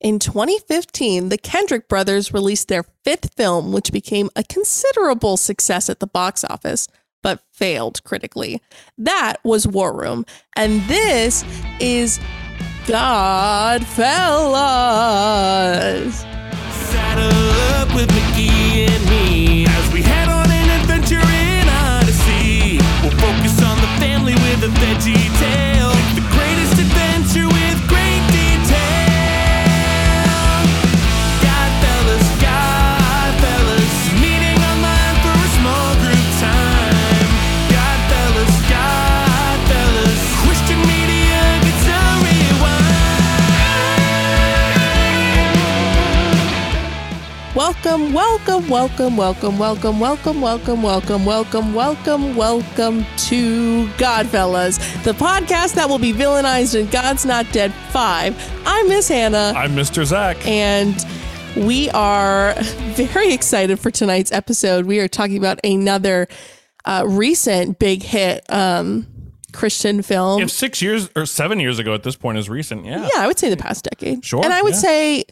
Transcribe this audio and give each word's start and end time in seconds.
In 0.00 0.18
2015, 0.18 1.30
the 1.30 1.38
Kendrick 1.38 1.88
brothers 1.88 2.34
released 2.34 2.68
their 2.68 2.84
fifth 3.02 3.32
film, 3.34 3.72
which 3.72 3.92
became 3.92 4.28
a 4.36 4.44
considerable 4.44 5.38
success 5.38 5.88
at 5.88 6.00
the 6.00 6.06
box 6.06 6.44
office, 6.44 6.86
but 7.22 7.40
failed 7.50 8.04
critically. 8.04 8.60
That 8.98 9.36
was 9.42 9.66
War 9.66 9.96
Room. 9.96 10.26
And 10.54 10.82
this 10.82 11.44
is 11.80 12.20
Godfellas. 12.84 13.86
Saddle 16.90 17.50
up 17.80 17.94
with 17.94 18.08
Mickey 18.14 18.84
and 18.84 19.04
me 19.08 19.64
as 19.66 19.92
we 19.94 20.02
head 20.02 20.28
on 20.28 20.50
an 20.50 20.80
adventure 20.80 21.14
in 21.16 21.68
Odyssey. 21.70 22.76
We'll 23.00 23.16
focus 23.18 23.62
on 23.64 23.78
the 23.80 23.88
family 23.98 24.34
with 24.34 24.62
a 24.64 24.68
veggie 24.78 25.25
Welcome, 47.96 48.68
welcome, 48.68 49.16
welcome, 49.16 49.16
welcome, 49.56 49.98
welcome, 49.98 49.98
welcome, 49.98 50.42
welcome, 50.42 50.82
welcome, 50.82 51.24
welcome, 51.24 51.72
welcome, 51.72 52.36
welcome 52.36 53.06
to 53.16 53.86
Godfellas, 53.96 55.02
the 55.02 55.12
podcast 55.12 55.76
that 55.76 55.88
will 55.88 55.98
be 55.98 56.12
villainized 56.12 56.78
in 56.78 56.88
God's 56.88 57.24
Not 57.24 57.50
Dead 57.52 57.72
5. 57.72 58.62
I'm 58.66 58.88
Miss 58.90 59.08
Hannah. 59.08 59.54
I'm 59.56 59.74
Mr. 59.74 60.04
Zach. 60.04 60.46
and 60.46 61.06
we 61.56 61.88
are 61.88 62.52
very 62.96 63.32
excited 63.32 63.80
for 63.80 63.90
tonight's 63.90 64.30
episode. 64.30 64.84
We 64.84 64.98
are 65.00 65.08
talking 65.08 65.38
about 65.38 65.58
another 65.64 66.28
uh, 66.84 67.04
recent 67.06 67.78
big 67.78 68.02
hit 68.02 68.44
um, 68.52 69.06
Christian 69.54 70.02
film. 70.02 70.42
if 70.42 70.50
six 70.50 70.82
years 70.82 71.08
or 71.16 71.24
seven 71.24 71.60
years 71.60 71.78
ago 71.78 71.94
at 71.94 72.02
this 72.02 72.14
point 72.14 72.36
is 72.36 72.50
recent, 72.50 72.84
yeah. 72.84 73.08
yeah, 73.14 73.22
I 73.22 73.26
would 73.26 73.38
say 73.38 73.48
the 73.48 73.56
past 73.56 73.84
decade. 73.84 74.22
Sure, 74.22 74.44
And 74.44 74.52
I 74.52 74.60
would 74.60 74.74
yeah. 74.74 74.80
say 74.80 75.24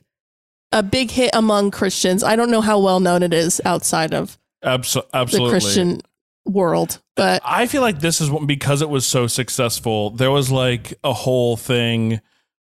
a 0.75 0.83
big 0.83 1.11
hit 1.11 1.31
among 1.33 1.71
Christians. 1.71 2.23
I 2.23 2.37
don't 2.37 2.51
know 2.51 2.61
how 2.61 2.79
well 2.79 3.01
known 3.01 3.23
it 3.23 3.33
is 3.33 3.61
outside 3.65 4.13
of 4.13 4.37
Abso- 4.63 5.09
the 5.11 5.17
absolutely. 5.17 5.51
Christian 5.51 6.01
world, 6.45 7.01
but 7.17 7.41
I 7.45 7.67
feel 7.67 7.81
like 7.81 8.01
this 8.01 8.21
is 8.21 8.31
what, 8.31 8.47
because 8.47 8.83
it 8.83 8.91
was 8.91 9.07
so 9.07 9.27
successful. 9.27 10.11
There 10.11 10.31
was 10.31 10.51
like 10.51 10.93
a 11.05 11.13
whole 11.13 11.57
thing 11.57 12.21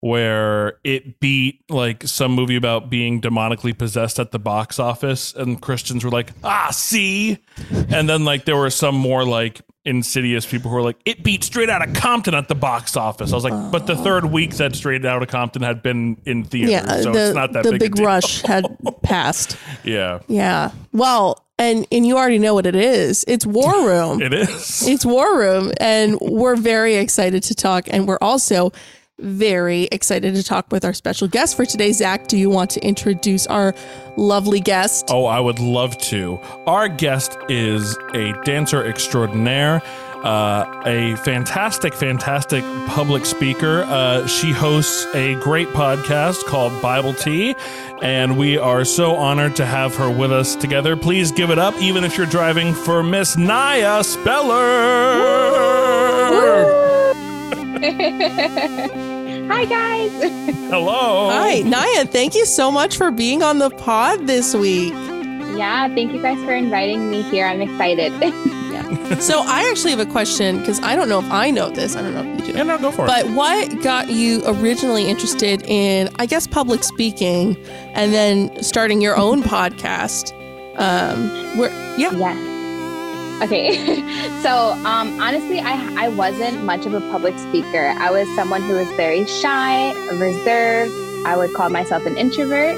where 0.00 0.80
it 0.84 1.18
beat 1.18 1.64
like 1.70 2.02
some 2.02 2.32
movie 2.32 2.56
about 2.56 2.90
being 2.90 3.22
demonically 3.22 3.76
possessed 3.76 4.20
at 4.20 4.32
the 4.32 4.38
box 4.38 4.78
office, 4.78 5.32
and 5.34 5.62
Christians 5.62 6.04
were 6.04 6.10
like, 6.10 6.30
"Ah, 6.44 6.68
see," 6.70 7.38
and 7.88 8.06
then 8.08 8.26
like 8.26 8.44
there 8.44 8.56
were 8.56 8.70
some 8.70 8.94
more 8.94 9.24
like 9.24 9.62
insidious 9.84 10.46
people 10.46 10.70
who 10.70 10.76
are 10.76 10.82
like, 10.82 10.96
"It 11.04 11.22
beat 11.22 11.44
Straight 11.44 11.68
Outta 11.68 11.92
Compton 11.92 12.34
at 12.34 12.48
the 12.48 12.54
box 12.54 12.96
office." 12.96 13.32
I 13.32 13.34
was 13.34 13.44
like, 13.44 13.72
"But 13.72 13.86
the 13.86 13.96
third 13.96 14.26
week 14.26 14.56
that 14.56 14.74
Straight 14.74 15.04
Outta 15.04 15.26
Compton 15.26 15.62
had 15.62 15.82
been 15.82 16.16
in 16.24 16.44
theaters, 16.44 16.70
yeah, 16.70 17.00
so 17.02 17.12
the, 17.12 17.26
it's 17.26 17.34
not 17.34 17.52
that 17.52 17.64
the 17.64 17.72
big, 17.72 17.82
a 17.82 17.84
big 17.84 17.94
deal." 17.96 18.06
rush 18.06 18.42
had 18.42 18.64
passed. 19.02 19.56
Yeah, 19.84 20.20
Yeah. 20.28 20.70
Well, 20.92 21.44
and 21.58 21.86
and 21.92 22.06
you 22.06 22.16
already 22.16 22.38
know 22.38 22.54
what 22.54 22.66
it 22.66 22.76
is. 22.76 23.24
It's 23.28 23.46
War 23.46 23.86
Room. 23.86 24.20
it 24.22 24.32
is. 24.32 24.86
It's 24.86 25.04
War 25.04 25.38
Room, 25.38 25.72
and 25.78 26.18
we're 26.20 26.56
very 26.56 26.96
excited 26.96 27.42
to 27.44 27.54
talk. 27.54 27.86
And 27.90 28.08
we're 28.08 28.18
also 28.20 28.72
very 29.18 29.84
excited 29.92 30.34
to 30.34 30.42
talk 30.42 30.70
with 30.72 30.84
our 30.84 30.92
special 30.92 31.28
guest 31.28 31.56
for 31.56 31.64
today. 31.64 31.92
Zach, 31.92 32.26
do 32.26 32.36
you 32.36 32.50
want 32.50 32.70
to 32.70 32.84
introduce 32.84 33.46
our 33.46 33.74
lovely 34.16 34.60
guest? 34.60 35.06
Oh, 35.10 35.24
I 35.26 35.40
would 35.40 35.60
love 35.60 35.96
to. 35.98 36.40
Our 36.66 36.88
guest 36.88 37.36
is 37.48 37.96
a 38.14 38.32
dancer 38.44 38.84
extraordinaire, 38.84 39.82
uh, 40.24 40.82
a 40.84 41.16
fantastic, 41.16 41.94
fantastic 41.94 42.64
public 42.88 43.24
speaker. 43.24 43.82
Uh, 43.82 44.26
she 44.26 44.50
hosts 44.52 45.06
a 45.14 45.34
great 45.36 45.68
podcast 45.68 46.44
called 46.46 46.80
Bible 46.82 47.14
Tea, 47.14 47.54
and 48.02 48.36
we 48.36 48.58
are 48.58 48.84
so 48.84 49.14
honored 49.14 49.54
to 49.56 49.66
have 49.66 49.94
her 49.96 50.10
with 50.10 50.32
us 50.32 50.56
together. 50.56 50.96
Please 50.96 51.30
give 51.30 51.50
it 51.50 51.58
up, 51.58 51.74
even 51.76 52.04
if 52.04 52.16
you're 52.16 52.26
driving, 52.26 52.74
for 52.74 53.02
Miss 53.02 53.36
Naya 53.36 54.02
Speller. 54.02 55.73
Hi 59.48 59.64
guys. 59.66 60.10
Hello. 60.70 61.28
Hi, 61.30 61.60
Naya. 61.60 62.06
Thank 62.06 62.34
you 62.34 62.46
so 62.46 62.70
much 62.70 62.96
for 62.96 63.10
being 63.10 63.42
on 63.42 63.58
the 63.58 63.68
pod 63.68 64.26
this 64.26 64.54
week. 64.54 64.94
yeah, 65.54 65.88
thank 65.88 66.12
you 66.12 66.22
guys 66.22 66.42
for 66.44 66.52
inviting 66.54 67.10
me 67.10 67.20
here. 67.22 67.46
I'm 67.46 67.60
excited. 67.60 68.12
So 69.20 69.42
I 69.44 69.68
actually 69.70 69.90
have 69.90 70.00
a 70.00 70.10
question 70.10 70.58
because 70.58 70.80
I 70.80 70.96
don't 70.96 71.08
know 71.08 71.18
if 71.20 71.30
I 71.30 71.50
know 71.50 71.68
this. 71.70 71.94
I 71.94 72.00
don't 72.02 72.14
know 72.14 72.22
if 72.22 72.40
you 72.40 72.52
do. 72.52 72.58
Yeah, 72.58 72.62
no, 72.64 72.78
go 72.78 72.90
for 72.90 73.04
it. 73.04 73.06
But 73.06 73.26
what 73.30 73.82
got 73.82 74.08
you 74.08 74.42
originally 74.46 75.06
interested 75.08 75.62
in, 75.64 76.08
I 76.18 76.26
guess, 76.26 76.46
public 76.46 76.82
speaking, 76.82 77.56
and 77.94 78.12
then 78.14 78.62
starting 78.62 79.00
your 79.02 79.16
own 79.16 79.42
podcast? 79.42 80.32
Um, 80.78 81.28
where, 81.58 81.70
yeah, 81.98 82.12
yes. 82.12 82.53
Okay. 83.44 83.76
so, 84.42 84.72
um, 84.84 85.20
honestly, 85.20 85.60
I 85.60 86.06
I 86.06 86.08
wasn't 86.08 86.64
much 86.64 86.86
of 86.86 86.94
a 86.94 87.00
public 87.12 87.38
speaker. 87.38 87.92
I 87.98 88.10
was 88.10 88.26
someone 88.36 88.62
who 88.62 88.74
was 88.74 88.88
very 88.96 89.26
shy, 89.26 89.92
reserved. 90.16 90.92
I 91.26 91.36
would 91.36 91.52
call 91.54 91.68
myself 91.70 92.04
an 92.06 92.16
introvert. 92.16 92.76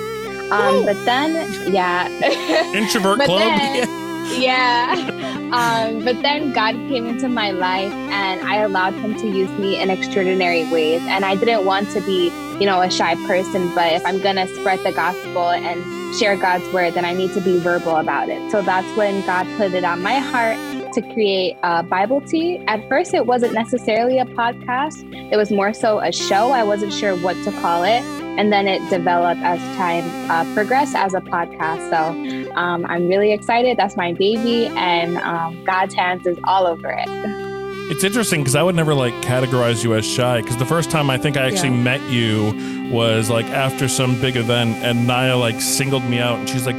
Um, 0.50 0.84
but 0.84 0.98
then, 1.04 1.32
yeah. 1.72 2.08
Introvert 2.74 3.18
but 3.18 3.26
Club. 3.26 3.40
then- 3.40 3.88
yeah. 4.40 4.94
Um, 5.52 6.04
but 6.04 6.20
then 6.22 6.52
God 6.52 6.74
came 6.90 7.06
into 7.06 7.28
my 7.28 7.50
life 7.52 7.92
and 7.92 8.40
I 8.42 8.56
allowed 8.56 8.94
him 8.94 9.14
to 9.18 9.26
use 9.26 9.50
me 9.58 9.80
in 9.80 9.88
extraordinary 9.90 10.68
ways. 10.70 11.00
And 11.06 11.24
I 11.24 11.36
didn't 11.36 11.64
want 11.64 11.90
to 11.92 12.00
be, 12.00 12.30
you 12.58 12.66
know, 12.66 12.80
a 12.80 12.90
shy 12.90 13.14
person, 13.26 13.72
but 13.74 13.92
if 13.92 14.04
I'm 14.04 14.20
going 14.20 14.36
to 14.36 14.46
spread 14.54 14.80
the 14.84 14.92
gospel 14.92 15.50
and 15.50 15.80
share 16.18 16.36
God's 16.36 16.66
word, 16.72 16.94
then 16.94 17.04
I 17.04 17.12
need 17.12 17.32
to 17.34 17.40
be 17.40 17.58
verbal 17.58 17.96
about 17.96 18.28
it. 18.28 18.50
So 18.50 18.62
that's 18.62 18.96
when 18.96 19.24
God 19.26 19.46
put 19.56 19.74
it 19.74 19.84
on 19.84 20.02
my 20.02 20.14
heart 20.18 20.56
to 20.94 21.02
create 21.12 21.56
a 21.62 21.82
Bible 21.82 22.20
tea. 22.22 22.58
At 22.66 22.88
first, 22.88 23.12
it 23.14 23.26
wasn't 23.26 23.52
necessarily 23.52 24.18
a 24.18 24.24
podcast, 24.24 25.04
it 25.30 25.36
was 25.36 25.50
more 25.50 25.72
so 25.72 25.98
a 26.00 26.12
show. 26.12 26.52
I 26.52 26.62
wasn't 26.62 26.92
sure 26.92 27.16
what 27.16 27.34
to 27.44 27.52
call 27.52 27.82
it. 27.82 28.02
And 28.38 28.52
then 28.52 28.66
it 28.68 28.86
developed 28.90 29.40
as 29.42 29.58
time 29.76 30.04
uh, 30.30 30.44
progressed 30.54 30.94
as 30.94 31.14
a 31.14 31.20
podcast. 31.20 31.90
So 31.90 32.54
um, 32.54 32.84
I'm 32.86 33.08
really 33.08 33.32
excited. 33.32 33.76
That's 33.76 33.96
my 33.96 34.12
baby, 34.12 34.66
and 34.68 35.16
um, 35.18 35.64
God's 35.64 35.94
hands 35.94 36.26
is 36.26 36.38
all 36.44 36.66
over 36.66 36.90
it. 36.90 37.08
It's 37.88 38.02
interesting 38.04 38.40
because 38.40 38.54
I 38.56 38.62
would 38.62 38.74
never 38.74 38.94
like 38.94 39.14
categorize 39.22 39.84
you 39.84 39.94
as 39.94 40.04
shy. 40.06 40.40
Because 40.42 40.56
the 40.56 40.66
first 40.66 40.90
time 40.90 41.08
I 41.08 41.18
think 41.18 41.36
I 41.36 41.46
actually 41.46 41.70
Yeah. 41.70 41.82
met 41.84 42.10
you 42.10 42.90
was 42.92 43.30
like 43.30 43.46
after 43.46 43.88
some 43.88 44.20
big 44.20 44.36
event, 44.36 44.76
and 44.84 45.06
Naya 45.06 45.36
like 45.36 45.60
singled 45.60 46.04
me 46.04 46.18
out, 46.18 46.38
and 46.38 46.48
she's 46.48 46.66
like, 46.66 46.76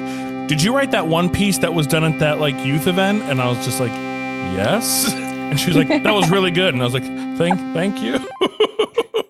"Did 0.47 0.61
you 0.61 0.75
write 0.75 0.91
that 0.91 1.07
one 1.07 1.29
piece 1.29 1.57
that 1.59 1.73
was 1.73 1.87
done 1.87 2.03
at 2.03 2.19
that 2.19 2.39
like 2.39 2.55
youth 2.65 2.87
event?" 2.87 3.23
And 3.23 3.41
I 3.41 3.47
was 3.47 3.63
just 3.65 3.79
like, 3.79 3.91
"Yes." 4.55 5.13
And 5.47 5.57
she 5.57 5.67
was 5.67 5.77
like, 5.77 5.87
"That 6.03 6.13
was 6.13 6.29
really 6.29 6.51
good," 6.51 6.73
and 6.73 6.83
I 6.83 6.85
was 6.85 6.93
like, 6.93 7.05
"Thank, 7.37 7.57
thank 7.73 8.01
you." 8.01 8.19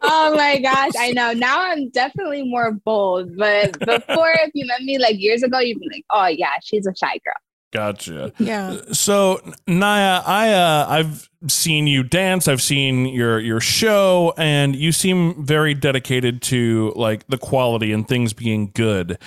Oh 0.10 0.36
my 0.36 0.58
gosh, 0.60 0.92
I 0.98 1.12
know. 1.12 1.34
Now 1.34 1.62
I'm 1.62 1.90
definitely 1.90 2.44
more 2.44 2.72
bold, 2.72 3.36
but 3.38 3.78
before, 3.80 4.32
if 4.42 4.52
you 4.54 4.66
met 4.66 4.82
me 4.82 4.98
like 4.98 5.20
years 5.20 5.44
ago, 5.44 5.60
you'd 5.60 5.80
be 5.80 5.88
like, 5.92 6.06
"Oh 6.10 6.26
yeah, 6.28 6.54
she's 6.64 6.88
a 6.88 6.96
shy 6.96 7.20
girl." 7.24 7.34
gotcha. 7.74 8.32
yeah. 8.40 8.78
So 8.94 9.42
Naya, 9.68 10.22
I 10.26 10.54
uh, 10.54 10.86
I've 10.90 11.27
seen 11.48 11.88
you 11.88 12.04
dance. 12.04 12.48
I've 12.48 12.62
seen 12.62 13.06
your 13.06 13.40
your 13.40 13.60
show, 13.60 14.34
and 14.38 14.76
you 14.76 14.92
seem 14.92 15.46
very 15.46 15.74
dedicated 15.74 16.42
to 16.44 16.94
like 16.96 17.28
the 17.28 17.38
quality 17.38 17.92
and 17.92 18.08
things 18.08 18.34
being 18.34 18.72
good. 18.74 19.20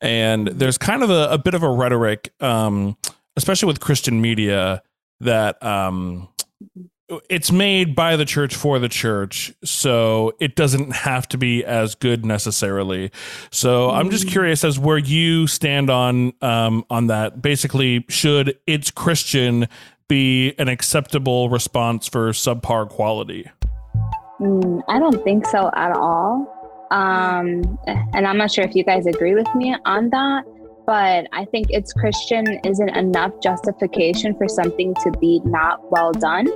And 0.00 0.48
there's 0.48 0.78
kind 0.78 1.02
of 1.02 1.10
a, 1.10 1.28
a 1.30 1.38
bit 1.38 1.54
of 1.54 1.62
a 1.62 1.70
rhetoric, 1.70 2.32
um, 2.40 2.96
especially 3.36 3.66
with 3.66 3.80
Christian 3.80 4.20
media, 4.20 4.82
that 5.20 5.62
um, 5.62 6.28
it's 7.28 7.52
made 7.52 7.94
by 7.94 8.16
the 8.16 8.24
church 8.24 8.54
for 8.54 8.78
the 8.78 8.88
church, 8.88 9.52
so 9.62 10.32
it 10.40 10.56
doesn't 10.56 10.92
have 10.92 11.28
to 11.28 11.38
be 11.38 11.64
as 11.64 11.94
good 11.94 12.24
necessarily. 12.24 13.10
So 13.50 13.90
I'm 13.90 14.10
just 14.10 14.28
curious 14.28 14.64
as 14.64 14.78
where 14.78 14.98
you 14.98 15.46
stand 15.46 15.88
on 15.88 16.32
um, 16.42 16.84
on 16.90 17.06
that. 17.06 17.40
Basically, 17.42 18.04
should 18.08 18.58
it's 18.66 18.90
Christian 18.90 19.68
be 20.08 20.54
an 20.58 20.68
acceptable 20.68 21.48
response 21.48 22.06
for 22.08 22.30
subpar 22.30 22.88
quality? 22.88 23.50
Mm, 24.40 24.82
I 24.88 24.98
don't 24.98 25.22
think 25.24 25.46
so 25.46 25.70
at 25.74 25.92
all. 25.92 26.52
Um, 26.90 27.78
and 27.86 28.26
I'm 28.26 28.38
not 28.38 28.52
sure 28.52 28.64
if 28.64 28.74
you 28.74 28.84
guys 28.84 29.06
agree 29.06 29.34
with 29.34 29.52
me 29.54 29.74
on 29.84 30.10
that. 30.10 30.44
But 30.86 31.26
I 31.32 31.44
think 31.46 31.66
it's 31.70 31.92
Christian 31.92 32.46
isn't 32.64 32.90
enough 32.90 33.32
justification 33.42 34.36
for 34.36 34.48
something 34.48 34.94
to 35.02 35.10
be 35.20 35.40
not 35.44 35.90
well 35.90 36.12
done. 36.12 36.46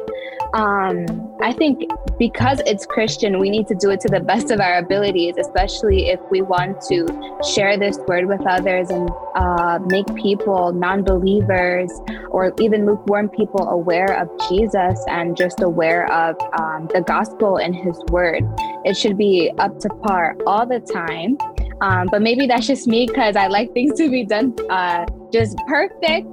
Um, 0.55 1.07
I 1.43 1.53
think 1.53 1.91
because 2.19 2.61
it's 2.67 2.87
Christian, 2.87 3.39
we 3.39 3.51
need 3.51 3.67
to 3.69 3.75
do 3.75 3.91
it 3.91 4.01
to 4.01 4.09
the 4.09 4.21
best 4.21 4.51
of 4.51 4.61
our 4.61 4.79
abilities, 4.79 5.35
especially 5.39 6.09
if 6.11 6.21
we 6.31 6.43
want 6.43 6.81
to 6.83 7.07
share 7.55 7.77
this 7.77 7.99
word 8.07 8.27
with 8.27 8.45
others 8.47 8.91
and 8.91 9.11
uh, 9.35 9.79
make 9.87 10.07
people, 10.15 10.73
non 10.73 11.03
believers, 11.03 11.91
or 12.31 12.53
even 12.61 12.87
lukewarm 12.87 13.29
people 13.29 13.69
aware 13.69 14.21
of 14.21 14.29
Jesus 14.49 15.05
and 15.09 15.37
just 15.37 15.61
aware 15.61 16.11
of 16.13 16.37
um, 16.59 16.89
the 16.93 17.01
gospel 17.01 17.57
and 17.57 17.75
his 17.75 17.99
word. 18.11 18.43
It 18.85 18.97
should 18.97 19.17
be 19.17 19.53
up 19.59 19.79
to 19.81 19.89
par 19.89 20.37
all 20.47 20.67
the 20.67 20.81
time. 20.81 21.39
Um, 21.81 22.09
but 22.11 22.21
maybe 22.23 22.47
that's 22.47 22.67
just 22.67 22.87
me 22.87 23.07
because 23.07 23.37
I 23.37 23.47
like 23.47 23.73
things 23.73 23.99
to 23.99 24.11
be 24.11 24.25
done 24.25 24.55
uh, 24.69 25.07
just 25.33 25.57
perfect. 25.67 26.27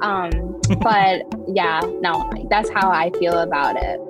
Um, 0.00 0.30
but 0.80 1.22
yeah, 1.48 1.80
no, 2.00 2.30
that's 2.50 2.70
how 2.70 2.90
I 2.90 3.10
feel 3.18 3.38
about 3.40 3.76
it. 3.76 4.00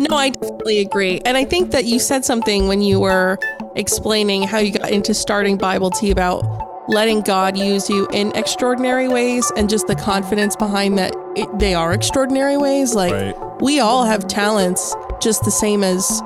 No, 0.00 0.16
I 0.16 0.30
definitely 0.30 0.80
agree. 0.80 1.20
And 1.24 1.36
I 1.36 1.44
think 1.44 1.70
that 1.72 1.84
you 1.84 1.98
said 1.98 2.24
something 2.24 2.66
when 2.66 2.80
you 2.80 2.98
were 2.98 3.38
explaining 3.76 4.42
how 4.42 4.58
you 4.58 4.72
got 4.72 4.90
into 4.90 5.12
starting 5.14 5.58
Bible 5.58 5.90
Tea 5.90 6.10
about 6.10 6.42
letting 6.88 7.20
God 7.20 7.56
use 7.56 7.88
you 7.88 8.08
in 8.12 8.34
extraordinary 8.34 9.06
ways 9.06 9.52
and 9.56 9.68
just 9.68 9.86
the 9.86 9.94
confidence 9.94 10.56
behind 10.56 10.98
that 10.98 11.14
it, 11.36 11.46
they 11.58 11.74
are 11.74 11.92
extraordinary 11.92 12.56
ways. 12.56 12.94
Like, 12.94 13.12
Right. 13.12 13.62
we 13.62 13.80
all 13.80 14.04
have 14.04 14.26
talents 14.26 14.94
just 15.20 15.44
the 15.44 15.50
same 15.50 15.84
as 15.84 16.22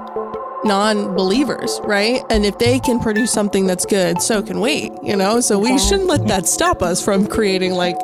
non 0.66 1.14
believers, 1.14 1.80
right? 1.84 2.22
And 2.30 2.44
if 2.44 2.58
they 2.58 2.80
can 2.80 3.00
produce 3.00 3.32
something 3.32 3.66
that's 3.66 3.86
good, 3.86 4.20
so 4.20 4.42
can 4.42 4.60
we, 4.60 4.90
you 5.02 5.16
know? 5.16 5.40
So 5.40 5.58
we 5.58 5.78
shouldn't 5.78 6.08
let 6.08 6.26
that 6.28 6.46
stop 6.46 6.82
us 6.82 7.04
from 7.04 7.26
creating 7.26 7.72
like 7.72 7.96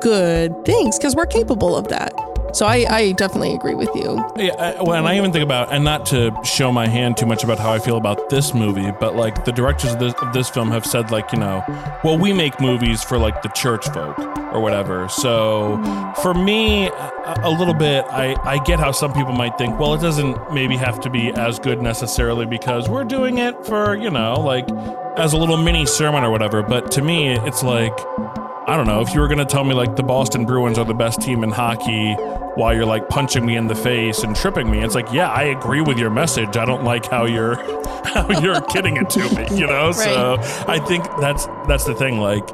good 0.00 0.64
things 0.64 0.98
because 0.98 1.14
we're 1.14 1.26
capable 1.26 1.76
of 1.76 1.88
that. 1.88 2.12
So 2.52 2.66
I, 2.66 2.86
I 2.88 3.12
definitely 3.12 3.54
agree 3.54 3.74
with 3.74 3.90
you. 3.94 4.24
Yeah, 4.36 4.54
I, 4.58 4.82
well, 4.82 4.94
and 4.94 5.06
I 5.06 5.16
even 5.16 5.32
think 5.32 5.44
about, 5.44 5.72
and 5.72 5.84
not 5.84 6.06
to 6.06 6.34
show 6.44 6.72
my 6.72 6.88
hand 6.88 7.16
too 7.16 7.26
much 7.26 7.44
about 7.44 7.58
how 7.58 7.72
I 7.72 7.78
feel 7.78 7.96
about 7.96 8.30
this 8.30 8.54
movie, 8.54 8.90
but 8.98 9.14
like 9.14 9.44
the 9.44 9.52
directors 9.52 9.92
of 9.92 9.98
this, 9.98 10.14
of 10.14 10.32
this 10.32 10.48
film 10.48 10.70
have 10.70 10.86
said, 10.86 11.10
like, 11.10 11.30
you 11.32 11.38
know, 11.38 11.62
well, 12.02 12.18
we 12.18 12.32
make 12.32 12.60
movies 12.60 13.02
for 13.02 13.18
like 13.18 13.42
the 13.42 13.48
church 13.50 13.86
folk 13.90 14.18
or 14.52 14.60
whatever. 14.60 15.08
So 15.08 15.76
for 16.22 16.34
me, 16.34 16.88
a, 16.88 17.40
a 17.42 17.50
little 17.50 17.74
bit, 17.74 18.04
I, 18.08 18.34
I 18.42 18.62
get 18.64 18.78
how 18.78 18.92
some 18.92 19.12
people 19.12 19.32
might 19.32 19.58
think, 19.58 19.78
well, 19.78 19.94
it 19.94 20.00
doesn't 20.00 20.52
maybe 20.52 20.76
have 20.76 21.00
to 21.00 21.10
be 21.10 21.30
as 21.30 21.58
good 21.58 21.82
necessarily 21.82 22.46
because 22.46 22.88
we're 22.88 23.04
doing 23.04 23.38
it 23.38 23.66
for, 23.66 23.94
you 23.94 24.10
know, 24.10 24.40
like 24.40 24.68
as 25.16 25.32
a 25.32 25.36
little 25.36 25.56
mini 25.56 25.84
sermon 25.84 26.24
or 26.24 26.30
whatever. 26.30 26.62
But 26.62 26.90
to 26.92 27.02
me, 27.02 27.38
it's 27.38 27.62
like, 27.62 27.96
I 28.68 28.76
don't 28.76 28.86
know, 28.86 29.00
if 29.00 29.14
you 29.14 29.20
were 29.20 29.28
going 29.28 29.38
to 29.38 29.46
tell 29.46 29.64
me 29.64 29.72
like 29.72 29.96
the 29.96 30.02
Boston 30.02 30.44
Bruins 30.44 30.78
are 30.78 30.84
the 30.84 30.92
best 30.92 31.22
team 31.22 31.42
in 31.42 31.50
hockey 31.50 32.12
while 32.54 32.74
you're 32.74 32.84
like 32.84 33.08
punching 33.08 33.46
me 33.46 33.56
in 33.56 33.66
the 33.66 33.74
face 33.74 34.22
and 34.22 34.36
tripping 34.36 34.70
me, 34.70 34.80
it's 34.84 34.94
like, 34.94 35.10
yeah, 35.10 35.30
I 35.30 35.44
agree 35.44 35.80
with 35.80 35.98
your 35.98 36.10
message. 36.10 36.54
I 36.58 36.66
don't 36.66 36.84
like 36.84 37.06
how 37.06 37.24
you're 37.24 37.54
how 38.04 38.28
you're 38.40 38.60
kidding 38.60 38.98
it 38.98 39.08
to 39.10 39.20
me, 39.34 39.56
you 39.58 39.66
know? 39.66 39.92
So 39.92 40.36
I 40.68 40.78
think 40.80 41.04
that's 41.18 41.46
that's 41.66 41.84
the 41.84 41.94
thing 41.94 42.18
like 42.20 42.46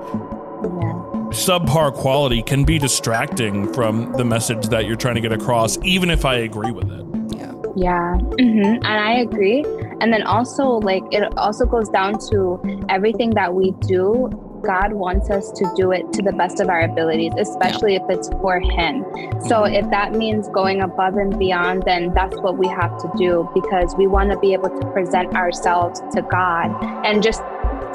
subpar 1.34 1.92
quality 1.92 2.42
can 2.42 2.62
be 2.62 2.78
distracting 2.78 3.72
from 3.72 4.12
the 4.12 4.24
message 4.24 4.68
that 4.68 4.86
you're 4.86 4.94
trying 4.94 5.16
to 5.16 5.20
get 5.20 5.32
across 5.32 5.78
even 5.82 6.10
if 6.10 6.24
I 6.24 6.36
agree 6.36 6.70
with 6.70 6.92
it. 6.92 7.04
Yeah. 7.36 7.52
Yeah, 7.76 8.18
hmm 8.18 8.62
and 8.62 8.86
I 8.86 9.14
agree. 9.14 9.64
And 10.00 10.12
then 10.12 10.22
also, 10.22 10.64
like, 10.64 11.02
it 11.10 11.36
also 11.36 11.64
goes 11.66 11.88
down 11.88 12.18
to 12.30 12.60
everything 12.88 13.30
that 13.30 13.52
we 13.52 13.72
do. 13.80 14.28
God 14.64 14.92
wants 14.94 15.30
us 15.30 15.50
to 15.52 15.72
do 15.76 15.92
it 15.92 16.12
to 16.14 16.22
the 16.22 16.32
best 16.32 16.60
of 16.60 16.68
our 16.68 16.80
abilities, 16.82 17.32
especially 17.38 17.94
if 17.96 18.02
it's 18.08 18.28
for 18.40 18.60
Him. 18.60 19.04
So, 19.46 19.64
if 19.64 19.88
that 19.90 20.12
means 20.12 20.48
going 20.48 20.80
above 20.80 21.16
and 21.16 21.38
beyond, 21.38 21.82
then 21.84 22.12
that's 22.14 22.36
what 22.38 22.56
we 22.56 22.66
have 22.68 22.96
to 22.98 23.10
do 23.16 23.48
because 23.54 23.94
we 23.96 24.06
want 24.06 24.30
to 24.30 24.38
be 24.38 24.52
able 24.52 24.70
to 24.70 24.86
present 24.92 25.34
ourselves 25.34 26.00
to 26.14 26.22
God 26.22 26.70
and 27.06 27.22
just 27.22 27.42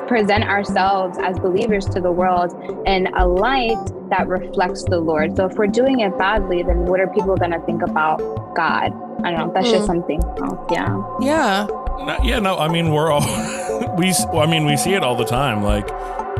present 0.07 0.43
ourselves 0.45 1.17
as 1.21 1.37
believers 1.39 1.85
to 1.85 2.01
the 2.01 2.11
world 2.11 2.51
in 2.87 3.07
a 3.15 3.27
light 3.27 3.77
that 4.09 4.27
reflects 4.27 4.83
the 4.85 4.99
Lord. 4.99 5.35
So, 5.37 5.45
if 5.45 5.53
we're 5.57 5.67
doing 5.67 5.99
it 6.01 6.17
badly, 6.17 6.63
then 6.63 6.85
what 6.85 6.99
are 6.99 7.07
people 7.07 7.35
going 7.35 7.51
to 7.51 7.59
think 7.61 7.81
about 7.81 8.17
God? 8.55 8.91
I 9.23 9.31
don't 9.31 9.39
know. 9.47 9.51
That's 9.53 9.67
Mm. 9.67 9.71
just 9.71 9.85
something 9.85 10.21
else. 10.41 10.59
Yeah. 10.71 11.03
Yeah. 11.19 11.67
No, 11.99 12.17
yeah, 12.23 12.39
no, 12.39 12.57
I 12.57 12.69
mean 12.69 12.91
we're 12.93 13.11
all 13.11 13.19
we 13.97 14.13
I 14.33 14.45
mean 14.45 14.65
we 14.65 14.77
see 14.77 14.93
it 14.93 15.03
all 15.03 15.15
the 15.17 15.25
time 15.25 15.61
like 15.63 15.85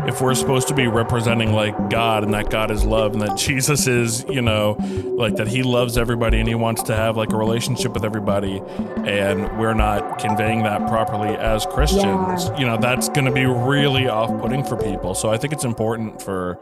if 0.10 0.22
we're 0.22 0.34
supposed 0.34 0.68
to 0.68 0.74
be 0.74 0.88
representing 0.88 1.54
like 1.54 1.90
God 1.90 2.24
and 2.24 2.34
that 2.34 2.50
God 2.50 2.72
is 2.72 2.84
love 2.84 3.14
and 3.14 3.22
that 3.22 3.38
Jesus 3.38 3.88
is, 3.88 4.26
you 4.28 4.42
know, 4.42 4.76
like 5.18 5.36
that 5.36 5.48
he 5.48 5.62
loves 5.62 5.98
everybody 5.98 6.40
and 6.40 6.48
he 6.48 6.56
wants 6.56 6.82
to 6.84 6.96
have 6.96 7.16
like 7.16 7.32
a 7.32 7.38
relationship 7.38 7.94
with 7.94 8.04
everybody 8.04 8.62
and 9.06 9.58
we're 9.60 9.76
not 9.76 10.18
conveying 10.18 10.64
that 10.64 10.88
properly 10.88 11.36
as 11.38 11.66
Christians, 11.68 12.50
you 12.60 12.66
know, 12.66 12.78
that's 12.78 13.08
going 13.10 13.26
to 13.26 13.32
be 13.32 13.46
really 13.46 14.08
off-putting 14.08 14.64
for 14.64 14.76
people. 14.76 15.14
So 15.14 15.30
I 15.30 15.38
think 15.38 15.54
it's 15.54 15.64
important 15.64 16.22
for 16.22 16.60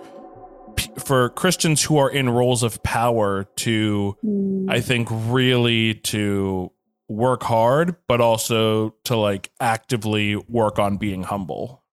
for 0.99 1.29
Christians 1.29 1.83
who 1.83 1.97
are 1.97 2.09
in 2.09 2.29
roles 2.29 2.61
of 2.61 2.83
power 2.83 3.45
to 3.55 4.15
Mm. 4.23 4.69
I 4.69 4.81
think 4.81 5.07
really 5.11 5.95
to 5.95 6.71
work 7.07 7.43
hard, 7.43 7.95
but 8.07 8.19
also 8.19 8.89
to 9.05 9.15
like 9.15 9.49
actively 9.59 10.35
work 10.35 10.77
on 10.77 10.97
being 10.97 11.23
humble. 11.23 11.83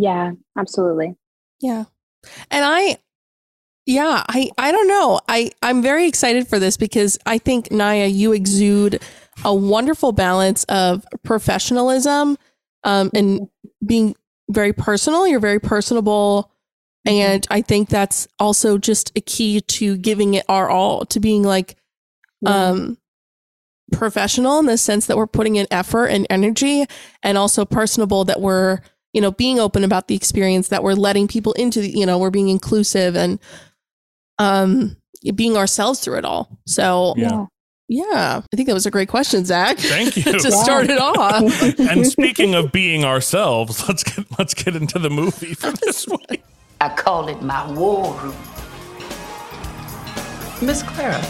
Yeah, 0.00 0.32
absolutely. 0.58 1.14
Yeah. 1.60 1.84
And 2.50 2.64
I 2.64 2.96
yeah, 3.84 4.24
I 4.28 4.50
I 4.56 4.72
don't 4.72 4.88
know. 4.88 5.20
I 5.28 5.50
I'm 5.62 5.82
very 5.82 6.08
excited 6.08 6.48
for 6.48 6.58
this 6.58 6.78
because 6.78 7.18
I 7.26 7.36
think 7.36 7.70
Naya 7.70 8.06
you 8.06 8.32
exude 8.32 9.02
a 9.44 9.54
wonderful 9.54 10.12
balance 10.12 10.64
of 10.64 11.04
professionalism 11.22 12.38
um 12.84 13.10
and 13.14 13.48
being 13.84 14.16
very 14.48 14.72
personal. 14.72 15.26
You're 15.26 15.38
very 15.38 15.60
personable 15.60 16.50
and 17.04 17.46
I 17.50 17.60
think 17.60 17.90
that's 17.90 18.26
also 18.38 18.78
just 18.78 19.12
a 19.16 19.20
key 19.20 19.60
to 19.60 19.98
giving 19.98 20.34
it 20.34 20.46
our 20.48 20.70
all 20.70 21.04
to 21.06 21.20
being 21.20 21.42
like 21.42 21.76
um 22.46 22.96
professional 23.92 24.58
in 24.60 24.66
the 24.66 24.78
sense 24.78 25.06
that 25.06 25.18
we're 25.18 25.26
putting 25.26 25.56
in 25.56 25.66
effort 25.70 26.06
and 26.06 26.26
energy 26.30 26.86
and 27.22 27.36
also 27.36 27.66
personable 27.66 28.24
that 28.24 28.40
we're 28.40 28.80
you 29.12 29.20
know 29.20 29.30
being 29.30 29.58
open 29.60 29.84
about 29.84 30.08
the 30.08 30.14
experience 30.14 30.68
that 30.68 30.82
we're 30.82 30.94
letting 30.94 31.26
people 31.28 31.52
into 31.54 31.80
the 31.80 31.90
you 31.90 32.06
know 32.06 32.18
we're 32.18 32.30
being 32.30 32.48
inclusive 32.48 33.16
and 33.16 33.38
um 34.38 34.96
being 35.34 35.56
ourselves 35.56 36.00
through 36.00 36.16
it 36.18 36.24
all 36.24 36.48
so 36.66 37.14
Yeah. 37.16 37.46
yeah 37.88 38.40
i 38.52 38.56
think 38.56 38.68
that 38.68 38.74
was 38.74 38.86
a 38.86 38.90
great 38.90 39.08
question 39.08 39.44
zach 39.44 39.78
Thank 39.78 40.16
you. 40.24 40.32
to 40.38 40.50
start 40.52 40.88
it 40.88 40.98
off 40.98 41.78
and 41.78 42.06
speaking 42.06 42.54
of 42.54 42.72
being 42.72 43.04
ourselves, 43.04 43.86
let's 43.88 44.02
get 44.04 44.26
let's 44.38 44.54
get 44.54 44.76
into 44.76 44.98
the 44.98 45.10
movie 45.10 45.54
for 45.54 45.72
this 45.72 46.06
week. 46.30 46.42
I 46.80 46.88
call 46.88 47.28
it 47.28 47.42
my 47.42 47.70
war 47.72 48.14
room. 48.22 48.34
Miss 50.62 50.82
Clara, 50.82 51.22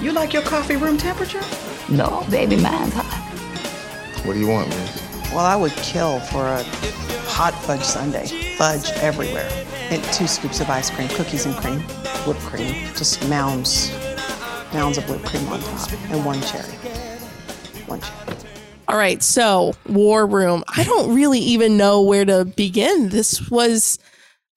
you 0.00 0.12
like 0.12 0.32
your 0.32 0.42
coffee 0.42 0.76
room 0.76 0.96
temperature? 0.96 1.42
No, 1.90 2.26
baby, 2.30 2.56
mine's 2.56 2.92
hot. 2.94 4.24
What 4.24 4.34
do 4.34 4.38
you 4.40 4.48
want, 4.48 4.68
man? 4.70 4.88
Well, 5.32 5.44
I 5.44 5.56
would 5.56 5.72
kill 5.72 6.20
for 6.20 6.46
a 6.46 6.62
hot 7.28 7.52
fudge 7.64 7.82
sundae. 7.82 8.26
Fudge 8.56 8.88
everywhere. 9.02 9.48
And 9.90 10.02
two 10.14 10.26
scoops 10.26 10.60
of 10.60 10.70
ice 10.70 10.90
cream, 10.90 11.08
cookies 11.08 11.44
and 11.46 11.54
cream, 11.56 11.80
whipped 12.26 12.40
cream, 12.40 12.74
just 12.96 13.26
mounds, 13.28 13.90
mounds 14.72 14.98
of 14.98 15.08
whipped 15.10 15.26
cream 15.26 15.46
on 15.48 15.60
top, 15.60 15.92
and 16.10 16.24
one 16.24 16.40
cherry. 16.42 16.72
One 17.86 18.00
cherry. 18.00 18.36
all 18.88 18.96
right 18.96 19.22
so 19.22 19.74
war 19.88 20.26
room 20.26 20.62
i 20.76 20.82
don't 20.84 21.14
really 21.14 21.38
even 21.40 21.76
know 21.76 22.02
where 22.02 22.24
to 22.24 22.44
begin 22.44 23.08
this 23.10 23.48
was 23.50 23.98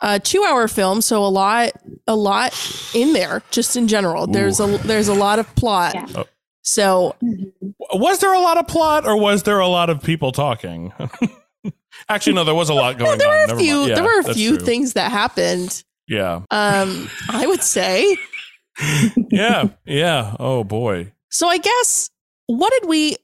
a 0.01 0.19
two 0.19 0.43
hour 0.43 0.67
film 0.67 1.01
so 1.01 1.23
a 1.23 1.27
lot 1.29 1.71
a 2.07 2.15
lot 2.15 2.53
in 2.95 3.13
there 3.13 3.41
just 3.51 3.75
in 3.75 3.87
general 3.87 4.25
there's 4.27 4.59
a 4.59 4.65
there's 4.85 5.07
a 5.07 5.13
lot 5.13 5.37
of 5.39 5.55
plot 5.55 5.93
Yeah. 5.95 6.05
Oh. 6.15 6.25
So 6.69 7.15
Was 7.93 8.19
there 8.19 8.33
a 8.33 8.39
lot 8.39 8.57
of 8.57 8.67
plot 8.67 9.05
or 9.07 9.17
was 9.19 9.43
there 9.43 9.59
a 9.59 9.67
lot 9.67 9.89
of 9.89 10.01
people 10.03 10.31
talking? 10.31 10.93
Actually, 12.09 12.33
no, 12.33 12.43
there 12.43 12.55
was 12.55 12.69
a 12.69 12.73
lot 12.73 12.97
going 12.97 13.13
on. 13.13 13.17
there 13.17 13.29
on. 13.43 13.49
were 13.49 13.55
a 13.55 13.57
few. 13.59 13.85
Yeah, 13.85 13.95
there 13.95 14.03
were 14.03 14.19
a 14.19 14.33
few 14.33 14.57
true. 14.57 14.65
things 14.65 14.93
that 14.93 15.11
happened 15.11 15.83
Yeah. 16.07 16.41
um 16.51 17.09
i 17.29 17.45
would 17.47 17.61
say 17.63 18.17
Yeah. 19.29 19.69
Yeah. 19.85 20.35
Oh 20.39 20.63
boy. 20.63 21.11
so 21.29 21.47
i 21.47 21.57
guess 21.57 22.09
what 22.47 22.71
did 22.79 22.87
we 22.89 23.15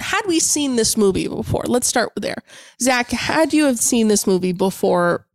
had 0.00 0.22
we 0.26 0.38
seen 0.38 0.76
this 0.76 0.96
movie 0.96 1.26
before 1.28 1.64
let's 1.66 1.86
start 1.88 2.12
there 2.16 2.36
zach 2.80 3.10
had 3.10 3.52
you 3.52 3.64
have 3.64 3.78
seen 3.78 4.08
this 4.08 4.26
movie 4.26 4.52
before 4.52 5.26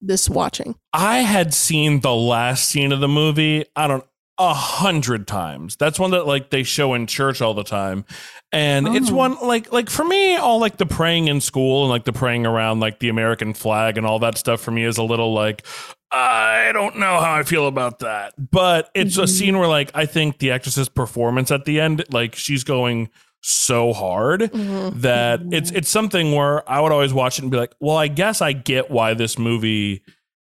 this 0.00 0.28
watching 0.30 0.74
I 0.92 1.18
had 1.18 1.52
seen 1.54 2.00
the 2.00 2.14
last 2.14 2.68
scene 2.68 2.92
of 2.92 3.00
the 3.00 3.08
movie. 3.08 3.64
I 3.74 3.86
don't 3.88 4.04
a 4.38 4.54
hundred 4.54 5.26
times. 5.26 5.76
That's 5.76 5.98
one 5.98 6.10
that 6.10 6.26
like 6.26 6.50
they 6.50 6.62
show 6.62 6.94
in 6.94 7.06
church 7.06 7.40
all 7.40 7.54
the 7.54 7.64
time. 7.64 8.04
And 8.52 8.88
it's 8.88 9.10
oh. 9.10 9.14
one 9.14 9.36
like 9.42 9.72
like 9.72 9.90
for 9.90 10.04
me, 10.04 10.36
all 10.36 10.60
like 10.60 10.76
the 10.76 10.86
praying 10.86 11.28
in 11.28 11.40
school 11.40 11.84
and 11.84 11.90
like 11.90 12.04
the 12.04 12.12
praying 12.12 12.46
around 12.46 12.80
like 12.80 12.98
the 12.98 13.08
American 13.08 13.54
flag 13.54 13.98
and 13.98 14.06
all 14.06 14.18
that 14.20 14.38
stuff 14.38 14.60
for 14.60 14.70
me 14.70 14.84
is 14.84 14.98
a 14.98 15.02
little 15.02 15.32
like 15.32 15.66
I 16.12 16.70
don't 16.72 16.96
know 16.96 17.18
how 17.18 17.34
I 17.34 17.42
feel 17.42 17.66
about 17.66 18.00
that. 18.00 18.34
But 18.38 18.90
it's 18.94 19.16
a 19.16 19.22
mm-hmm. 19.22 19.28
scene 19.28 19.58
where 19.58 19.68
like 19.68 19.90
I 19.94 20.06
think 20.06 20.38
the 20.38 20.52
actress's 20.52 20.88
performance 20.88 21.50
at 21.50 21.64
the 21.64 21.80
end, 21.80 22.04
like 22.10 22.34
she's 22.34 22.64
going 22.64 23.10
so 23.40 23.92
hard 23.92 24.40
mm-hmm. 24.40 25.00
that 25.00 25.40
it's 25.50 25.70
mm-hmm. 25.70 25.78
it's 25.78 25.88
something 25.88 26.32
where 26.32 26.68
I 26.68 26.80
would 26.80 26.92
always 26.92 27.12
watch 27.12 27.38
it 27.38 27.42
and 27.42 27.50
be 27.50 27.56
like, 27.56 27.74
well, 27.80 27.96
I 27.96 28.08
guess 28.08 28.42
I 28.42 28.52
get 28.52 28.90
why 28.90 29.14
this 29.14 29.38
movie 29.38 30.02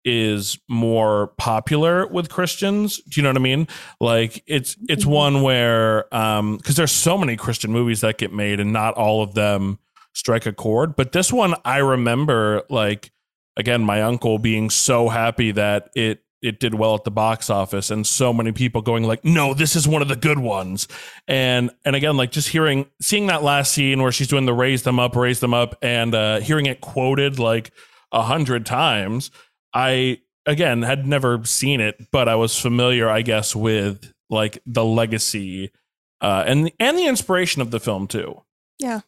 is 0.03 0.57
more 0.67 1.27
popular 1.37 2.07
with 2.07 2.29
Christians. 2.29 2.97
Do 2.97 3.19
you 3.19 3.23
know 3.23 3.29
what 3.29 3.37
I 3.37 3.41
mean? 3.41 3.67
Like 3.99 4.43
it's 4.47 4.75
it's 4.89 5.05
one 5.05 5.41
where 5.41 6.13
um 6.15 6.57
because 6.57 6.75
there's 6.75 6.91
so 6.91 7.17
many 7.17 7.35
Christian 7.35 7.71
movies 7.71 8.01
that 8.01 8.17
get 8.17 8.33
made 8.33 8.59
and 8.59 8.73
not 8.73 8.95
all 8.95 9.21
of 9.23 9.33
them 9.33 9.79
strike 10.13 10.45
a 10.45 10.53
chord. 10.53 10.95
But 10.95 11.11
this 11.11 11.31
one 11.31 11.55
I 11.65 11.77
remember 11.77 12.63
like 12.69 13.11
again 13.57 13.83
my 13.83 14.01
uncle 14.01 14.39
being 14.39 14.69
so 14.69 15.09
happy 15.09 15.51
that 15.51 15.89
it 15.95 16.23
it 16.41 16.59
did 16.59 16.73
well 16.73 16.95
at 16.95 17.03
the 17.03 17.11
box 17.11 17.49
office 17.49 17.91
and 17.91 18.05
so 18.05 18.33
many 18.33 18.51
people 18.51 18.81
going 18.81 19.03
like 19.03 19.23
no 19.23 19.53
this 19.53 19.75
is 19.75 19.87
one 19.87 20.01
of 20.01 20.07
the 20.07 20.15
good 20.15 20.39
ones 20.39 20.87
and 21.27 21.69
and 21.85 21.95
again 21.95 22.17
like 22.17 22.31
just 22.31 22.49
hearing 22.49 22.87
seeing 22.99 23.27
that 23.27 23.43
last 23.43 23.71
scene 23.71 24.01
where 24.01 24.11
she's 24.11 24.27
doing 24.27 24.45
the 24.45 24.53
raise 24.53 24.83
them 24.83 24.99
up 24.99 25.15
raise 25.15 25.39
them 25.39 25.53
up 25.53 25.75
and 25.83 26.15
uh 26.15 26.39
hearing 26.39 26.65
it 26.65 26.81
quoted 26.81 27.37
like 27.37 27.71
a 28.11 28.23
hundred 28.23 28.65
times 28.65 29.29
i 29.73 30.19
again 30.45 30.81
had 30.81 31.05
never 31.05 31.43
seen 31.45 31.79
it 31.79 32.07
but 32.11 32.27
i 32.27 32.35
was 32.35 32.59
familiar 32.59 33.09
i 33.09 33.21
guess 33.21 33.55
with 33.55 34.11
like 34.29 34.61
the 34.65 34.83
legacy 34.83 35.71
uh 36.21 36.43
and 36.47 36.71
and 36.79 36.97
the 36.97 37.07
inspiration 37.07 37.61
of 37.61 37.71
the 37.71 37.79
film 37.79 38.07
too 38.07 38.41
Yeah. 38.79 39.01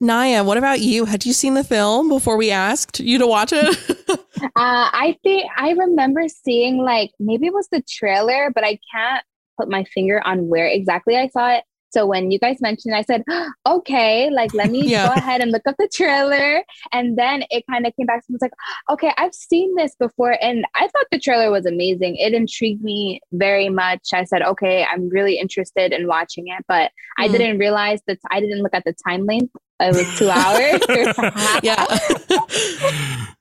Naya, 0.00 0.44
what 0.44 0.56
about 0.56 0.80
you? 0.80 1.06
Had 1.06 1.26
you 1.26 1.32
seen 1.32 1.54
the 1.54 1.64
film 1.64 2.08
before 2.08 2.36
we 2.36 2.52
asked 2.52 3.00
you 3.00 3.18
to 3.18 3.26
watch 3.26 3.52
it? 3.52 3.76
Uh, 4.40 4.86
I 4.92 5.16
think 5.24 5.50
I 5.56 5.70
remember 5.72 6.22
seeing 6.28 6.78
like 6.78 7.10
maybe 7.18 7.46
it 7.48 7.52
was 7.52 7.66
the 7.72 7.82
trailer, 7.82 8.52
but 8.54 8.62
I 8.62 8.78
can't 8.94 9.24
put 9.58 9.68
my 9.68 9.82
finger 9.82 10.22
on 10.24 10.46
where 10.48 10.66
exactly 10.66 11.16
I 11.16 11.26
saw 11.26 11.56
it. 11.56 11.64
So 11.90 12.04
when 12.06 12.30
you 12.30 12.38
guys 12.38 12.60
mentioned, 12.60 12.94
I 12.94 13.02
said, 13.02 13.22
"Okay, 13.66 14.30
like 14.30 14.50
let 14.54 14.70
me 14.70 14.86
Yeah. 14.90 15.02
go 15.04 15.12
ahead 15.12 15.40
and 15.40 15.50
look 15.50 15.62
up 15.66 15.76
the 15.78 15.88
trailer." 15.92 16.62
And 16.92 17.16
then 17.18 17.44
it 17.50 17.64
kind 17.70 17.86
of 17.86 17.94
came 17.96 18.06
back 18.06 18.20
to 18.26 18.32
me. 18.32 18.36
It's 18.36 18.42
like, 18.42 18.52
"Okay, 18.90 19.12
I've 19.16 19.34
seen 19.34 19.74
this 19.76 19.94
before," 19.98 20.36
and 20.42 20.64
I 20.74 20.82
thought 20.88 21.06
the 21.10 21.18
trailer 21.18 21.50
was 21.50 21.66
amazing. 21.66 22.16
It 22.16 22.34
intrigued 22.34 22.82
me 22.82 23.20
very 23.32 23.68
much. 23.68 24.00
I 24.12 24.24
said, 24.24 24.42
"Okay, 24.42 24.84
I'm 24.84 25.08
really 25.08 25.38
interested 25.38 25.92
in 25.92 26.06
watching 26.06 26.48
it," 26.48 26.64
but 26.68 26.90
I 27.18 27.26
Hmm. 27.26 27.32
didn't 27.32 27.58
realize 27.58 28.00
that 28.06 28.18
I 28.30 28.40
didn't 28.40 28.62
look 28.62 28.74
at 28.74 28.84
the 28.84 28.94
time 29.06 29.24
length. 29.26 29.54
It 29.80 29.94
was 29.94 30.18
two 30.18 30.28
hours. 30.30 30.80
yeah. 31.62 31.86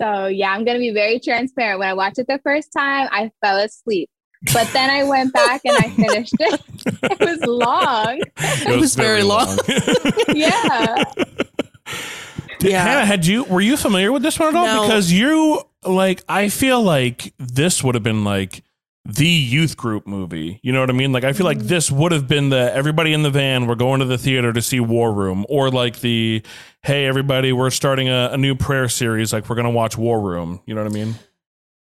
So 0.00 0.26
yeah, 0.26 0.52
I'm 0.52 0.64
gonna 0.64 0.78
be 0.78 0.92
very 0.92 1.18
transparent. 1.18 1.80
When 1.80 1.88
I 1.88 1.94
watched 1.94 2.20
it 2.20 2.28
the 2.28 2.38
first 2.44 2.72
time, 2.72 3.08
I 3.10 3.32
fell 3.42 3.58
asleep. 3.58 4.08
But 4.52 4.68
then 4.72 4.88
I 4.90 5.02
went 5.04 5.32
back 5.32 5.62
and 5.64 5.76
I 5.76 5.90
finished 5.90 6.34
it. 6.38 6.60
It 7.02 7.20
was 7.20 7.40
long. 7.44 8.20
It 8.38 8.78
was 8.80 8.94
very 8.94 9.22
long. 9.22 9.58
Yeah. 10.34 11.04
Did- 12.58 12.70
Yeah. 12.72 12.82
Hannah, 12.82 13.04
had 13.06 13.24
you 13.26 13.44
were 13.44 13.60
you 13.60 13.76
familiar 13.76 14.10
with 14.12 14.22
this 14.22 14.38
one 14.38 14.48
at 14.48 14.54
all? 14.54 14.64
No. 14.66 14.82
Because 14.82 15.12
you 15.12 15.62
like 15.84 16.22
I 16.28 16.48
feel 16.48 16.82
like 16.82 17.32
this 17.38 17.82
would 17.84 17.94
have 17.94 18.02
been 18.02 18.24
like 18.24 18.64
the 19.04 19.26
youth 19.26 19.76
group 19.76 20.06
movie. 20.06 20.60
You 20.62 20.72
know 20.72 20.80
what 20.80 20.90
I 20.90 20.92
mean? 20.92 21.12
Like 21.12 21.24
I 21.24 21.32
feel 21.32 21.46
like 21.46 21.58
Mm. 21.58 21.68
this 21.68 21.90
would 21.90 22.12
have 22.12 22.26
been 22.28 22.50
the 22.50 22.72
everybody 22.74 23.12
in 23.12 23.22
the 23.22 23.30
van, 23.30 23.66
we're 23.66 23.74
going 23.74 24.00
to 24.00 24.06
the 24.06 24.18
theater 24.18 24.52
to 24.52 24.60
see 24.60 24.80
War 24.80 25.12
Room, 25.12 25.46
or 25.48 25.70
like 25.70 26.00
the 26.00 26.42
hey 26.82 27.06
everybody, 27.06 27.52
we're 27.52 27.70
starting 27.70 28.08
a, 28.08 28.30
a 28.32 28.36
new 28.38 28.54
prayer 28.54 28.88
series, 28.88 29.32
like 29.32 29.48
we're 29.48 29.56
gonna 29.56 29.70
watch 29.70 29.96
War 29.96 30.20
Room. 30.20 30.60
You 30.66 30.74
know 30.74 30.82
what 30.82 30.90
I 30.90 30.94
mean? 30.94 31.14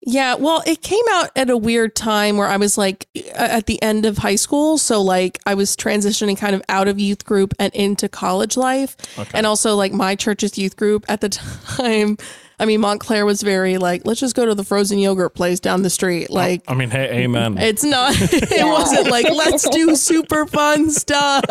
Yeah, 0.07 0.35
well, 0.35 0.63
it 0.67 0.83
came 0.83 1.05
out 1.13 1.31
at 1.35 1.49
a 1.49 1.57
weird 1.57 1.97
time 1.97 2.37
where 2.37 2.47
I 2.49 2.59
was 2.59 2.77
like 2.77 3.07
at 3.35 3.65
the 3.67 3.83
end 3.83 4.05
of 4.05 4.19
high 4.19 4.35
school. 4.37 4.77
So, 4.77 5.01
like, 5.01 5.39
I 5.47 5.55
was 5.55 5.75
transitioning 5.77 6.37
kind 6.37 6.55
of 6.55 6.63
out 6.69 6.89
of 6.89 7.01
youth 7.01 7.25
group 7.25 7.55
and 7.59 7.75
into 7.75 8.09
college 8.09 8.57
life. 8.57 8.97
And 9.35 9.47
also, 9.47 9.75
like, 9.75 9.93
my 9.93 10.15
church's 10.15 10.59
youth 10.59 10.77
group 10.77 11.07
at 11.09 11.23
the 11.23 11.29
time, 11.77 12.19
I 12.59 12.67
mean, 12.67 12.81
Montclair 12.81 13.27
was 13.27 13.43
very 13.43 13.79
like, 13.79 14.03
let's 14.07 14.21
just 14.21 14.37
go 14.37 14.47
to 14.47 14.55
the 14.55 14.65
frozen 14.65 14.99
yogurt 14.99 15.35
place 15.35 15.61
down 15.61 15.83
the 15.83 15.91
street. 15.91 16.31
Like, 16.31 16.63
I 16.69 16.75
mean, 16.75 16.91
hey, 16.91 17.25
amen. 17.25 17.59
it's 17.59 17.83
not, 17.83 18.15
it 18.19 18.65
wasn't 18.65 19.11
like, 19.11 19.27
let's 19.31 19.69
do 19.71 19.97
super 19.97 20.47
fun 20.47 20.91
stuff. 20.91 21.45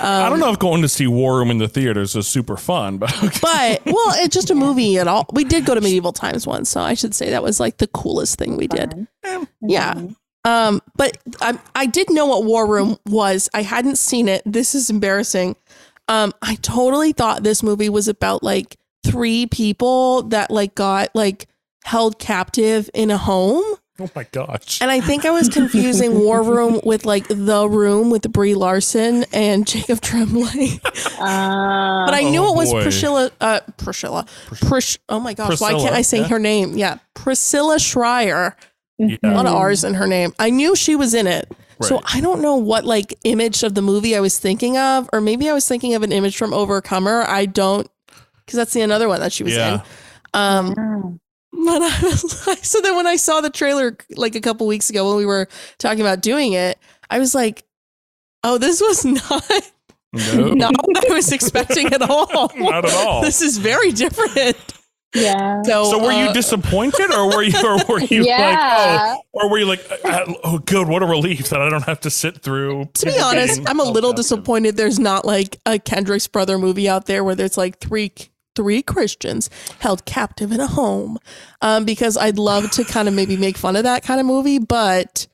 I 0.00 0.28
don't 0.28 0.40
know 0.40 0.50
if 0.50 0.58
going 0.58 0.82
to 0.82 0.88
see 0.88 1.06
War 1.06 1.38
Room 1.38 1.50
in 1.50 1.58
the 1.58 1.68
theaters 1.68 2.16
is 2.16 2.26
super 2.26 2.56
fun, 2.56 2.98
but 2.98 3.12
But, 3.40 3.82
well, 3.86 4.14
it's 4.16 4.34
just 4.34 4.50
a 4.50 4.54
movie 4.54 4.98
at 4.98 5.06
all. 5.06 5.26
We 5.32 5.44
did 5.44 5.64
go 5.64 5.74
to 5.74 5.80
medieval 5.80 6.12
times 6.12 6.46
once. 6.46 6.68
So, 6.68 6.80
I 6.80 6.94
should 6.94 7.14
say 7.14 7.30
that 7.30 7.42
was 7.42 7.60
like 7.60 7.78
the 7.78 7.86
coolest 7.88 8.38
thing 8.38 8.56
we 8.56 8.66
did. 8.66 9.06
Yeah. 9.60 10.00
Um, 10.44 10.82
but 10.96 11.18
I, 11.40 11.58
I 11.74 11.86
did 11.86 12.10
know 12.10 12.26
what 12.26 12.44
War 12.44 12.66
Room 12.66 12.96
was. 13.06 13.48
I 13.54 13.62
hadn't 13.62 13.96
seen 13.96 14.28
it. 14.28 14.42
This 14.44 14.74
is 14.74 14.90
embarrassing. 14.90 15.56
Um, 16.08 16.32
I 16.42 16.56
totally 16.56 17.12
thought 17.12 17.42
this 17.42 17.62
movie 17.62 17.88
was 17.88 18.08
about 18.08 18.42
like 18.42 18.76
three 19.04 19.46
people 19.46 20.22
that 20.24 20.50
like 20.50 20.74
got 20.74 21.08
like 21.14 21.46
held 21.84 22.18
captive 22.18 22.88
in 22.94 23.10
a 23.10 23.18
home. 23.18 23.62
oh 24.00 24.08
my 24.14 24.24
gosh. 24.32 24.80
And 24.80 24.90
I 24.90 25.00
think 25.00 25.24
I 25.24 25.30
was 25.30 25.48
confusing 25.48 26.18
War 26.20 26.42
Room 26.42 26.80
with 26.84 27.04
like 27.04 27.26
The 27.28 27.68
Room 27.68 28.10
with 28.10 28.30
Brie 28.32 28.54
Larson 28.54 29.24
and 29.32 29.66
Jacob 29.66 30.00
Tremblay. 30.00 30.80
Uh, 31.18 32.06
But 32.06 32.14
I 32.14 32.22
knew 32.30 32.42
Oh, 32.44 32.52
it 32.54 32.56
was 32.56 32.70
boy. 32.72 32.82
Priscilla. 32.82 33.30
Uh, 33.40 33.60
Priscilla. 33.76 34.26
Pris- 34.46 34.98
oh 35.08 35.20
my 35.20 35.34
gosh! 35.34 35.60
why 35.60 35.72
can't 35.72 35.94
I 35.94 36.02
say 36.02 36.20
yeah. 36.20 36.28
her 36.28 36.38
name? 36.38 36.76
Yeah, 36.76 36.98
Priscilla 37.14 37.78
Shirer. 37.78 38.56
Yeah. 38.98 39.16
A 39.24 39.30
lot 39.34 39.46
of 39.46 39.54
R's 39.54 39.82
in 39.84 39.94
her 39.94 40.06
name. 40.06 40.32
I 40.38 40.50
knew 40.50 40.76
she 40.76 40.94
was 40.96 41.14
in 41.14 41.26
it. 41.26 41.50
So 41.80 42.00
I 42.04 42.20
don't 42.20 42.40
know 42.42 42.54
what 42.56 42.84
like 42.84 43.12
image 43.24 43.64
of 43.64 43.74
the 43.74 43.82
movie 43.82 44.14
I 44.16 44.20
was 44.20 44.38
thinking 44.38 44.78
of, 44.78 45.10
or 45.12 45.20
maybe 45.20 45.50
I 45.50 45.52
was 45.52 45.66
thinking 45.66 45.94
of 45.94 46.04
an 46.04 46.12
image 46.12 46.36
from 46.36 46.54
Overcomer. 46.54 47.22
I 47.26 47.44
don't, 47.46 47.88
because 48.44 48.56
that's 48.56 48.72
the 48.72 48.80
another 48.82 49.08
one 49.08 49.20
that 49.20 49.32
she 49.32 49.44
was 49.44 49.54
Yeah. 49.54 49.74
in. 49.74 49.82
Um, 50.34 51.20
but 51.52 51.82
I 51.82 51.98
was 52.02 52.46
like, 52.46 52.64
so 52.64 52.80
then 52.80 52.96
when 52.96 53.06
I 53.06 53.16
saw 53.16 53.40
the 53.40 53.50
trailer 53.50 53.96
like 54.16 54.34
a 54.34 54.40
couple 54.40 54.66
weeks 54.66 54.90
ago 54.90 55.08
when 55.08 55.16
we 55.18 55.26
were 55.26 55.48
talking 55.78 56.00
about 56.00 56.20
doing 56.22 56.52
it, 56.54 56.78
I 57.10 57.18
was 57.18 57.34
like, 57.34 57.64
oh, 58.44 58.58
this 58.58 58.80
was 58.80 59.04
not 59.04 59.44
No, 60.14 60.48
not 60.54 60.74
what 60.86 61.10
I 61.10 61.14
was 61.14 61.30
expecting 61.32 61.92
at 61.92 62.02
all. 62.02 62.50
not 62.56 62.84
at 62.84 62.92
all. 62.94 63.20
This 63.22 63.40
is 63.42 63.58
very 63.58 63.92
different. 63.92 64.56
yeah. 65.14 65.62
So, 65.62 65.84
So 65.84 65.98
were 66.02 66.12
you 66.12 66.26
uh, 66.28 66.32
disappointed, 66.32 67.10
or 67.12 67.28
were 67.34 67.42
you, 67.42 67.54
or 67.64 67.78
were 67.88 68.00
you 68.00 68.24
Yeah. 68.24 68.38
like, 68.50 69.18
oh, 69.18 69.22
or 69.32 69.50
were 69.50 69.58
you 69.58 69.66
like, 69.66 69.80
uh, 70.04 70.24
oh, 70.44 70.58
good, 70.58 70.88
what 70.88 71.02
a 71.02 71.06
relief 71.06 71.48
that 71.50 71.60
I 71.62 71.68
don't 71.68 71.84
have 71.84 72.00
to 72.00 72.10
sit 72.10 72.42
through. 72.42 72.86
to 72.94 73.06
be 73.06 73.18
honest, 73.18 73.60
I'm 73.66 73.78
a 73.80 73.84
little 73.84 74.12
disappointed. 74.14 74.76
There's 74.76 74.98
not 74.98 75.24
like 75.26 75.60
a 75.66 75.78
Kendrick's 75.78 76.26
brother 76.28 76.58
movie 76.58 76.88
out 76.88 77.06
there 77.06 77.22
where 77.24 77.34
there's 77.34 77.56
like 77.58 77.78
three 77.78 78.12
three 78.54 78.82
Christians 78.82 79.48
held 79.80 80.04
captive 80.04 80.52
in 80.52 80.60
a 80.60 80.66
home, 80.66 81.18
um, 81.60 81.84
because 81.84 82.16
I'd 82.16 82.38
love 82.38 82.70
to 82.72 82.84
kind 82.84 83.08
of 83.08 83.14
maybe 83.14 83.36
make 83.36 83.56
fun 83.56 83.76
of 83.76 83.84
that 83.84 84.02
kind 84.02 84.20
of 84.20 84.26
movie, 84.26 84.58
but 84.58 85.26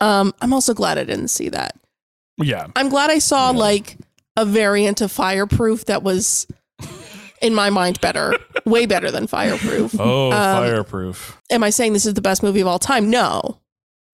um, 0.00 0.34
I'm 0.40 0.52
also 0.52 0.74
glad 0.74 0.98
I 0.98 1.04
didn't 1.04 1.28
see 1.28 1.48
that. 1.50 1.76
Yeah, 2.38 2.66
I'm 2.76 2.88
glad 2.90 3.10
I 3.10 3.18
saw 3.18 3.50
Yeah. 3.52 3.58
like 3.58 3.96
a 4.36 4.44
variant 4.44 5.00
of 5.00 5.10
Fireproof 5.10 5.86
that 5.86 6.02
was, 6.02 6.46
in 7.40 7.54
my 7.54 7.70
mind, 7.70 8.00
better, 8.02 8.34
way 8.66 8.84
better 8.84 9.10
than 9.10 9.26
Fireproof. 9.26 9.94
Oh, 9.98 10.26
Um, 10.26 10.32
fireproof. 10.32 11.40
Am 11.50 11.62
I 11.64 11.70
saying 11.70 11.94
this 11.94 12.04
is 12.04 12.12
the 12.14 12.20
best 12.20 12.42
movie 12.42 12.60
of 12.60 12.66
all 12.66 12.78
time? 12.78 13.08
No, 13.08 13.60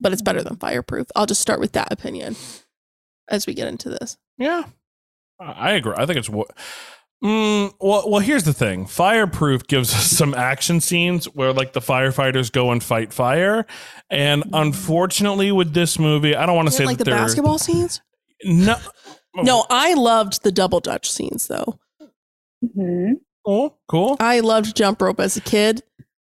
but 0.00 0.12
it's 0.12 0.22
better 0.22 0.42
than 0.44 0.56
Fireproof. 0.56 1.08
I'll 1.16 1.26
just 1.26 1.40
start 1.40 1.58
with 1.58 1.72
that 1.72 1.92
opinion 1.92 2.36
as 3.28 3.46
we 3.48 3.54
get 3.54 3.66
into 3.66 3.88
this. 3.88 4.16
Yeah, 4.38 4.62
I 5.40 5.44
I 5.52 5.70
agree. 5.72 5.94
I 5.96 6.06
think 6.06 6.18
it's 6.18 6.28
what. 6.30 6.52
Mm, 7.22 7.72
well, 7.80 8.10
well, 8.10 8.20
here's 8.20 8.42
the 8.44 8.52
thing. 8.52 8.86
Fireproof 8.86 9.66
gives 9.66 9.94
us 9.94 10.10
some 10.18 10.34
action 10.34 10.80
scenes 10.80 11.26
where 11.26 11.52
like 11.52 11.72
the 11.72 11.80
firefighters 11.80 12.50
go 12.50 12.72
and 12.72 12.82
fight 12.82 13.12
fire, 13.12 13.66
and 14.10 14.44
unfortunately, 14.52 15.52
with 15.52 15.72
this 15.72 15.98
movie, 15.98 16.34
I 16.34 16.46
don't 16.46 16.56
want 16.56 16.68
to 16.68 16.74
say 16.74 16.84
like 16.84 16.98
the 16.98 17.04
they're 17.04 17.14
basketball 17.16 17.58
scenes? 17.58 18.00
No, 18.44 18.76
No, 19.34 19.64
I 19.70 19.94
loved 19.94 20.42
the 20.42 20.52
double 20.52 20.80
dutch 20.80 21.10
scenes 21.10 21.46
though. 21.46 21.78
Mhm. 22.64 23.14
cool, 23.46 23.78
cool. 23.88 24.16
I 24.20 24.40
loved 24.40 24.76
jump 24.76 25.00
rope 25.00 25.20
as 25.20 25.36
a 25.36 25.40
kid. 25.40 25.82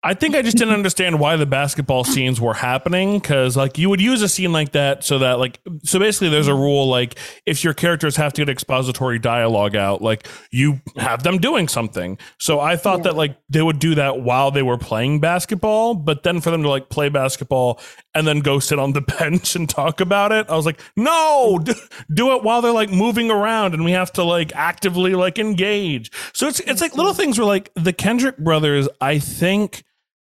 I 0.06 0.12
think 0.12 0.37
I 0.37 0.42
just 0.42 0.58
didn't 0.58 0.75
understand 0.75 1.18
why 1.18 1.37
the 1.37 1.46
basketball 1.46 2.04
scenes 2.04 2.38
were 2.38 2.52
happening 2.52 3.18
because 3.18 3.56
like 3.56 3.78
you 3.78 3.88
would 3.88 4.02
use 4.02 4.20
a 4.20 4.28
scene 4.28 4.52
like 4.52 4.73
that 4.73 5.02
so 5.02 5.18
that 5.20 5.38
like 5.38 5.61
so 5.82 5.99
basically 5.99 6.28
there's 6.28 6.46
a 6.46 6.54
rule 6.54 6.88
like 6.88 7.18
if 7.46 7.64
your 7.64 7.73
characters 7.73 8.14
have 8.16 8.34
to 8.34 8.42
get 8.42 8.50
expository 8.50 9.18
dialogue 9.18 9.75
out 9.75 10.02
like 10.02 10.28
you 10.50 10.82
have 10.96 11.23
them 11.23 11.38
doing 11.38 11.68
something. 11.68 12.18
So 12.38 12.61
I 12.61 12.76
thought 12.76 13.04
that 13.04 13.16
like 13.16 13.38
they 13.49 13.62
would 13.62 13.78
do 13.78 13.94
that 13.94 14.20
while 14.20 14.50
they 14.50 14.62
were 14.62 14.76
playing 14.76 15.20
basketball, 15.20 15.94
but 15.94 16.23
then 16.23 16.42
for 16.42 16.50
them 16.50 16.62
to 16.64 16.68
like 16.68 16.90
play 16.90 17.08
basketball 17.08 17.80
and 18.14 18.26
then 18.26 18.40
go 18.40 18.58
sit 18.58 18.78
on 18.78 18.92
the 18.92 19.00
bench 19.18 19.56
and 19.56 19.66
talk 19.70 20.02
about 20.02 20.32
it. 20.32 20.50
I 20.50 20.54
was 20.54 20.66
like, 20.66 20.82
no, 20.96 21.58
d- 21.64 21.73
do 22.12 22.37
it 22.37 22.42
while 22.42 22.61
they're 22.61 22.73
like 22.73 22.90
moving 22.90 23.30
around 23.30 23.73
and 23.73 23.87
we 23.87 23.92
have 23.92 24.12
to 24.12 24.23
like 24.23 24.54
actively 24.54 25.14
like 25.14 25.38
engage. 25.38 26.11
So 26.34 26.46
it's 26.46 26.61
it's 26.61 26.82
like 26.82 26.94
little 26.94 27.14
things 27.14 27.38
where 27.38 27.46
like 27.46 27.70
the 27.75 27.94
Kendrick 27.94 28.37
brothers, 28.37 28.87
I 29.00 29.18
think 29.18 29.82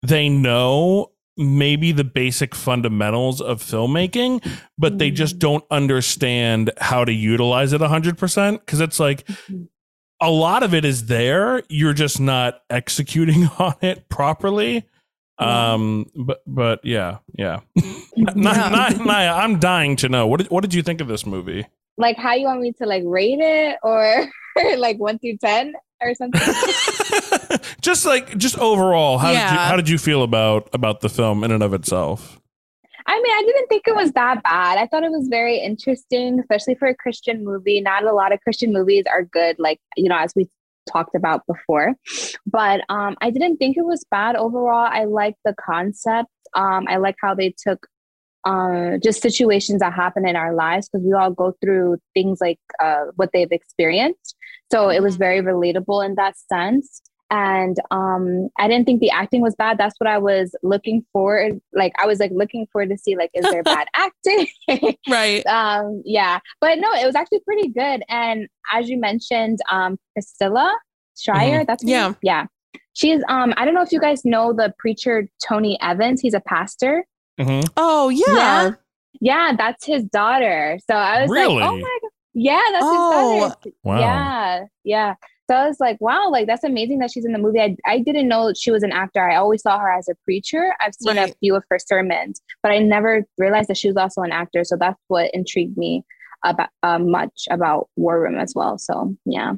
they 0.06 0.28
know 0.28 1.10
maybe 1.36 1.92
the 1.92 2.04
basic 2.04 2.54
fundamentals 2.54 3.40
of 3.40 3.62
filmmaking, 3.62 4.46
but 4.78 4.98
they 4.98 5.10
just 5.10 5.38
don't 5.38 5.64
understand 5.70 6.70
how 6.78 7.04
to 7.04 7.12
utilize 7.12 7.72
it 7.72 7.80
100% 7.80 8.60
because 8.60 8.80
it's 8.80 9.00
like 9.00 9.28
a 10.20 10.30
lot 10.30 10.62
of 10.62 10.74
it 10.74 10.84
is 10.84 11.06
there, 11.06 11.62
you're 11.68 11.92
just 11.92 12.20
not 12.20 12.62
executing 12.70 13.46
on 13.58 13.74
it 13.80 14.08
properly. 14.08 14.84
Um, 15.36 16.06
but 16.14 16.42
but 16.46 16.84
yeah, 16.84 17.18
yeah. 17.36 17.60
Naya, 18.16 18.70
Naya, 18.70 19.04
Naya, 19.04 19.32
I'm 19.32 19.58
dying 19.58 19.96
to 19.96 20.08
know. 20.08 20.28
What 20.28 20.38
did, 20.38 20.50
what 20.50 20.60
did 20.60 20.72
you 20.72 20.82
think 20.82 21.00
of 21.00 21.08
this 21.08 21.26
movie? 21.26 21.66
Like 21.98 22.16
how 22.16 22.34
you 22.34 22.46
want 22.46 22.60
me 22.60 22.72
to 22.74 22.86
like 22.86 23.02
rate 23.04 23.40
it 23.40 23.78
or 23.82 24.30
like 24.78 24.98
one 24.98 25.18
through 25.18 25.38
ten 25.38 25.74
or 26.00 26.14
something? 26.14 26.40
just 27.80 28.06
like 28.06 28.36
just 28.36 28.58
overall, 28.58 29.18
how 29.18 29.28
did 29.28 29.38
you 29.38 29.58
how 29.58 29.76
did 29.76 29.88
you 29.88 29.98
feel 29.98 30.22
about 30.22 30.68
about 30.72 31.00
the 31.00 31.08
film 31.08 31.44
in 31.44 31.50
and 31.50 31.62
of 31.62 31.74
itself? 31.74 32.40
I 33.06 33.20
mean, 33.20 33.32
I 33.32 33.42
didn't 33.44 33.66
think 33.68 33.82
it 33.86 33.94
was 33.94 34.12
that 34.12 34.42
bad. 34.42 34.78
I 34.78 34.86
thought 34.86 35.04
it 35.04 35.10
was 35.10 35.28
very 35.28 35.58
interesting, 35.58 36.40
especially 36.40 36.74
for 36.74 36.88
a 36.88 36.94
Christian 36.94 37.44
movie. 37.44 37.80
Not 37.80 38.04
a 38.04 38.12
lot 38.12 38.32
of 38.32 38.40
Christian 38.40 38.72
movies 38.72 39.04
are 39.10 39.22
good, 39.22 39.56
like, 39.58 39.78
you 39.96 40.08
know, 40.08 40.16
as 40.16 40.32
we 40.34 40.48
talked 40.90 41.14
about 41.14 41.46
before. 41.46 41.94
But 42.46 42.80
um, 42.88 43.16
I 43.20 43.30
didn't 43.30 43.58
think 43.58 43.76
it 43.76 43.84
was 43.84 44.04
bad 44.10 44.36
overall. 44.36 44.88
I 44.90 45.04
liked 45.04 45.38
the 45.44 45.54
concept. 45.54 46.30
Um, 46.54 46.86
I 46.88 46.96
like 46.96 47.16
how 47.20 47.34
they 47.34 47.54
took 47.56 47.86
uh, 48.44 48.98
just 49.02 49.22
situations 49.22 49.80
that 49.80 49.92
happen 49.92 50.26
in 50.26 50.36
our 50.36 50.54
lives 50.54 50.88
because 50.88 51.04
we 51.04 51.12
all 51.12 51.30
go 51.30 51.54
through 51.60 51.98
things 52.12 52.38
like 52.40 52.58
uh, 52.82 53.06
what 53.16 53.30
they've 53.32 53.52
experienced. 53.52 54.36
So 54.70 54.90
it 54.90 55.02
was 55.02 55.16
very 55.16 55.40
relatable 55.40 56.04
in 56.04 56.14
that 56.16 56.36
sense. 56.38 57.02
And 57.30 57.76
um, 57.90 58.48
I 58.58 58.68
didn't 58.68 58.84
think 58.86 59.00
the 59.00 59.10
acting 59.10 59.40
was 59.40 59.54
bad. 59.56 59.78
That's 59.78 59.98
what 59.98 60.08
I 60.08 60.18
was 60.18 60.54
looking 60.62 61.04
for. 61.12 61.50
Like 61.72 61.92
I 62.00 62.06
was 62.06 62.20
like 62.20 62.30
looking 62.32 62.66
for 62.70 62.84
to 62.86 62.96
see 62.98 63.16
like 63.16 63.30
is 63.34 63.44
there 63.50 63.62
bad 63.62 63.88
acting? 63.96 64.46
Right. 65.08 65.44
um, 65.46 66.02
yeah, 66.04 66.38
but 66.60 66.78
no, 66.78 66.92
it 66.92 67.06
was 67.06 67.14
actually 67.14 67.40
pretty 67.40 67.68
good. 67.68 68.02
And 68.08 68.46
as 68.72 68.88
you 68.88 68.98
mentioned, 68.98 69.58
um, 69.70 69.98
Priscilla 70.12 70.72
Shirer, 71.18 71.64
that's 71.64 71.82
Yeah. 71.82 72.12
yeah. 72.22 72.46
She's 72.92 73.22
um, 73.28 73.54
I 73.56 73.64
don't 73.64 73.74
know 73.74 73.82
if 73.82 73.90
you 73.90 74.00
guys 74.00 74.24
know 74.24 74.52
the 74.52 74.72
preacher 74.78 75.28
Tony 75.46 75.78
Evans. 75.80 76.20
He's 76.20 76.34
a 76.34 76.40
pastor. 76.40 77.04
Mhm. 77.40 77.68
Oh 77.76 78.08
yeah. 78.08 78.24
Yeah. 78.36 78.70
Yeah, 79.20 79.52
that's 79.56 79.84
his 79.86 80.04
daughter. 80.04 80.78
So 80.90 80.94
I 80.96 81.22
was 81.22 81.30
Really? 81.30 81.56
like, 81.60 81.70
oh 81.70 81.76
my 81.76 81.98
god, 82.02 82.10
yeah, 82.34 82.62
that's 82.72 82.84
Oh. 82.86 83.42
his 83.44 83.52
daughter. 83.52 83.70
Wow. 83.84 83.98
Yeah, 84.00 84.64
yeah. 84.84 85.14
So 85.50 85.56
I 85.56 85.66
was 85.68 85.78
like, 85.78 85.98
wow, 86.00 86.30
like 86.30 86.46
that's 86.46 86.64
amazing 86.64 86.98
that 87.00 87.10
she's 87.10 87.24
in 87.24 87.32
the 87.32 87.38
movie. 87.38 87.60
I, 87.60 87.76
I 87.86 87.98
didn't 88.00 88.28
know 88.28 88.52
she 88.56 88.70
was 88.70 88.82
an 88.82 88.92
actor. 88.92 89.28
I 89.28 89.36
always 89.36 89.62
saw 89.62 89.78
her 89.78 89.90
as 89.92 90.08
a 90.08 90.14
preacher. 90.24 90.74
I've 90.80 90.94
seen 90.94 91.16
Right. 91.16 91.30
a 91.30 91.34
few 91.40 91.54
of 91.54 91.64
her 91.70 91.78
sermons, 91.78 92.40
but 92.62 92.72
I 92.72 92.78
never 92.78 93.24
realized 93.38 93.68
that 93.68 93.76
she 93.76 93.88
was 93.88 93.96
also 93.96 94.22
an 94.22 94.32
actor. 94.32 94.64
So 94.64 94.76
that's 94.76 94.98
what 95.08 95.30
intrigued 95.34 95.76
me 95.76 96.02
about 96.44 96.70
uh, 96.82 96.98
much 96.98 97.44
about 97.50 97.88
War 97.96 98.20
Room 98.20 98.38
as 98.38 98.52
well. 98.54 98.78
So 98.78 99.14
yeah, 99.26 99.52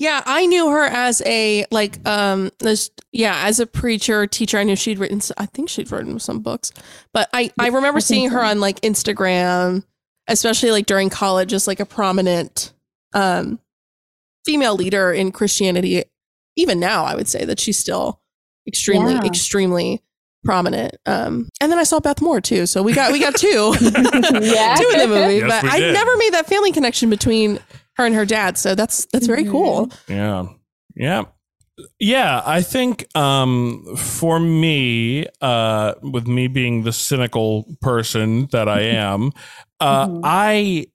Yeah, 0.00 0.22
I 0.24 0.46
knew 0.46 0.70
her 0.70 0.84
as 0.84 1.22
a 1.26 1.66
like 1.70 2.04
um 2.08 2.50
this 2.58 2.90
yeah, 3.12 3.42
as 3.44 3.60
a 3.60 3.66
preacher, 3.66 4.26
teacher. 4.26 4.56
I 4.58 4.64
knew 4.64 4.74
she'd 4.74 4.98
written 4.98 5.20
I 5.36 5.44
think 5.46 5.68
she'd 5.68 5.92
written 5.92 6.18
some 6.18 6.40
books. 6.40 6.72
But 7.12 7.28
I 7.34 7.52
I 7.58 7.66
remember 7.66 7.98
I 7.98 8.00
think 8.00 8.04
seeing 8.04 8.30
her 8.30 8.42
on 8.42 8.60
like 8.60 8.80
Instagram, 8.80 9.84
especially 10.26 10.70
like 10.70 10.86
during 10.86 11.10
college 11.10 11.52
as 11.52 11.66
like 11.68 11.80
a 11.80 11.86
prominent 11.86 12.72
um 13.12 13.60
female 14.46 14.74
leader 14.74 15.12
in 15.12 15.32
Christianity. 15.32 16.04
Even 16.56 16.80
now, 16.80 17.04
I 17.04 17.14
would 17.14 17.28
say 17.28 17.44
that 17.44 17.60
she's 17.60 17.78
still 17.78 18.20
extremely 18.66 19.12
Yeah. 19.14 19.24
extremely 19.26 20.02
prominent. 20.44 20.96
Um 21.04 21.50
and 21.60 21.70
then 21.70 21.78
I 21.78 21.84
saw 21.84 22.00
Beth 22.00 22.22
Moore 22.22 22.40
too. 22.40 22.64
So 22.64 22.82
we 22.82 22.94
got 22.94 23.12
we 23.12 23.18
got 23.20 23.34
two. 23.36 23.74
Yeah. 23.80 24.76
two 24.76 24.88
in 24.94 24.98
the 24.98 25.06
movie, 25.08 25.36
Yes, 25.36 25.62
but 25.62 25.70
I 25.70 25.78
never 25.92 26.16
made 26.16 26.32
that 26.32 26.46
family 26.46 26.72
connection 26.72 27.10
between 27.10 27.58
her 28.00 28.06
and 28.06 28.14
her 28.14 28.24
dad. 28.24 28.58
So 28.58 28.74
that's 28.74 29.06
that's 29.12 29.26
very 29.26 29.44
Mhm. 29.44 29.50
cool. 29.50 29.90
Yeah. 30.08 30.46
Yeah. 30.96 31.24
Yeah, 31.98 32.42
I 32.44 32.60
think 32.62 33.06
um 33.16 33.84
for 33.96 34.40
me, 34.40 35.26
uh 35.40 35.94
with 36.02 36.26
me 36.26 36.48
being 36.48 36.82
the 36.82 36.92
cynical 36.92 37.64
person 37.80 38.48
that 38.52 38.68
I 38.68 38.80
am, 39.04 39.32
uh 39.80 40.06
Mhm. 40.06 40.20
I 40.24 40.86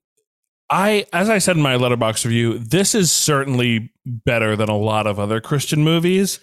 I 0.70 1.06
as 1.13 1.30
I 1.30 1.38
said 1.39 1.56
in 1.58 1.62
my 1.63 1.76
Letterboxd 1.76 2.26
review, 2.26 2.58
this 2.60 2.94
is 2.96 3.12
certainly 3.12 3.91
better 4.06 4.56
than 4.56 4.70
a 4.70 4.78
lot 4.78 5.08
of 5.08 5.20
other 5.20 5.39
Christian 5.41 5.84
movies. 5.84 6.39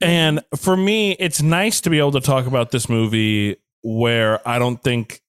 And 0.00 0.40
for 0.56 0.76
me, 0.76 1.12
it's 1.20 1.40
nice 1.40 1.80
to 1.82 1.90
be 1.90 1.98
able 1.98 2.12
to 2.12 2.20
talk 2.20 2.46
about 2.46 2.72
this 2.72 2.88
movie 2.88 3.56
where 3.82 4.46
I 4.46 4.58
don't 4.58 4.82
think 4.82 5.20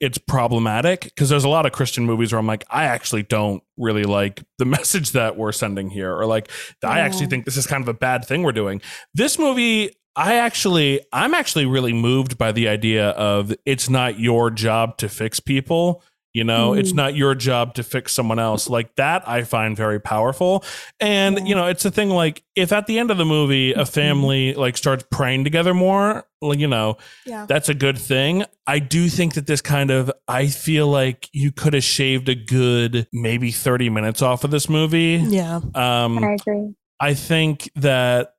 it's 0.00 0.18
problematic 0.18 1.04
because 1.04 1.28
there's 1.28 1.44
a 1.44 1.48
lot 1.48 1.66
of 1.66 1.72
Christian 1.72 2.04
movies 2.04 2.32
where 2.32 2.38
I'm 2.38 2.46
like, 2.46 2.64
I 2.70 2.84
actually 2.84 3.22
don't 3.22 3.62
really 3.76 4.04
like 4.04 4.42
the 4.58 4.64
message 4.64 5.12
that 5.12 5.36
we're 5.36 5.52
sending 5.52 5.90
here, 5.90 6.14
or 6.14 6.26
like, 6.26 6.50
I 6.82 7.00
actually 7.00 7.26
think 7.26 7.44
this 7.44 7.56
is 7.56 7.66
kind 7.66 7.82
of 7.82 7.88
a 7.88 7.94
bad 7.94 8.24
thing 8.24 8.42
we're 8.42 8.52
doing. 8.52 8.80
This 9.14 9.38
movie, 9.38 9.96
I 10.16 10.36
actually, 10.36 11.00
I'm 11.12 11.34
actually 11.34 11.66
really 11.66 11.92
moved 11.92 12.38
by 12.38 12.52
the 12.52 12.68
idea 12.68 13.10
of 13.10 13.54
it's 13.64 13.88
not 13.88 14.18
your 14.18 14.50
job 14.50 14.96
to 14.98 15.08
fix 15.08 15.40
people. 15.40 16.02
You 16.34 16.42
know, 16.42 16.74
it's 16.74 16.90
Mm. 16.92 16.96
not 16.96 17.14
your 17.14 17.36
job 17.36 17.74
to 17.74 17.84
fix 17.84 18.12
someone 18.12 18.40
else. 18.40 18.68
Like 18.68 18.96
that, 18.96 19.22
I 19.28 19.44
find 19.44 19.76
very 19.76 20.00
powerful. 20.00 20.64
And, 20.98 21.38
Yeah. 21.38 21.44
you 21.44 21.54
know, 21.54 21.66
it's 21.68 21.84
a 21.84 21.92
thing 21.92 22.10
like 22.10 22.42
if 22.56 22.72
at 22.72 22.88
the 22.88 22.98
end 22.98 23.12
of 23.12 23.18
the 23.18 23.24
movie, 23.24 23.72
a 23.72 23.82
Mhm. 23.84 23.88
family 23.88 24.54
like 24.54 24.76
starts 24.76 25.04
praying 25.12 25.44
together 25.44 25.72
more, 25.74 26.26
like, 26.42 26.58
you 26.58 26.66
know, 26.66 26.96
Yeah. 27.24 27.46
that's 27.48 27.68
a 27.68 27.74
good 27.74 27.96
thing. 27.96 28.44
I 28.66 28.80
do 28.80 29.08
think 29.08 29.34
that 29.34 29.46
this 29.46 29.60
kind 29.60 29.92
of, 29.92 30.10
I 30.26 30.48
feel 30.48 30.88
like 30.88 31.28
you 31.32 31.52
could 31.52 31.72
have 31.72 31.84
shaved 31.84 32.28
a 32.28 32.34
good 32.34 33.06
maybe 33.12 33.52
30 33.52 33.88
minutes 33.88 34.20
off 34.20 34.42
of 34.42 34.50
this 34.50 34.68
movie. 34.68 35.22
Yeah. 35.28 35.60
Um, 35.76 36.18
I 36.24 36.32
agree. 36.32 36.74
I 36.98 37.14
think 37.14 37.70
that 37.76 38.32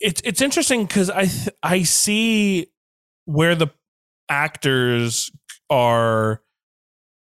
it's 0.00 0.20
it's 0.24 0.40
interesting 0.40 0.84
because 0.86 1.10
I 1.10 1.26
th- 1.26 1.48
I 1.62 1.82
see 1.82 2.68
where 3.26 3.54
the 3.54 3.68
actors 4.28 5.30
are 5.70 6.40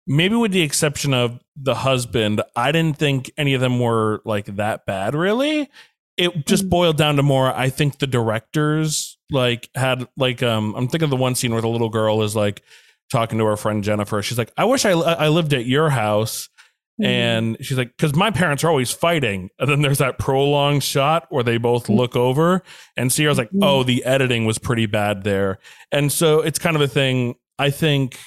maybe 0.06 0.34
with 0.34 0.52
the 0.52 0.62
exception 0.62 1.14
of 1.14 1.38
the 1.56 1.74
husband 1.74 2.40
i 2.56 2.72
didn't 2.72 2.98
think 2.98 3.30
any 3.36 3.54
of 3.54 3.60
them 3.60 3.78
were 3.78 4.20
like 4.24 4.46
that 4.56 4.84
bad 4.86 5.14
really 5.14 5.68
it 6.16 6.46
just 6.46 6.64
Mhm. 6.66 6.70
boiled 6.70 6.96
down 6.96 7.16
to 7.16 7.22
more 7.22 7.52
i 7.56 7.68
think 7.70 7.98
the 7.98 8.06
directors 8.06 9.18
like 9.30 9.68
had 9.74 10.08
like 10.16 10.42
um 10.42 10.74
i'm 10.76 10.88
thinking 10.88 11.04
of 11.04 11.10
the 11.10 11.16
one 11.16 11.34
scene 11.34 11.52
where 11.52 11.60
the 11.62 11.68
little 11.68 11.88
girl 11.90 12.22
is 12.22 12.34
like 12.36 12.62
talking 13.10 13.38
to 13.38 13.44
her 13.44 13.56
friend 13.56 13.84
jennifer 13.84 14.22
she's 14.22 14.38
like 14.38 14.52
i 14.56 14.64
wish 14.64 14.84
i, 14.84 14.90
I 14.90 15.28
lived 15.28 15.52
at 15.54 15.66
your 15.66 15.90
house 15.90 16.48
Mhm. 17.00 17.06
and 17.06 17.56
she's 17.62 17.78
like, 17.78 17.90
because 17.96 18.14
my 18.14 18.30
parents 18.30 18.62
are 18.62 18.68
always 18.68 18.90
fighting. 18.92 19.48
And 19.58 19.66
then 19.70 19.80
there's 19.80 19.96
that 19.98 20.18
prolonged 20.18 20.84
shot 20.84 21.26
where 21.30 21.42
they 21.42 21.56
both 21.56 21.88
look 21.88 22.14
over, 22.16 22.62
and 22.98 23.10
Sierra's 23.10 23.38
like, 23.38 23.50
Mhm. 23.50 23.60
oh, 23.64 23.82
the 23.82 24.04
editing 24.04 24.44
was 24.44 24.58
pretty 24.58 24.84
bad 24.84 25.24
there. 25.24 25.58
And 25.90 26.12
so 26.12 26.42
it's 26.42 26.58
kind 26.58 26.76
of 26.76 26.82
a 26.82 26.86
thing. 26.86 27.36
I 27.58 27.70
think 27.70 28.18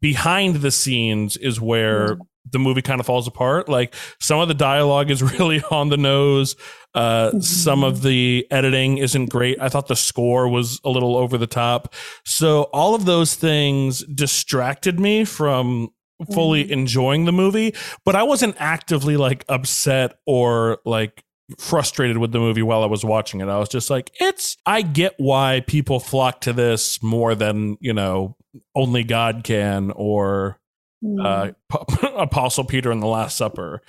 behind 0.00 0.56
the 0.56 0.70
scenes 0.70 1.36
is 1.36 1.60
where 1.60 2.10
Yeah. 2.10 2.16
the 2.50 2.58
movie 2.58 2.82
kind 2.82 3.00
of 3.00 3.06
falls 3.06 3.26
apart. 3.26 3.68
Like 3.68 3.94
some 4.20 4.40
of 4.40 4.48
the 4.48 4.54
dialogue 4.54 5.10
is 5.10 5.22
really 5.38 5.62
on 5.70 5.88
the 5.88 5.96
nose. 5.96 6.56
Uh, 6.94 7.38
Some 7.40 7.84
of 7.84 7.96
mm-hmm. 7.96 8.08
the 8.08 8.46
editing 8.50 8.98
isn't 8.98 9.26
great. 9.26 9.60
I 9.60 9.68
thought 9.68 9.86
the 9.86 9.94
score 9.94 10.48
was 10.48 10.80
a 10.84 10.90
little 10.90 11.16
over 11.16 11.38
the 11.38 11.46
top. 11.46 11.94
So 12.24 12.62
all 12.72 12.94
of 12.94 13.04
those 13.04 13.34
things 13.34 14.02
distracted 14.04 14.98
me 14.98 15.24
from 15.24 15.90
fully 16.32 16.64
mm-hmm. 16.64 16.72
enjoying 16.72 17.24
the 17.26 17.32
movie, 17.32 17.74
but 18.04 18.16
I 18.16 18.24
wasn't 18.24 18.56
actively 18.58 19.16
like 19.16 19.44
upset 19.48 20.18
or 20.26 20.78
like 20.84 21.22
frustrated 21.58 22.18
with 22.18 22.32
the 22.32 22.40
movie 22.40 22.62
while 22.62 22.82
I 22.82 22.86
was 22.86 23.04
watching 23.04 23.40
it. 23.40 23.48
I 23.48 23.58
was 23.58 23.68
just 23.68 23.90
like, 23.90 24.10
it's, 24.18 24.56
I 24.66 24.82
get 24.82 25.14
why 25.18 25.62
people 25.66 26.00
flock 26.00 26.40
to 26.42 26.52
this 26.52 27.02
more 27.02 27.34
than, 27.34 27.76
you 27.80 27.92
know, 27.92 28.36
only 28.74 29.04
God 29.04 29.42
can 29.44 29.90
or 29.92 30.58
Mm. 31.04 31.54
uh, 31.72 32.08
Apostle 32.16 32.64
Peter 32.64 32.90
in 32.90 32.98
the 32.98 33.06
Last 33.06 33.36
Supper. 33.36 33.82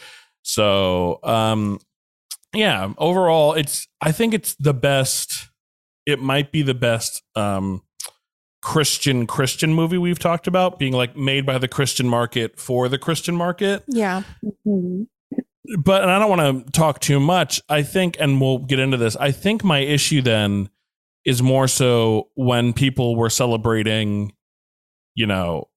So, 0.43 1.19
um, 1.23 1.79
yeah, 2.53 2.93
overall, 2.99 3.53
it's, 3.53 3.87
I 3.99 4.11
think 4.11 4.35
it's 4.35 4.53
the 4.59 4.75
best, 4.75 5.49
it 6.05 6.21
might 6.21 6.51
be 6.51 6.61
the 6.61 6.75
best, 6.75 7.23
um, 7.35 7.81
Christian 8.61 9.25
Christian 9.25 9.73
movie 9.73 9.97
we've 9.97 10.19
talked 10.19 10.45
about 10.45 10.77
being 10.77 10.93
like 10.93 11.15
made 11.15 11.45
by 11.47 11.57
the 11.57 11.67
Christian 11.67 12.07
market 12.07 12.59
for 12.59 12.87
the 12.89 12.97
Christian 12.99 13.33
market. 13.35 13.83
Yeah. 13.87 14.21
Mhm. 14.67 15.07
But 15.79 16.01
and 16.03 16.11
I 16.11 16.19
don't 16.19 16.29
want 16.29 16.65
to 16.67 16.71
talk 16.71 16.99
too 16.99 17.19
much. 17.19 17.61
I 17.69 17.83
think 17.83 18.17
and 18.19 18.39
we'll 18.41 18.59
get 18.59 18.77
into 18.77 18.97
this. 18.97 19.15
I 19.15 19.31
think 19.31 19.63
my 19.63 19.79
issue 19.79 20.21
then 20.21 20.69
is 21.25 21.41
more 21.41 21.67
so 21.67 22.27
when 22.35 22.73
people 22.73 23.15
were 23.15 23.29
celebrating 23.29 24.33
you 25.19 25.27
know, 25.27 25.67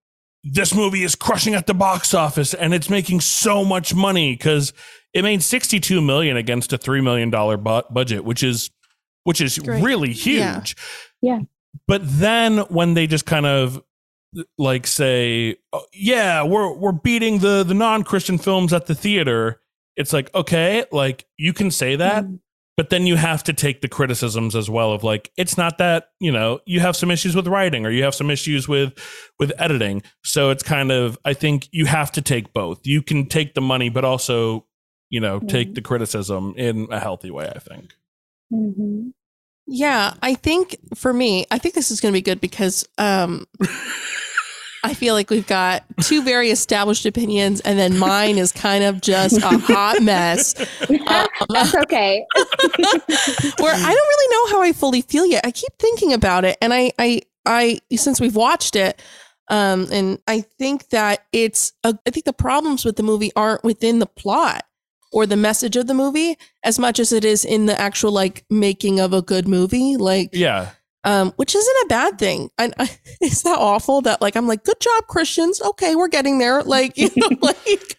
this 0.45 0.73
movie 0.73 1.03
is 1.03 1.17
crushing 1.17 1.55
at 1.55 1.67
the 1.67 1.75
box 1.75 2.15
office 2.15 2.55
and 2.55 2.73
it's 2.73 2.89
making 2.89 3.21
so 3.21 3.65
much 3.65 3.93
money 3.93 4.35
because 4.35 4.73
it 5.13 5.23
made 5.23 5.43
62 5.43 6.01
million 6.01 6.37
against 6.37 6.73
a 6.73 6.79
$3 6.79 7.03
million 7.03 7.29
bu- 7.31 7.83
budget, 7.93 8.25
which 8.25 8.45
is, 8.45 8.71
which 9.25 9.41
is 9.41 9.59
Great. 9.59 9.83
really 9.83 10.13
Yeah. 10.13 10.55
huge. 10.61 10.77
Yeah. 11.21 11.41
But 11.89 12.03
then 12.05 12.59
when 12.69 12.95
they 12.95 13.09
just 13.09 13.27
kind 13.27 13.47
of 13.47 13.83
like 14.59 14.87
say, 14.87 15.57
oh, 15.73 15.85
yeah, 15.93 16.45
we're, 16.45 16.73
we're 16.73 16.93
beating 16.93 17.41
the, 17.41 17.65
the 17.65 17.75
non-Christian 17.75 18.39
films 18.39 18.73
at 18.73 18.87
the 18.87 18.95
theater. 18.95 19.61
It's 19.97 20.13
like, 20.13 20.33
okay, 20.35 20.85
like 20.93 21.27
you 21.37 21.53
can 21.53 21.71
say 21.73 21.97
that, 21.97 22.25
Mm-hmm. 22.25 22.37
But 22.83 22.91
then 22.91 23.07
you 23.07 23.15
have 23.15 23.45
to 23.45 23.53
take 23.53 23.81
the 23.81 23.87
criticisms 23.89 24.57
as 24.57 24.69
well 24.69 24.91
of 24.93 25.05
like 25.05 25.31
it's 25.37 25.57
not 25.57 25.79
that 25.79 26.09
you 26.19 26.33
know 26.33 26.59
you 26.67 26.81
have 26.81 26.97
some 26.97 27.13
issues 27.13 27.37
with 27.37 27.47
writing 27.47 27.87
or 27.87 27.91
you 27.91 28.03
have 28.03 28.13
some 28.15 28.29
issues 28.29 28.67
with 28.67 28.93
with 29.39 29.53
editing. 29.57 30.03
So 30.25 30.51
it's 30.51 30.65
kind 30.65 30.91
of 30.91 31.17
i 31.25 31.33
think 31.33 31.69
you 31.71 31.87
have 31.87 32.11
to 32.13 32.21
take 32.23 32.53
both. 32.53 32.85
You 32.85 33.01
can 33.01 33.27
take 33.29 33.55
the 33.55 33.61
money 33.61 33.89
but 33.89 34.05
also 34.05 34.67
you 35.11 35.21
know 35.21 35.39
take 35.39 35.69
Mhm. 35.71 35.75
the 35.77 35.81
criticism 35.83 36.55
in 36.57 36.89
a 36.91 36.99
healthy 36.99 37.31
way 37.31 37.47
i 37.55 37.61
think. 37.61 37.95
Hmm 38.51 39.11
Yeah, 39.69 40.15
I 40.21 40.35
think 40.35 40.77
for 40.97 41.13
me, 41.13 41.47
I 41.53 41.59
think 41.59 41.75
this 41.77 41.93
is 41.93 42.01
going 42.01 42.13
to 42.13 42.19
be 42.19 42.31
good 42.31 42.41
because 42.41 42.85
um, 42.99 43.47
I 44.85 44.95
feel 44.95 45.15
like 45.15 45.31
we've 45.31 45.47
got 45.47 45.85
two 46.03 46.23
very 46.23 46.51
established 46.51 47.07
opinions, 47.07 47.61
and 47.61 47.79
then 47.79 47.99
mine 47.99 48.37
is 48.37 48.51
kind 48.51 48.83
of 48.83 49.01
just 49.01 49.39
a 49.39 49.59
hot 49.59 50.03
mess 50.03 50.55
Um, 50.89 51.27
That's 51.51 51.75
okay. 51.75 52.27
where 52.37 53.75
I 53.75 53.95
don't 53.95 54.09
really 54.09 54.35
know 54.35 54.57
how 54.57 54.63
I 54.63 54.73
fully 54.73 55.03
feel 55.03 55.25
yet. 55.25 55.47
I 55.47 55.53
keep 55.53 55.73
thinking 55.79 56.13
about 56.13 56.45
it, 56.45 56.59
and 56.61 56.75
I, 56.75 56.93
I, 56.99 57.23
I, 57.47 57.79
since 57.95 58.21
we've 58.21 58.35
watched 58.35 58.75
it, 58.75 59.01
um, 59.49 59.87
and 59.93 60.19
I 60.27 60.41
think 60.41 60.89
that 60.89 61.27
it's, 61.33 61.73
a, 61.85 61.97
I 62.07 62.11
think 62.11 62.25
the 62.25 62.33
problems 62.33 62.85
with 62.85 62.97
the 62.97 63.03
movie 63.03 63.31
aren't 63.37 63.63
within 63.63 63.99
the 63.99 64.07
plot 64.07 64.65
or 65.13 65.27
the 65.27 65.37
message 65.37 65.77
of 65.77 65.87
the 65.87 65.95
movie 65.95 66.37
as 66.65 66.79
much 66.79 66.99
as 66.99 67.13
it 67.13 67.25
is 67.25 67.45
in 67.45 67.67
the 67.67 67.79
actual 67.79 68.11
like 68.11 68.45
making 68.51 68.99
of 68.99 69.13
a 69.13 69.23
good 69.23 69.47
movie, 69.47 69.97
like 69.97 70.31
yeah 70.33 70.71
um, 71.05 71.33
which 71.37 71.55
isn't 71.55 71.77
a 71.85 71.87
bad 71.89 72.19
thing. 72.19 72.51
I, 72.59 72.71
I, 72.79 72.91
is 73.21 73.43
that 73.43 73.59
awful 73.59 74.01
that 74.03 74.21
like 74.21 74.37
I'm 74.37 74.47
like, 74.47 74.65
good 74.65 74.81
job, 74.81 75.07
Christians. 75.09 75.61
Okay, 75.63 75.95
we're 75.97 76.09
getting 76.09 76.39
there. 76.39 76.63
Like, 76.73 76.97
you 76.97 77.11
know, 77.17 77.29
like 77.43 77.97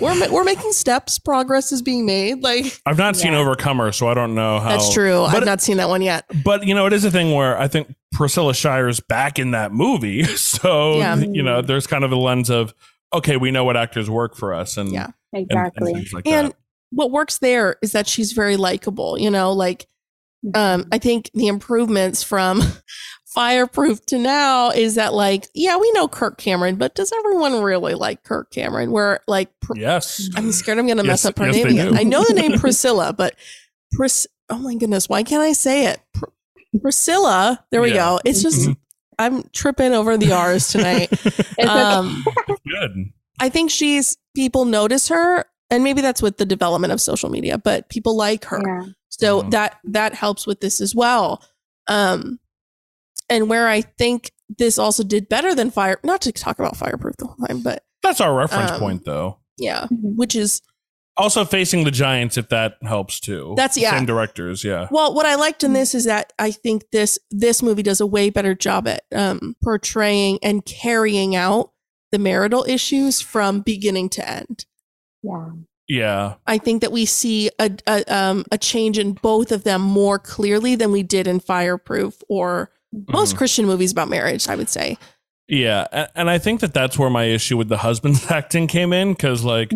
we're 0.00 0.30
we're 0.32 0.44
making 0.44 0.72
steps. 0.72 1.18
Progress 1.18 1.72
is 1.72 1.82
being 1.82 2.06
made. 2.06 2.42
Like 2.42 2.80
i've 2.86 2.98
not 2.98 3.16
seen 3.16 3.32
Yeah. 3.32 3.38
overcomer 3.38 3.90
so 3.92 4.06
i 4.08 4.14
don't 4.14 4.34
know 4.34 4.60
how 4.60 4.70
that's 4.70 4.92
true. 4.92 5.26
but 5.30 5.36
I've 5.38 5.44
not 5.44 5.60
seen 5.60 5.78
that 5.78 5.88
one 5.88 6.02
yet. 6.02 6.24
but 6.44 6.64
you 6.66 6.74
know 6.74 6.86
it 6.86 6.92
is 6.92 7.04
a 7.04 7.10
thing 7.10 7.32
where 7.34 7.58
i 7.58 7.66
think 7.66 7.92
priscilla 8.12 8.54
Shirer's 8.54 9.00
back 9.00 9.38
in 9.38 9.50
that 9.52 9.72
movie 9.72 10.22
so 10.36 10.98
Yeah. 10.98 11.16
you 11.16 11.42
know 11.42 11.62
there's 11.62 11.86
kind 11.86 12.04
of 12.04 12.12
a 12.12 12.16
lens 12.16 12.48
of 12.50 12.74
okay 13.12 13.36
we 13.36 13.50
know 13.50 13.64
what 13.64 13.76
actors 13.76 14.08
work 14.08 14.36
for 14.36 14.54
us 14.54 14.76
and 14.76 14.92
Yeah. 14.92 15.08
and, 15.32 15.46
and 15.50 15.66
Exactly. 15.68 16.06
like 16.12 16.26
And 16.28 16.54
what 16.90 17.10
works 17.10 17.38
there 17.38 17.76
is 17.82 17.92
that 17.92 18.06
she's 18.08 18.32
very 18.32 18.56
likable. 18.56 19.16
You 19.18 19.30
know, 19.30 19.52
like 19.52 19.86
um, 20.54 20.86
I 20.92 20.98
think 20.98 21.30
the 21.34 21.46
improvements 21.48 22.22
from 22.22 22.62
Fireproof 23.34 24.04
to 24.06 24.18
now 24.18 24.70
is 24.70 24.96
that 24.96 25.14
like, 25.14 25.46
yeah, 25.54 25.76
we 25.76 25.90
know 25.92 26.08
Kirk 26.08 26.36
Cameron, 26.38 26.76
but 26.76 26.94
does 26.94 27.12
everyone 27.12 27.62
really 27.62 27.94
like 27.94 28.24
Kirk 28.24 28.50
Cameron? 28.50 28.90
Where 28.90 29.20
like 29.28 29.50
pr- 29.60 29.76
yes 29.76 30.28
I'm 30.36 30.50
scared 30.52 30.78
I'm 30.78 30.86
gonna 30.86 31.04
mess 31.04 31.24
Yes- 31.24 31.26
up 31.26 31.38
her 31.38 31.46
yes, 31.46 31.56
name 31.56 31.66
again. 31.68 31.96
I 31.98 32.02
know 32.02 32.24
the 32.26 32.34
name 32.34 32.52
Priscilla, 32.58 33.12
but 33.12 33.36
Pris 33.92 34.26
oh 34.48 34.58
my 34.58 34.74
goodness, 34.74 35.08
why 35.08 35.22
can't 35.22 35.42
I 35.42 35.52
say 35.52 35.86
it? 35.86 36.00
Pr- 36.14 36.24
Priscilla. 36.82 37.64
There 37.70 37.80
we 37.80 37.90
Yeah. 37.90 37.94
go. 37.96 38.20
It's 38.24 38.42
just 38.42 38.68
Mhm. 38.68 38.76
I'm 39.18 39.42
tripping 39.52 39.92
over 39.92 40.16
the 40.16 40.32
R's 40.32 40.68
tonight. 40.68 41.10
Um, 41.68 42.24
good 42.66 43.10
I 43.38 43.48
think 43.50 43.70
she's 43.70 44.16
people 44.34 44.64
notice 44.64 45.08
her, 45.08 45.44
and 45.70 45.84
maybe 45.84 46.00
that's 46.00 46.20
with 46.22 46.36
the 46.38 46.44
development 46.46 46.92
of 46.92 47.00
social 47.00 47.30
media, 47.30 47.58
but 47.58 47.88
people 47.88 48.16
like 48.16 48.44
her. 48.46 48.60
yeah. 48.64 48.92
So 49.08 49.42
Mhm. 49.42 49.50
that 49.52 49.78
that 49.84 50.14
helps 50.14 50.46
with 50.46 50.60
this 50.60 50.80
as 50.80 50.94
well. 50.94 51.42
Um 51.88 52.38
and 53.28 53.48
where 53.48 53.68
I 53.68 53.82
think 53.82 54.32
this 54.58 54.78
also 54.78 55.02
did 55.04 55.28
better 55.28 55.54
than 55.54 55.70
fire 55.70 55.98
not 56.02 56.20
to 56.22 56.32
talk 56.32 56.58
about 56.58 56.76
fireproof 56.76 57.16
the 57.18 57.26
whole 57.26 57.46
time, 57.46 57.62
but 57.62 57.84
That's 58.02 58.20
our 58.20 58.34
reference 58.34 58.70
Um, 58.72 58.80
point, 58.80 59.04
though. 59.04 59.38
yeah, 59.58 59.86
Mhm. 59.90 60.16
which 60.16 60.34
is 60.34 60.62
Also, 61.16 61.44
facing 61.44 61.84
the 61.84 61.90
Giants, 61.90 62.38
if 62.38 62.48
that 62.48 62.76
helps 62.82 63.20
too. 63.20 63.52
That's- 63.56 63.76
yeah. 63.76 63.90
Same 63.94 64.06
directors, 64.06 64.64
yeah. 64.64 64.88
well 64.90 65.12
what 65.12 65.26
I 65.26 65.34
liked 65.34 65.60
Mm-hmm. 65.60 65.66
in 65.66 65.72
this 65.80 65.94
is 65.94 66.04
that 66.04 66.32
I 66.38 66.50
think 66.50 66.84
this 66.92 67.18
this 67.30 67.62
movie 67.62 67.82
does 67.82 68.00
a 68.00 68.06
way 68.06 68.30
better 68.30 68.54
job 68.54 68.88
at 68.88 69.02
um 69.14 69.54
portraying 69.62 70.38
and 70.42 70.64
carrying 70.64 71.36
out 71.36 71.72
the 72.12 72.18
marital 72.18 72.64
issues 72.68 73.20
from 73.20 73.60
beginning 73.60 74.08
to 74.10 74.28
end. 74.28 74.64
Yeah. 75.22 75.50
Yeah. 75.88 76.34
I 76.46 76.58
think 76.58 76.82
that 76.82 76.92
we 76.92 77.04
see 77.04 77.50
a, 77.58 77.70
a 77.86 78.04
um 78.14 78.44
a 78.52 78.58
change 78.58 78.98
in 78.98 79.12
both 79.12 79.50
of 79.52 79.64
them 79.64 79.80
more 79.82 80.18
clearly 80.18 80.76
than 80.76 80.92
we 80.92 81.02
did 81.02 81.26
in 81.26 81.40
Fireproof 81.40 82.22
or 82.28 82.70
most 83.08 83.34
Mhm. 83.34 83.38
Christian 83.38 83.66
movies 83.66 83.92
about 83.92 84.08
marriage. 84.08 84.48
I 84.48 84.54
would 84.56 84.68
say. 84.68 84.98
Yeah. 85.48 85.86
And, 85.90 86.08
and 86.14 86.30
I 86.30 86.38
think 86.38 86.60
that 86.60 86.72
that's 86.72 86.96
where 86.96 87.10
my 87.10 87.24
issue 87.24 87.56
with 87.56 87.68
the 87.68 87.78
husband's 87.78 88.30
acting 88.30 88.68
came 88.68 88.92
in 88.92 89.14
because, 89.14 89.42
like, 89.42 89.72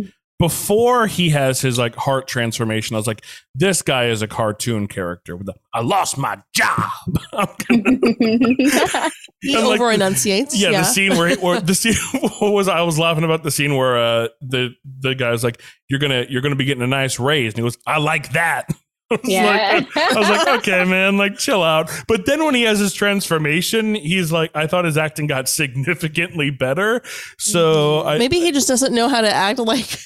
before 0.48 1.06
he 1.06 1.30
has 1.30 1.60
his 1.60 1.78
like 1.78 1.94
heart 1.94 2.28
transformation, 2.28 2.94
I 2.96 2.98
was 2.98 3.06
like, 3.06 3.24
this 3.54 3.80
guy 3.82 4.06
is 4.08 4.20
a 4.22 4.28
cartoon 4.28 4.86
character 4.88 5.36
with 5.36 5.46
the 5.46 5.54
I 5.72 5.80
lost 5.80 6.18
my 6.18 6.38
job. 6.54 6.90
He 9.40 9.54
like- 9.58 9.78
over 9.78 9.92
enunciates. 9.92 10.56
yeah, 10.58 10.70
Yeah, 10.70 10.78
the 10.80 10.84
scene 10.84 11.16
where 11.18 11.38
or 11.40 11.60
the 11.60 11.74
scene 11.74 11.94
what 12.38 12.52
was 12.52 12.66
I 12.66 12.80
was 12.80 12.98
laughing 12.98 13.24
about 13.24 13.42
the 13.42 13.50
scene 13.50 13.76
where 13.76 13.96
uh 13.98 14.28
the 14.40 14.70
the 15.00 15.14
guy's 15.14 15.44
like 15.44 15.60
you're 15.90 16.00
gonna 16.00 16.24
you're 16.30 16.40
gonna 16.40 16.56
be 16.56 16.64
getting 16.64 16.82
a 16.82 16.86
nice 16.86 17.18
raise 17.20 17.52
and 17.52 17.58
he 17.58 17.62
goes 17.62 17.76
I 17.86 17.98
like 17.98 18.32
that. 18.32 18.68
I 19.10 19.16
was 19.16 19.20
Yeah. 19.30 19.44
like, 19.74 19.96
I 19.98 20.18
was 20.18 20.28
like, 20.30 20.48
okay, 20.60 20.84
man, 20.86 21.18
like 21.18 21.36
chill 21.36 21.62
out. 21.62 21.90
But 22.08 22.24
then 22.24 22.42
when 22.42 22.54
he 22.54 22.62
has 22.62 22.78
his 22.78 22.94
transformation, 22.94 23.94
he's 23.94 24.32
like, 24.32 24.50
I 24.54 24.66
thought 24.66 24.86
his 24.86 24.96
acting 24.96 25.26
got 25.26 25.46
significantly 25.46 26.48
better. 26.50 27.02
So 27.38 28.02
I, 28.04 28.16
maybe 28.16 28.40
he 28.40 28.50
just 28.50 28.66
doesn't 28.66 28.94
know 28.94 29.08
how 29.10 29.20
to 29.20 29.30
act 29.30 29.58
like 29.58 29.98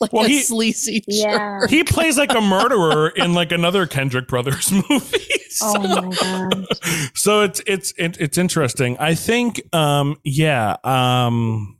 like 0.00 0.12
Well, 0.12 0.24
a 0.24 0.28
he- 0.28 0.40
sleazy 0.40 1.02
Yeah. 1.06 1.60
jerk. 1.60 1.70
he 1.70 1.84
plays 1.84 2.16
like 2.16 2.32
a 2.34 2.40
murderer 2.40 3.08
in 3.08 3.34
like 3.34 3.52
another 3.52 3.86
Kendrick 3.86 4.28
Brothers 4.28 4.72
movie. 4.90 4.90
oh 5.62 5.74
So- 5.74 5.78
my 5.78 6.10
gosh. 6.50 7.10
so 7.14 7.42
it's 7.42 7.60
it's 7.66 7.92
it, 7.98 8.16
it's 8.20 8.38
interesting. 8.38 8.96
I 8.98 9.14
think 9.14 9.60
um 9.74 10.18
yeah 10.24 10.76
um 10.84 11.76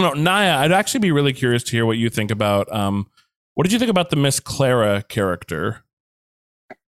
no 0.00 0.12
Naya, 0.12 0.56
I'd 0.58 0.72
actually 0.72 1.00
be 1.00 1.12
really 1.12 1.32
curious 1.32 1.62
to 1.64 1.72
hear 1.72 1.84
what 1.86 1.98
you 1.98 2.08
think 2.10 2.30
about 2.30 2.72
um 2.72 3.06
what 3.54 3.64
did 3.64 3.72
you 3.72 3.78
think 3.78 3.90
about 3.90 4.10
the 4.10 4.16
Miss 4.16 4.40
Clara 4.40 5.02
character? 5.02 5.82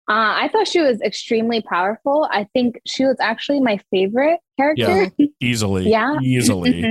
Uh, 0.10 0.44
I 0.44 0.50
thought 0.52 0.68
she 0.68 0.82
was 0.82 1.00
extremely 1.02 1.62
powerful. 1.62 2.28
I 2.32 2.46
think 2.54 2.80
she 2.86 3.06
was 3.06 3.16
actually 3.22 3.62
my 3.62 3.80
favorite 3.92 4.40
character. 4.58 5.10
Yeah, 5.18 5.26
Easily, 5.42 5.90
Yeah. 5.90 6.18
easily. 6.22 6.82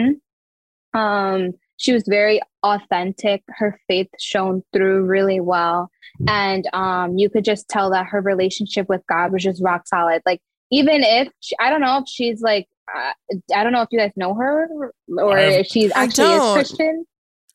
Mhm. 0.95 0.99
Um, 0.99 1.53
she 1.77 1.93
was 1.93 2.05
very 2.09 2.40
authentic. 2.62 3.42
Her 3.49 3.79
faith 3.88 4.09
shone 4.18 4.62
through 4.73 5.05
really 5.05 5.40
well, 5.40 5.90
and 6.29 6.68
um, 6.73 7.16
you 7.18 7.31
could 7.31 7.44
just 7.44 7.68
tell 7.68 7.90
that 7.90 8.07
her 8.07 8.20
relationship 8.20 8.88
with 8.88 9.03
God 9.09 9.33
was 9.33 9.42
just 9.42 9.62
rock 9.62 9.87
solid. 9.87 10.23
Like 10.27 10.40
even 10.70 11.03
if 11.03 11.29
she, 11.40 11.55
I 11.61 11.70
don't 11.70 11.81
know 11.81 11.99
if 11.99 12.05
she's 12.09 12.40
like 12.40 12.66
uh, 12.96 13.12
I 13.55 13.62
don't 13.62 13.73
know 13.73 13.83
if 13.83 13.88
you 13.92 13.99
guys 13.99 14.12
know 14.16 14.35
her 14.35 14.68
or 15.18 15.38
I've- 15.38 15.55
if 15.57 15.66
she's 15.66 15.92
actually 15.94 16.35
is. 16.35 16.53
Christian. 16.53 17.05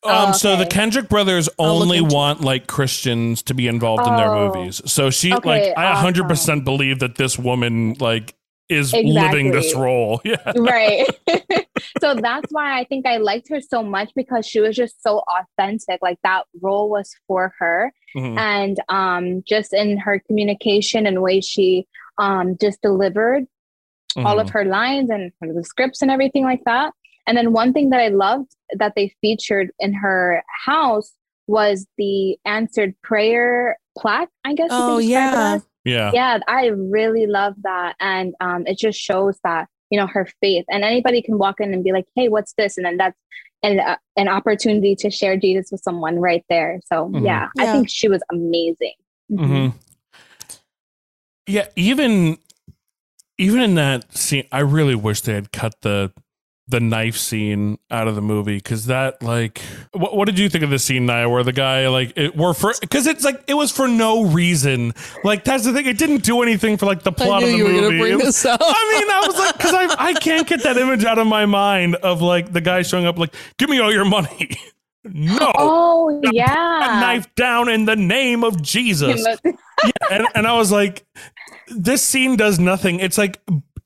Um, 0.04 0.28
Oh, 0.28 0.32
so 0.32 0.54
the. 0.56 0.66
Kendrick 0.66 1.08
brothers 1.08 1.48
only 1.58 2.00
want 2.00 2.40
like 2.40 2.68
Christians 2.68 3.42
to 3.42 3.54
be 3.54 3.66
involved 3.66 4.06
in 4.06 4.14
their 4.14 4.32
Oh. 4.32 4.54
movies. 4.54 4.80
So 4.84 5.10
she 5.10 5.32
Okay, 5.34 5.48
like 5.70 5.76
I 5.76 5.86
awesome. 5.94 6.14
100% 6.28 6.64
believe 6.64 7.00
that 7.00 7.16
this 7.16 7.36
woman 7.38 7.96
like 7.98 8.35
is 8.68 8.92
living 8.92 9.50
this 9.52 9.74
role. 9.74 10.20
Yeah. 10.24 10.52
right 10.56 11.06
so 12.00 12.14
that's 12.20 12.50
why 12.50 12.78
i 12.80 12.84
think 12.84 13.06
i 13.06 13.16
liked 13.18 13.48
her 13.48 13.60
so 13.60 13.82
much 13.82 14.10
because 14.16 14.46
she 14.46 14.60
was 14.60 14.74
just 14.76 15.02
so 15.02 15.22
authentic 15.38 15.98
like 16.02 16.18
that 16.24 16.44
role 16.60 16.88
was 16.90 17.14
for 17.26 17.52
her 17.58 17.92
Mhm. 18.16 18.38
and 18.38 18.76
um 18.88 19.42
just 19.46 19.72
in 19.74 19.98
her 19.98 20.18
communication 20.26 21.06
and 21.06 21.20
way 21.22 21.40
she 21.40 21.86
um 22.18 22.56
just 22.60 22.80
delivered 22.82 23.44
all 24.24 24.38
of 24.40 24.46
Mhm. 24.48 24.52
her 24.52 24.64
lines 24.64 25.10
and 25.10 25.32
the 25.40 25.62
scripts 25.64 26.00
and 26.02 26.10
everything 26.10 26.44
like 26.44 26.64
that 26.64 26.92
and 27.26 27.36
then 27.36 27.52
one 27.52 27.72
thing 27.72 27.90
that 27.90 28.00
i 28.00 28.08
loved 28.08 28.50
that 28.78 28.94
they 28.96 29.14
featured 29.20 29.70
in 29.78 29.92
her 29.92 30.42
house 30.64 31.12
was 31.46 31.86
the 31.98 32.36
answered 32.44 32.94
prayer 33.02 33.78
plaque 33.98 34.30
i 34.44 34.54
guess 34.54 34.70
you 34.70 34.76
Oh 34.78 34.96
could 34.96 35.04
it 35.04 35.08
yeah. 35.10 35.58
As 35.86 35.92
yeah. 35.92 36.10
yeah 36.12 36.38
i 36.48 36.66
really 36.66 37.26
love 37.26 37.54
that. 37.62 37.94
And 38.00 38.34
um, 38.40 38.66
it 38.66 38.78
just 38.78 38.98
shows 38.98 39.38
that 39.44 39.68
you 39.90 39.98
know 39.98 40.06
her 40.06 40.28
faith. 40.40 40.64
And 40.68 40.84
anybody 40.84 41.22
can 41.22 41.38
walk 41.38 41.60
in 41.60 41.72
and 41.72 41.84
be 41.84 41.92
like 41.92 42.06
hey 42.14 42.28
what's 42.28 42.52
this? 42.54 42.76
And 42.76 42.86
then 42.86 42.96
that's 42.96 43.18
an, 43.62 43.80
uh, 43.80 43.96
an 44.16 44.28
opportunity 44.28 44.94
to 44.96 45.10
share 45.10 45.36
jesus 45.36 45.70
with 45.72 45.80
someone 45.82 46.18
right 46.18 46.44
there. 46.48 46.80
So 46.86 47.08
Mhm. 47.08 47.24
yeah, 47.24 47.48
i 47.58 47.66
think 47.66 47.88
she 47.88 48.08
was 48.08 48.22
amazing. 48.30 48.94
Hmm 49.28 49.68
Yeah, 51.46 51.66
even 51.76 52.38
even 53.38 53.60
in 53.60 53.74
that 53.74 54.16
scene, 54.16 54.46
I 54.50 54.60
really 54.60 54.94
wish 54.94 55.20
they 55.20 55.34
had 55.34 55.52
cut 55.52 55.80
the 55.82 56.12
the 56.68 56.80
knife 56.80 57.16
scene 57.16 57.78
out 57.92 58.08
of 58.08 58.16
the 58.16 58.20
movie 58.22 58.56
because 58.56 58.86
that 58.86 59.22
like 59.22 59.60
what, 59.92 60.16
what 60.16 60.24
did 60.26 60.36
you 60.38 60.48
think 60.48 60.64
of 60.64 60.70
the 60.70 60.78
scene 60.80 61.06
Naya 61.06 61.28
where 61.28 61.44
the 61.44 61.52
guy 61.52 61.86
like 61.88 62.12
it 62.16 62.36
were 62.36 62.54
for 62.54 62.74
because 62.80 63.06
it's 63.06 63.24
like 63.24 63.44
it 63.46 63.54
was 63.54 63.70
for 63.70 63.86
no 63.86 64.24
reason 64.24 64.92
like 65.22 65.44
that's 65.44 65.64
the 65.64 65.72
thing 65.72 65.86
it 65.86 65.96
didn't 65.96 66.24
do 66.24 66.42
anything 66.42 66.76
for 66.76 66.86
like 66.86 67.02
the 67.04 67.12
plot 67.12 67.42
knew 67.42 67.46
of 67.46 67.52
the 67.52 67.58
you 67.58 67.64
were 67.64 67.70
movie 67.82 67.98
bring 67.98 68.20
It 68.20 68.24
this 68.24 68.44
up. 68.44 68.60
I 68.62 68.98
mean 68.98 69.10
I 69.10 69.26
was 69.26 69.38
like 69.38 69.56
because 69.56 69.74
I 69.74 70.08
I 70.08 70.14
can't 70.14 70.46
get 70.46 70.62
that 70.64 70.76
image 70.76 71.04
out 71.04 71.18
of 71.18 71.26
my 71.28 71.46
mind 71.46 71.94
of 71.96 72.20
like 72.20 72.52
the 72.52 72.60
guy 72.60 72.82
showing 72.82 73.06
up 73.06 73.16
like 73.18 73.34
give 73.58 73.70
me 73.70 73.78
all 73.78 73.92
your 73.92 74.04
money 74.04 74.50
no 75.04 75.52
Oh 75.56 76.20
a 76.24 76.30
yeah. 76.32 76.98
knife 77.00 77.32
down 77.36 77.68
in 77.68 77.84
the 77.84 77.94
name 77.96 78.42
of 78.42 78.60
Jesus 78.60 79.24
and, 80.10 80.26
and 80.34 80.46
I 80.46 80.54
was 80.54 80.72
like, 80.72 81.04
this 81.68 82.02
scene 82.02 82.36
does 82.36 82.58
nothing. 82.58 83.00
It's 83.00 83.18
like 83.18 83.40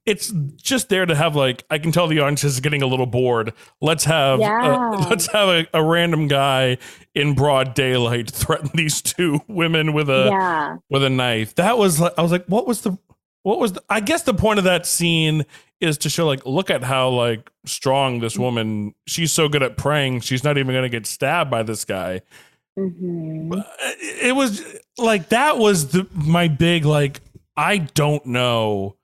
it's 0.07 0.33
just 0.57 0.89
there 0.89 1.05
to 1.07 1.15
have 1.15 1.37
like 1.37 1.65
I 1.71 1.79
can 1.79 1.93
tell 1.93 2.09
the 2.09 2.21
audience 2.21 2.43
is 2.45 2.61
getting 2.61 2.83
a 2.83 2.87
little 2.87 3.07
bored. 3.07 3.53
Let's 3.81 4.05
have 4.05 4.41
Yeah. 4.41 4.91
uh, 4.93 5.09
let's 5.09 5.27
have 5.29 5.49
a, 5.49 5.67
a 5.75 5.83
random 5.85 6.27
guy 6.29 6.79
in 7.15 7.35
broad 7.35 7.75
daylight 7.75 8.31
threaten 8.31 8.71
these 8.75 9.03
two 9.03 9.41
women 9.47 9.93
with 9.93 10.09
a 10.09 10.29
yeah. 10.31 10.77
with 10.89 11.05
a 11.05 11.11
knife. 11.11 11.55
That 11.57 11.79
was 11.79 12.01
like 12.01 12.15
I 12.19 12.23
was 12.23 12.33
like, 12.33 12.47
what 12.47 12.67
was 12.67 12.81
the 12.83 12.97
what 13.43 13.59
was 13.59 13.73
the, 13.75 13.83
I 13.89 14.01
guess 14.01 14.23
the 14.23 14.35
point 14.35 14.59
of 14.59 14.65
that 14.65 14.87
scene 14.87 15.45
is 15.81 15.97
to 15.99 16.11
show 16.11 16.27
like 16.27 16.45
look 16.45 16.71
at 16.71 16.83
how 16.85 17.09
like 17.09 17.51
strong 17.65 18.21
this 18.21 18.39
woman 18.39 18.95
she's 19.07 19.33
so 19.33 19.49
good 19.49 19.63
at 19.63 19.79
praying 19.79 20.21
she's 20.21 20.45
not 20.45 20.59
even 20.59 20.75
going 20.75 20.83
to 20.83 20.91
get 20.91 21.07
stabbed 21.07 21.51
by 21.51 21.63
this 21.63 21.85
guy 21.87 22.21
hmm 22.77 23.51
it 24.23 24.35
was 24.37 24.63
like 24.99 25.31
that 25.31 25.57
was 25.57 25.89
the 25.89 26.07
my 26.13 26.49
big 26.49 26.85
like 26.85 27.21
I 27.57 27.79
don't 27.79 28.25
know 28.27 28.97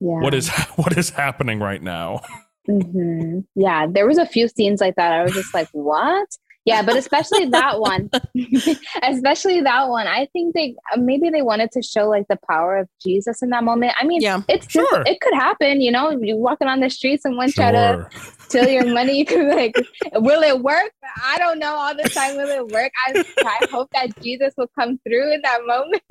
Yeah. 0.00 0.20
what 0.20 0.34
is 0.34 0.48
what 0.76 0.96
is 0.96 1.10
happening 1.10 1.60
right 1.60 1.82
now. 1.82 2.22
hmm 2.66 3.40
Yeah, 3.54 3.86
there 3.90 4.06
was 4.06 4.18
a 4.18 4.26
few 4.26 4.48
scenes 4.48 4.80
like 4.80 4.94
that. 4.96 5.12
I 5.12 5.22
was 5.24 5.32
just 5.32 5.52
like, 5.54 5.68
"What?" 5.72 6.28
Yeah, 6.64 6.82
but 6.82 6.96
especially 6.96 7.46
that 7.46 7.80
one, 7.80 8.10
especially 9.02 9.62
that 9.62 9.88
one. 9.88 10.06
I 10.06 10.26
think 10.34 10.54
they 10.54 10.74
uh, 10.92 11.00
maybe 11.00 11.30
they 11.30 11.40
wanted 11.40 11.70
to 11.72 11.82
show 11.82 12.08
like 12.08 12.26
the 12.28 12.38
power 12.50 12.76
of 12.76 12.88
Jesus 13.02 13.40
in 13.42 13.48
that 13.50 13.64
moment. 13.64 13.94
I 13.98 14.04
mean, 14.04 14.20
Yeah. 14.20 14.42
it's 14.48 14.66
just, 14.66 14.88
Sure. 14.90 15.02
it 15.06 15.20
could 15.20 15.32
happen. 15.34 15.80
You 15.80 15.90
know, 15.92 16.10
you 16.10 16.36
walking 16.36 16.68
on 16.68 16.80
the 16.80 16.90
street, 16.90 17.22
someone 17.22 17.50
try 17.52 17.72
to 17.72 18.06
steal 18.48 18.68
your 18.68 18.86
money. 18.92 19.18
You 19.18 19.24
could 19.24 19.48
like, 19.48 19.74
"Will 20.14 20.42
it 20.42 20.60
work?" 20.60 20.92
I 21.24 21.38
don't 21.38 21.58
know. 21.58 21.74
All 21.74 21.94
the 21.96 22.08
time, 22.10 22.36
will 22.36 22.50
it 22.50 22.68
work? 22.68 22.92
I, 23.06 23.24
I 23.46 23.66
hope 23.70 23.88
that 23.94 24.20
Jesus 24.22 24.52
will 24.58 24.70
come 24.78 25.00
through 25.08 25.32
in 25.32 25.40
that 25.42 25.60
moment. 25.64 26.02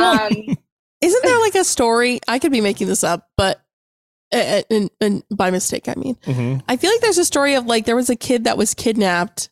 Um, 0.00 0.56
Isn't 1.02 1.22
there 1.24 1.38
like 1.40 1.54
a 1.56 1.64
story? 1.64 2.20
I 2.28 2.38
could 2.38 2.52
be 2.52 2.60
making 2.62 2.86
this 2.86 3.04
up, 3.04 3.28
but 3.36 3.60
uh, 4.34 4.62
and, 4.70 4.90
and 5.00 5.22
by 5.30 5.50
mistake, 5.50 5.88
I 5.88 5.94
mean, 5.94 6.14
Mhm. 6.24 6.62
I 6.66 6.76
feel 6.78 6.90
like 6.90 7.00
there's 7.02 7.18
a 7.18 7.24
story 7.24 7.54
of 7.54 7.66
like 7.66 7.84
there 7.84 7.96
was 7.96 8.08
a 8.08 8.16
kid 8.16 8.44
that 8.44 8.56
was 8.56 8.72
kidnapped, 8.72 9.50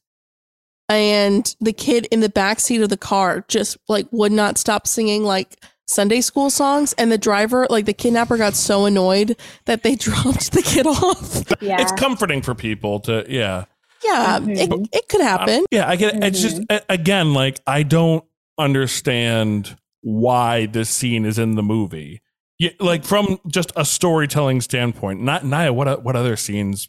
and 0.88 1.54
the 1.60 1.72
kid 1.72 2.06
in 2.10 2.20
the 2.20 2.28
back 2.30 2.60
seat 2.60 2.80
of 2.80 2.88
the 2.88 2.96
car 2.96 3.44
just 3.48 3.76
like 3.88 4.06
would 4.10 4.32
not 4.32 4.56
stop 4.58 4.86
singing 4.86 5.22
like 5.24 5.56
Sunday 5.86 6.20
school 6.20 6.50
songs, 6.50 6.92
and 6.94 7.10
the 7.12 7.18
driver, 7.18 7.66
like 7.68 7.84
the 7.84 7.92
kidnapper, 7.92 8.36
got 8.36 8.54
so 8.54 8.86
annoyed 8.86 9.36
that 9.66 9.82
they 9.82 9.96
dropped 9.96 10.52
the 10.52 10.62
kid 10.62 10.86
off. 10.86 11.42
yeah. 11.60 11.80
It's 11.82 11.92
comforting 11.92 12.42
for 12.42 12.54
people 12.54 13.00
to 13.00 13.24
yeah. 13.28 13.64
Yeah, 14.02 14.38
it, 14.38 14.70
Mhm. 14.70 14.88
it 14.94 15.08
could 15.08 15.20
happen. 15.20 15.66
Yeah, 15.70 15.86
I 15.86 15.96
get 15.96 16.14
it. 16.14 16.24
It's 16.24 16.40
just 16.40 16.62
again 16.88 17.34
like 17.34 17.60
I 17.66 17.82
don't 17.82 18.24
understand 18.56 19.76
why 20.02 20.66
this 20.66 20.90
scene 20.90 21.24
is 21.24 21.38
in 21.38 21.54
the 21.56 21.62
movie. 21.62 22.20
Yeah, 22.58 22.70
like 22.78 23.04
from 23.04 23.38
just 23.48 23.72
a 23.76 23.84
storytelling 23.84 24.60
standpoint. 24.60 25.20
Not 25.22 25.44
Naya, 25.44 25.72
what 25.72 26.02
what 26.02 26.16
other 26.16 26.36
scenes 26.36 26.88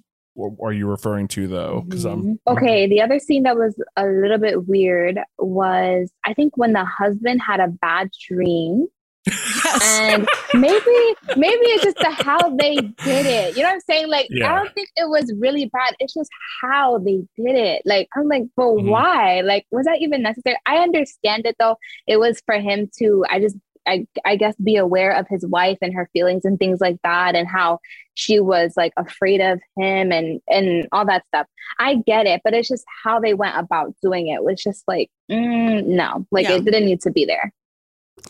are 0.62 0.74
you 0.74 0.88
referring 0.88 1.28
to 1.30 1.48
though? 1.48 1.86
Cuz 1.90 2.06
I'm 2.06 2.24
Mhm. 2.24 2.38
okay. 2.48 2.88
The 2.88 3.02
other 3.02 3.20
scene 3.20 3.44
that 3.44 3.56
was 3.58 3.82
a 3.96 4.06
little 4.06 4.38
bit 4.38 4.68
weird 4.68 5.20
was 5.38 6.12
I 6.26 6.34
think 6.34 6.58
when 6.58 6.74
the 6.74 6.86
husband 6.86 7.42
had 7.42 7.60
a 7.60 7.68
bad 7.68 8.10
dream, 8.28 8.88
Yes. 9.28 10.00
and 10.02 10.28
maybe 10.56 11.16
maybe 11.38 11.66
it's 11.68 11.84
just 11.84 11.98
the 11.98 12.10
how 12.10 12.50
they 12.56 12.76
did 12.76 13.26
it. 13.26 13.56
You 13.56 13.62
know 13.64 13.70
what 13.70 13.76
I'm 13.76 13.80
saying? 13.82 14.08
Like 14.10 14.28
Yeah. 14.32 14.52
I 14.52 14.56
don't 14.58 14.74
think 14.74 14.90
it 14.96 15.08
was 15.10 15.32
really 15.40 15.66
bad. 15.66 15.96
It's 16.00 16.14
just 16.14 16.30
how 16.62 16.98
they 16.98 17.24
did 17.38 17.56
it. 17.56 17.84
Like 17.86 18.10
I'm 18.16 18.28
like, 18.28 18.44
but 18.56 18.64
Mhm. 18.64 18.90
why? 18.90 19.42
Like 19.42 19.66
was 19.72 19.86
that 19.86 20.02
even 20.02 20.22
necessary? 20.24 20.58
I 20.66 20.78
understand 20.78 21.46
it 21.46 21.56
though. 21.60 21.78
It 22.08 22.18
was 22.18 22.42
for 22.46 22.56
him 22.60 22.90
to. 23.00 23.26
I 23.30 23.40
just. 23.40 23.58
I, 23.88 24.06
I 24.24 24.36
guess 24.36 24.56
be 24.64 24.76
aware 24.76 25.12
of 25.12 25.26
his 25.28 25.44
wife 25.44 25.80
and 25.82 25.92
her 25.96 26.08
feelings 26.14 26.46
and 26.46 26.60
things 26.60 26.80
like 26.80 26.98
that 27.04 27.34
and 27.36 27.48
how 27.48 27.80
she 28.14 28.40
was 28.40 28.74
like 28.78 28.94
afraid 28.96 29.42
of 29.42 29.60
him 29.76 30.12
and 30.12 30.40
and 30.48 30.88
all 30.92 31.04
that 31.08 31.26
stuff 31.30 31.48
i 31.80 31.96
get 31.96 32.28
it 32.28 32.42
but 32.44 32.54
it's 32.54 32.68
just 32.70 32.84
how 33.04 33.20
they 33.20 33.34
went 33.34 33.58
about 33.58 33.96
doing 34.04 34.28
it 34.28 34.44
was 34.44 34.62
just 34.62 34.84
like 34.88 35.10
mm, 35.32 35.84
no 35.84 36.28
like 36.30 36.48
Yeah. 36.48 36.58
it 36.58 36.64
didn't 36.66 36.86
need 36.86 37.02
to 37.02 37.10
be 37.12 37.26
there 37.26 37.52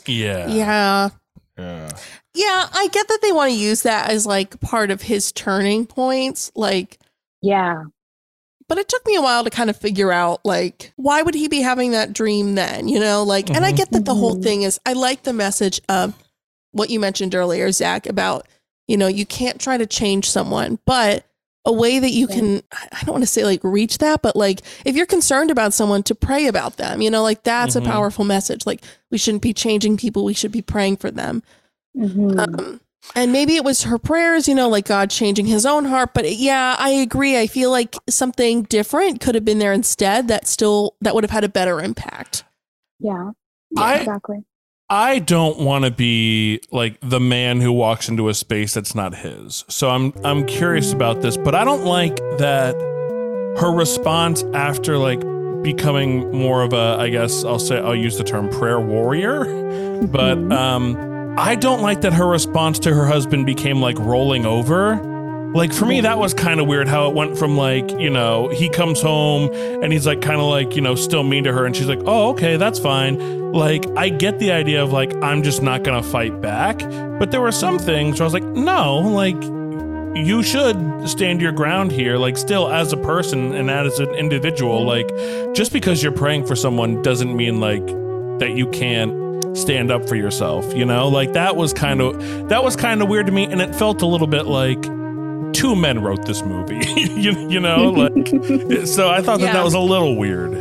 yeah. 0.05 0.47
yeah. 0.47 1.09
Yeah. 1.57 1.89
Yeah, 2.33 2.67
I 2.73 2.87
get 2.91 3.07
that 3.09 3.19
they 3.21 3.31
want 3.31 3.51
to 3.51 3.57
use 3.57 3.83
that 3.83 4.09
as 4.09 4.25
like 4.25 4.59
part 4.61 4.89
of 4.89 5.01
his 5.01 5.31
turning 5.31 5.85
points. 5.85 6.51
Like, 6.55 6.97
yeah 7.41 7.83
but 8.67 8.77
it 8.77 8.87
took 8.87 9.05
me 9.05 9.15
a 9.17 9.21
while 9.21 9.43
to 9.43 9.49
kind 9.49 9.69
of 9.69 9.75
figure 9.75 10.13
out 10.13 10.39
like 10.45 10.93
why 10.95 11.21
would 11.21 11.35
he 11.35 11.49
be 11.49 11.59
having 11.59 11.91
that 11.91 12.13
dream 12.13 12.55
then 12.55 12.87
you 12.87 13.01
know 13.01 13.21
like 13.21 13.49
and 13.49 13.65
i 13.65 13.73
Mhm. 13.73 13.75
get 13.75 13.91
that 13.91 14.05
the 14.05 14.15
whole 14.15 14.37
Mhm. 14.37 14.43
thing 14.43 14.61
is 14.61 14.79
i 14.85 14.93
like 14.93 15.23
the 15.23 15.33
message 15.33 15.81
of 15.89 16.13
what 16.71 16.89
you 16.89 16.97
mentioned 16.97 17.35
earlier 17.35 17.69
zach 17.73 18.05
about 18.07 18.47
you 18.87 18.95
know 18.95 19.07
you 19.07 19.25
can't 19.25 19.59
try 19.59 19.75
to 19.75 19.85
change 19.85 20.29
someone 20.29 20.79
but 20.85 21.25
a 21.65 21.71
way 21.71 21.99
that 21.99 22.11
you 22.11 22.27
can 22.27 22.61
i 22.71 22.87
I 22.91 23.03
don't 23.03 23.13
want 23.13 23.23
to 23.23 23.27
say 23.27 23.43
like 23.45 23.63
reach 23.63 23.99
that 23.99 24.21
but 24.21 24.35
like 24.35 24.61
if 24.85 24.95
you're 24.95 25.05
concerned 25.05 25.51
about 25.51 25.73
someone 25.73 26.01
to 26.03 26.15
pray 26.15 26.47
about 26.47 26.77
them 26.77 27.01
you 27.01 27.09
know 27.11 27.21
like 27.23 27.43
that's 27.43 27.75
Mhm. 27.75 27.83
a 27.83 27.85
powerful 27.85 28.25
message 28.25 28.65
like 28.65 28.81
we 29.11 29.17
shouldn't 29.17 29.43
be 29.43 29.53
changing 29.53 29.95
people 29.97 30.23
we 30.25 30.33
should 30.33 30.51
be 30.51 30.61
praying 30.63 30.97
for 30.97 31.11
them 31.11 31.43
Mhm. 31.97 32.39
um, 32.39 32.81
and 33.15 33.31
maybe 33.31 33.55
it 33.55 33.63
was 33.63 33.81
her 33.83 33.97
prayers, 33.97 34.47
you 34.47 34.53
know, 34.53 34.69
like 34.69 34.85
God 34.85 35.09
changing 35.09 35.47
his 35.47 35.65
own 35.65 35.85
heart. 35.85 36.13
But 36.13 36.35
yeah, 36.35 36.75
I 36.77 36.91
agree. 36.91 37.35
I 37.35 37.47
feel 37.47 37.71
like 37.71 37.95
something 38.07 38.61
different 38.63 39.19
could 39.21 39.33
have 39.33 39.43
been 39.43 39.57
there 39.57 39.73
instead 39.73 40.27
that 40.27 40.47
still, 40.47 40.93
that 41.01 41.15
would 41.15 41.23
have 41.23 41.31
had 41.31 41.43
a 41.43 41.49
better 41.49 41.81
impact. 41.81 42.43
yeah 42.99 43.31
I- 43.75 43.95
exactly 44.01 44.43
I 44.91 45.19
don't 45.19 45.57
want 45.57 45.85
to 45.85 45.91
be 45.91 46.59
like 46.69 46.97
the 46.99 47.21
man 47.21 47.61
who 47.61 47.71
walks 47.71 48.09
into 48.09 48.27
a 48.27 48.33
space 48.33 48.73
that's 48.73 48.93
not 48.93 49.15
his. 49.15 49.63
So 49.69 49.89
I'm 49.89 50.13
I'm 50.25 50.45
curious 50.45 50.91
about 50.91 51.21
this, 51.21 51.37
but 51.37 51.55
I 51.55 51.63
don't 51.63 51.85
like 51.85 52.17
that 52.39 52.75
her 53.57 53.73
response 53.73 54.43
after 54.53 54.97
like 54.97 55.21
becoming 55.63 56.29
more 56.37 56.61
of 56.61 56.73
a 56.73 56.97
I 56.99 57.07
guess 57.07 57.45
I'll 57.45 57.57
say 57.57 57.79
I'll 57.79 57.95
use 57.95 58.17
the 58.17 58.25
term 58.25 58.49
prayer 58.49 58.81
warrior, 58.81 59.45
but 60.07 60.37
um 60.51 61.35
I 61.37 61.55
don't 61.55 61.81
like 61.81 62.01
that 62.01 62.11
her 62.11 62.27
response 62.27 62.77
to 62.79 62.93
her 62.93 63.05
husband 63.05 63.45
became 63.45 63.81
like 63.81 63.97
rolling 63.97 64.45
over. 64.45 65.10
Like 65.53 65.73
for 65.73 65.85
me 65.85 66.01
that 66.01 66.17
was 66.17 66.33
kind 66.33 66.61
of 66.61 66.67
weird 66.67 66.87
how 66.87 67.09
it 67.09 67.15
went 67.15 67.37
from 67.37 67.57
like, 67.57 67.91
you 67.99 68.09
know, 68.09 68.47
he 68.47 68.69
comes 68.69 69.01
home 69.01 69.51
and 69.53 69.91
he's 69.91 70.07
like 70.07 70.21
kind 70.21 70.39
of 70.39 70.47
like, 70.47 70.75
you 70.75 70.81
know, 70.81 70.95
still 70.95 71.23
mean 71.23 71.43
to 71.43 71.51
her 71.51 71.65
and 71.65 71.75
she's 71.75 71.87
like, 71.87 72.01
"Oh, 72.05 72.29
okay, 72.29 72.55
that's 72.55 72.79
fine." 72.79 73.51
Like 73.51 73.85
I 73.97 74.07
get 74.09 74.39
the 74.39 74.51
idea 74.53 74.81
of 74.81 74.93
like 74.93 75.13
I'm 75.21 75.43
just 75.43 75.61
not 75.61 75.83
going 75.83 76.01
to 76.01 76.07
fight 76.07 76.39
back, 76.39 76.79
but 77.19 77.31
there 77.31 77.41
were 77.41 77.51
some 77.51 77.79
things 77.79 78.19
where 78.19 78.23
I 78.23 78.27
was 78.27 78.33
like, 78.33 78.45
"No, 78.45 78.99
like 78.99 79.41
you 80.15 80.43
should 80.43 80.77
stand 81.07 81.41
your 81.41 81.51
ground 81.51 81.91
here 81.91 82.17
like 82.17 82.35
still 82.37 82.69
as 82.69 82.91
a 82.91 82.97
person 82.97 83.53
and 83.53 83.71
as 83.71 83.97
an 83.99 84.09
individual 84.15 84.83
like 84.83 85.07
just 85.53 85.71
because 85.71 86.03
you're 86.03 86.11
praying 86.11 86.45
for 86.45 86.53
someone 86.53 87.01
doesn't 87.01 87.33
mean 87.33 87.61
like 87.61 87.85
that 88.39 88.53
you 88.57 88.67
can't 88.67 89.57
stand 89.57 89.89
up 89.89 90.07
for 90.09 90.15
yourself 90.15 90.75
you 90.75 90.83
know 90.83 91.07
like 91.07 91.31
that 91.31 91.55
was 91.55 91.71
kind 91.73 92.01
of 92.01 92.49
that 92.49 92.61
was 92.61 92.75
kind 92.75 93.01
of 93.01 93.07
weird 93.07 93.25
to 93.25 93.31
me 93.31 93.45
and 93.45 93.61
it 93.61 93.73
felt 93.73 94.01
a 94.01 94.05
little 94.05 94.27
bit 94.27 94.45
like 94.47 94.83
two 95.61 95.75
men 95.75 96.01
wrote 96.01 96.25
this 96.25 96.43
movie 96.43 96.81
you, 96.97 97.31
you 97.49 97.59
know 97.59 97.89
like 97.91 98.27
so 98.87 99.09
i 99.09 99.21
thought 99.21 99.39
that 99.39 99.47
Yeah. 99.47 99.53
that 99.53 99.63
was 99.63 99.73
a 99.73 99.79
little 99.79 100.15
weird 100.17 100.51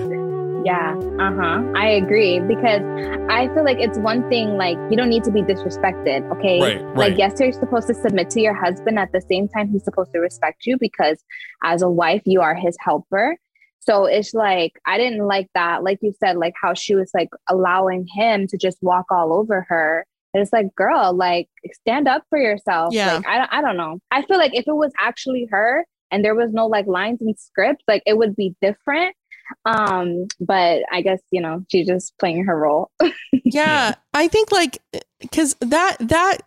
Yeah, 0.63 0.95
uh 1.19 1.33
huh. 1.41 1.73
I 1.75 1.87
agree 2.03 2.39
because 2.41 2.83
I 3.31 3.49
feel 3.55 3.65
like 3.65 3.79
it's 3.81 3.99
one 3.99 4.29
thing 4.29 4.59
like 4.59 4.77
you 4.91 4.97
don't 4.99 5.09
need 5.09 5.25
to 5.25 5.31
be 5.33 5.41
disrespected, 5.41 6.31
okay? 6.35 6.61
Right, 6.61 6.83
right. 6.85 6.97
Like 6.97 7.17
yes, 7.19 7.41
you're 7.41 7.53
supposed 7.65 7.87
to 7.89 7.95
submit 7.95 8.29
to 8.35 8.41
your 8.43 8.53
husband 8.53 8.99
at 8.99 9.11
the 9.11 9.23
same 9.23 9.49
time 9.49 9.71
he's 9.73 9.85
supposed 9.85 10.13
to 10.13 10.19
respect 10.21 10.67
you 10.67 10.77
because 10.79 11.25
as 11.65 11.81
a 11.81 11.89
wife 11.89 12.21
you 12.27 12.43
are 12.43 12.55
his 12.55 12.77
helper. 12.87 13.39
So 13.81 14.05
it's 14.05 14.35
like 14.35 14.73
I 14.87 14.99
didn't 14.99 15.27
like 15.27 15.49
that, 15.55 15.83
like 15.83 15.99
you 16.03 16.13
said, 16.23 16.37
like 16.37 16.53
how 16.63 16.75
she 16.75 16.95
was 16.95 17.11
like 17.15 17.31
allowing 17.49 18.07
him 18.15 18.47
to 18.49 18.59
just 18.59 18.77
walk 18.83 19.07
all 19.11 19.33
over 19.33 19.65
her. 19.71 20.05
And 20.33 20.43
it's 20.43 20.53
like, 20.53 20.75
girl, 20.75 21.13
like 21.13 21.49
stand 21.73 22.09
up 22.09 22.25
for 22.31 22.39
yourself. 22.39 22.95
Yeah. 22.95 23.15
Like 23.17 23.27
I 23.27 23.39
don't, 23.39 23.53
I 23.53 23.61
don't 23.63 23.77
know. 23.77 23.99
I 24.11 24.23
feel 24.23 24.39
like 24.39 24.55
if 24.55 24.67
it 24.67 24.75
was 24.75 24.93
actually 24.99 25.49
her 25.51 25.85
and 26.11 26.25
there 26.25 26.35
was 26.35 26.53
no 26.53 26.67
like 26.67 26.87
lines 26.87 27.21
in 27.21 27.35
script, 27.37 27.83
like 27.89 28.03
it 28.07 28.17
would 28.17 28.37
be 28.37 28.55
different 28.61 29.15
um 29.65 30.29
but 30.39 30.85
i 30.93 31.01
guess 31.03 31.19
you 31.33 31.41
know 31.41 31.65
she's 31.69 31.85
just 31.85 32.17
playing 32.19 32.45
her 32.45 32.57
role 32.57 32.89
Yeah. 33.53 33.95
I 34.15 34.29
think 34.29 34.53
like, 34.53 34.79
cause 35.33 35.57
that, 35.61 35.97
that 36.01 36.39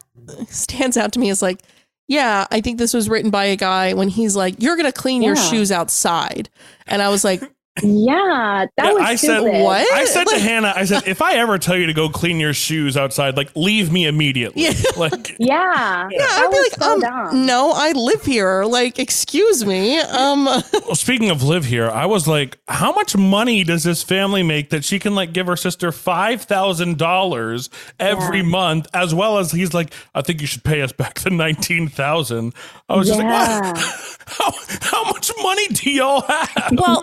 stands 0.47 0.97
out 0.97 1.11
to 1.13 1.19
me 1.19 1.29
as 1.29 1.41
like, 1.41 1.61
Yeah, 2.07 2.47
I 2.51 2.61
think 2.61 2.77
this 2.77 2.93
was 2.93 3.09
written 3.09 3.29
by 3.29 3.45
a 3.45 3.55
guy 3.55 3.93
when 3.93 4.09
he's 4.09 4.35
like, 4.35 4.61
"You're 4.61 4.75
gonna 4.75 4.91
clean 4.91 5.21
your 5.21 5.35
shoes 5.35 5.71
outside," 5.71 6.49
and 6.85 7.01
I 7.01 7.09
was 7.09 7.23
like, 7.23 7.41
Yeah, 7.81 8.67
that 8.77 8.85
Yeah, 8.85 8.93
was 8.93 9.01
I 9.01 9.15
said 9.15 9.39
stupid. 9.39 9.63
"What?" 9.63 9.93
I 9.93 10.05
said 10.05 10.25
to 10.25 10.37
Hannah, 10.39 10.73
I 10.75 10.85
said, 10.85 11.07
if 11.07 11.23
I 11.23 11.33
ever 11.37 11.57
tell 11.57 11.75
you 11.75 11.87
to 11.87 11.93
go 11.93 12.07
clean 12.07 12.39
your 12.39 12.53
shoes 12.53 12.95
outside, 12.95 13.35
like 13.35 13.49
leave 13.55 13.91
me 13.91 14.05
immediately. 14.05 14.61
Yeah. 14.63 14.73
Like 14.95 15.35
Yeah, 15.39 16.07
Yeah, 16.11 16.17
that 16.19 16.43
I'd 16.45 16.51
be 16.51 16.57
like, 16.57 16.71
so 16.73 16.93
um, 16.93 16.99
dumb. 16.99 17.45
no, 17.47 17.71
I 17.73 17.91
live 17.93 18.23
here. 18.23 18.63
Like, 18.63 18.99
excuse 18.99 19.65
me. 19.65 19.97
Um, 19.99 20.45
well, 20.85 20.93
speaking 20.93 21.31
of 21.31 21.41
live 21.41 21.65
here, 21.65 21.89
I 21.89 22.05
was 22.05 22.27
like, 22.27 22.59
how 22.67 22.91
much 22.93 23.17
money 23.17 23.63
does 23.63 23.83
this 23.83 24.03
family 24.03 24.43
make 24.43 24.69
that 24.69 24.85
she 24.85 24.99
can 24.99 25.15
like 25.15 25.33
give 25.33 25.47
her 25.47 25.55
sister 25.55 25.91
five 25.91 26.43
thousand 26.43 26.99
dollars 26.99 27.71
every 27.99 28.37
Yeah. 28.41 28.43
month, 28.43 28.87
as 28.93 29.15
well 29.15 29.39
as 29.39 29.51
he's 29.51 29.73
like, 29.73 29.91
I 30.13 30.21
think 30.21 30.41
you 30.41 30.47
should 30.47 30.63
pay 30.63 30.81
us 30.83 30.91
back 30.91 31.15
the 31.21 31.31
nineteen 31.31 31.87
thousand. 31.87 32.53
I 32.87 32.95
was 32.97 33.07
just 33.07 33.19
like, 33.19 33.27
what? 33.27 33.77
How, 34.27 34.51
how 34.81 35.03
much 35.11 35.31
money 35.41 35.67
do 35.69 35.89
y'all 35.89 36.21
have? 36.21 36.71
well, 36.77 37.01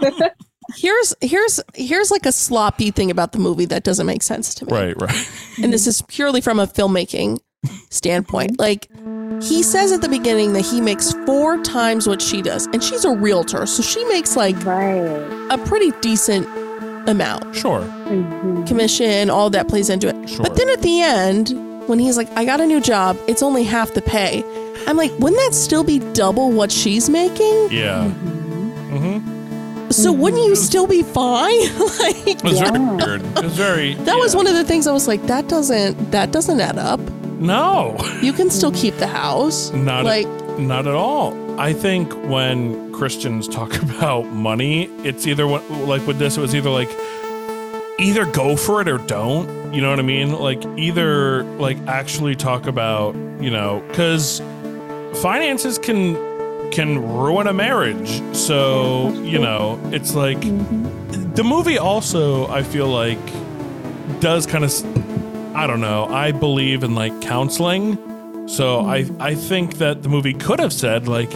here's 0.77 1.15
here's 1.21 1.61
here's 1.75 2.11
like 2.11 2.27
a 2.27 2.33
sloppy 2.33 2.91
thing 2.91 3.11
about 3.11 3.33
the 3.33 3.39
movie 3.39 3.67
that 3.67 3.85
doesn't 3.85 4.07
make 4.07 4.23
sense 4.23 4.55
to 4.57 4.67
me. 4.67 4.73
Right, 4.73 5.01
right. 5.01 5.31
and 5.63 5.73
this 5.73 5.87
is 5.87 6.03
purely 6.03 6.41
from 6.41 6.59
a 6.59 6.67
filmmaking 6.67 7.39
standpoint. 7.91 8.59
Like 8.59 8.89
he 9.43 9.63
says 9.63 9.93
at 9.93 10.03
the 10.03 10.09
beginning 10.09 10.53
that 10.55 10.63
he 10.63 10.81
makes 10.81 11.13
four 11.27 11.63
times 11.63 12.07
what 12.07 12.21
she 12.21 12.43
does, 12.43 12.67
and 12.67 12.83
she's 12.83 13.05
a 13.05 13.11
realtor, 13.11 13.67
so 13.67 13.83
she 13.83 14.05
makes 14.07 14.37
like 14.37 14.57
right. 14.65 14.99
a 15.51 15.59
pretty 15.67 15.93
decent 16.01 16.47
amount. 17.09 17.55
Sure. 17.55 17.81
Mhm. 17.81 18.67
Commission, 18.67 19.31
all 19.31 19.51
that 19.51 19.69
plays 19.69 19.89
into 19.89 20.09
it. 20.09 20.29
Sure. 20.29 20.43
But 20.43 20.57
then 20.57 20.69
at 20.69 20.83
the 20.83 21.01
end, 21.01 21.89
when 21.89 21.99
he's 21.99 22.17
like, 22.17 22.29
I 22.37 22.45
got 22.45 22.61
a 22.61 22.67
new 22.67 22.81
job, 22.81 23.19
it's 23.27 23.43
only 23.43 23.65
half 23.65 23.95
the 23.95 24.03
pay. 24.03 24.45
I'm 24.87 24.97
like, 24.97 25.11
wouldn't 25.19 25.41
that 25.41 25.55
still 25.55 25.85
be 25.85 25.99
double 26.13 26.51
what 26.51 26.71
she's 26.71 27.09
making? 27.09 27.69
Yeah. 27.71 28.05
Mm-hmm. 28.05 29.40
So 29.91 30.13
wouldn't 30.13 30.45
you 30.45 30.55
still 30.55 30.87
be 30.87 31.03
fine? 31.03 31.51
like 31.99 32.27
It 32.27 32.45
was 32.45 32.61
very 32.61 32.79
weird. 32.79 33.23
It 33.23 33.45
was 33.45 33.57
very. 33.57 33.95
that 34.05 34.17
was 34.17 34.37
one 34.37 34.47
of 34.47 34.55
the 34.55 34.65
things 34.65 34.87
I 34.87 34.93
was 34.93 35.09
like, 35.09 35.23
that 35.27 35.49
doesn't 35.49 36.13
that 36.13 36.31
doesn't 36.31 36.61
add 36.61 36.79
up. 36.79 37.01
No. 37.41 37.97
You 38.23 38.33
can 38.33 38.51
still 38.51 38.73
keep 38.73 38.97
the 38.97 39.07
house. 39.09 39.71
Not 39.73 40.05
like 40.05 40.29
Not 40.59 40.87
at 40.87 40.95
all. 40.95 41.59
I 41.61 41.73
think 41.73 42.13
when 42.29 42.93
Christians 42.93 43.49
talk 43.49 43.75
about 43.83 44.27
money, 44.27 44.85
it's 45.05 45.27
either 45.27 45.47
what 45.47 45.69
like 45.71 46.07
with 46.07 46.19
this, 46.19 46.37
it 46.37 46.41
was 46.41 46.55
either 46.55 46.71
like 46.71 46.91
either 47.99 48.25
go 48.27 48.57
for 48.57 48.81
it 48.81 48.89
or 48.89 48.99
don't. 48.99 49.75
You 49.75 49.81
know 49.83 49.91
what 49.91 49.99
I 49.99 50.03
mean? 50.03 50.33
Like 50.33 50.65
either 50.77 51.43
like 51.59 51.79
actually 51.89 52.37
talk 52.37 52.67
about, 52.67 53.15
you 53.41 53.51
know, 53.51 53.83
because 53.89 54.41
finances 55.15 55.79
can 55.79 56.15
can 56.71 56.99
ruin 57.19 57.47
a 57.47 57.53
marriage. 57.53 58.23
So, 58.37 59.11
you 59.23 59.39
know, 59.39 59.79
it's 59.93 60.15
like 60.15 60.41
the 61.35 61.43
movie 61.45 61.79
also 61.79 62.47
I 62.49 62.63
feel 62.63 62.89
like 62.89 63.19
does 64.21 64.47
kind 64.47 64.65
of 64.65 64.73
I 65.57 65.67
don't 65.67 65.81
know. 65.81 66.07
I 66.07 66.33
believe 66.33 66.85
in 66.85 66.95
like 66.95 67.21
counseling. 67.21 67.99
So 68.49 68.81
I 68.81 69.09
I 69.19 69.35
think 69.35 69.79
that 69.79 70.03
the 70.03 70.09
movie 70.09 70.35
could 70.35 70.59
have 70.61 70.73
said 70.73 71.09
like 71.09 71.33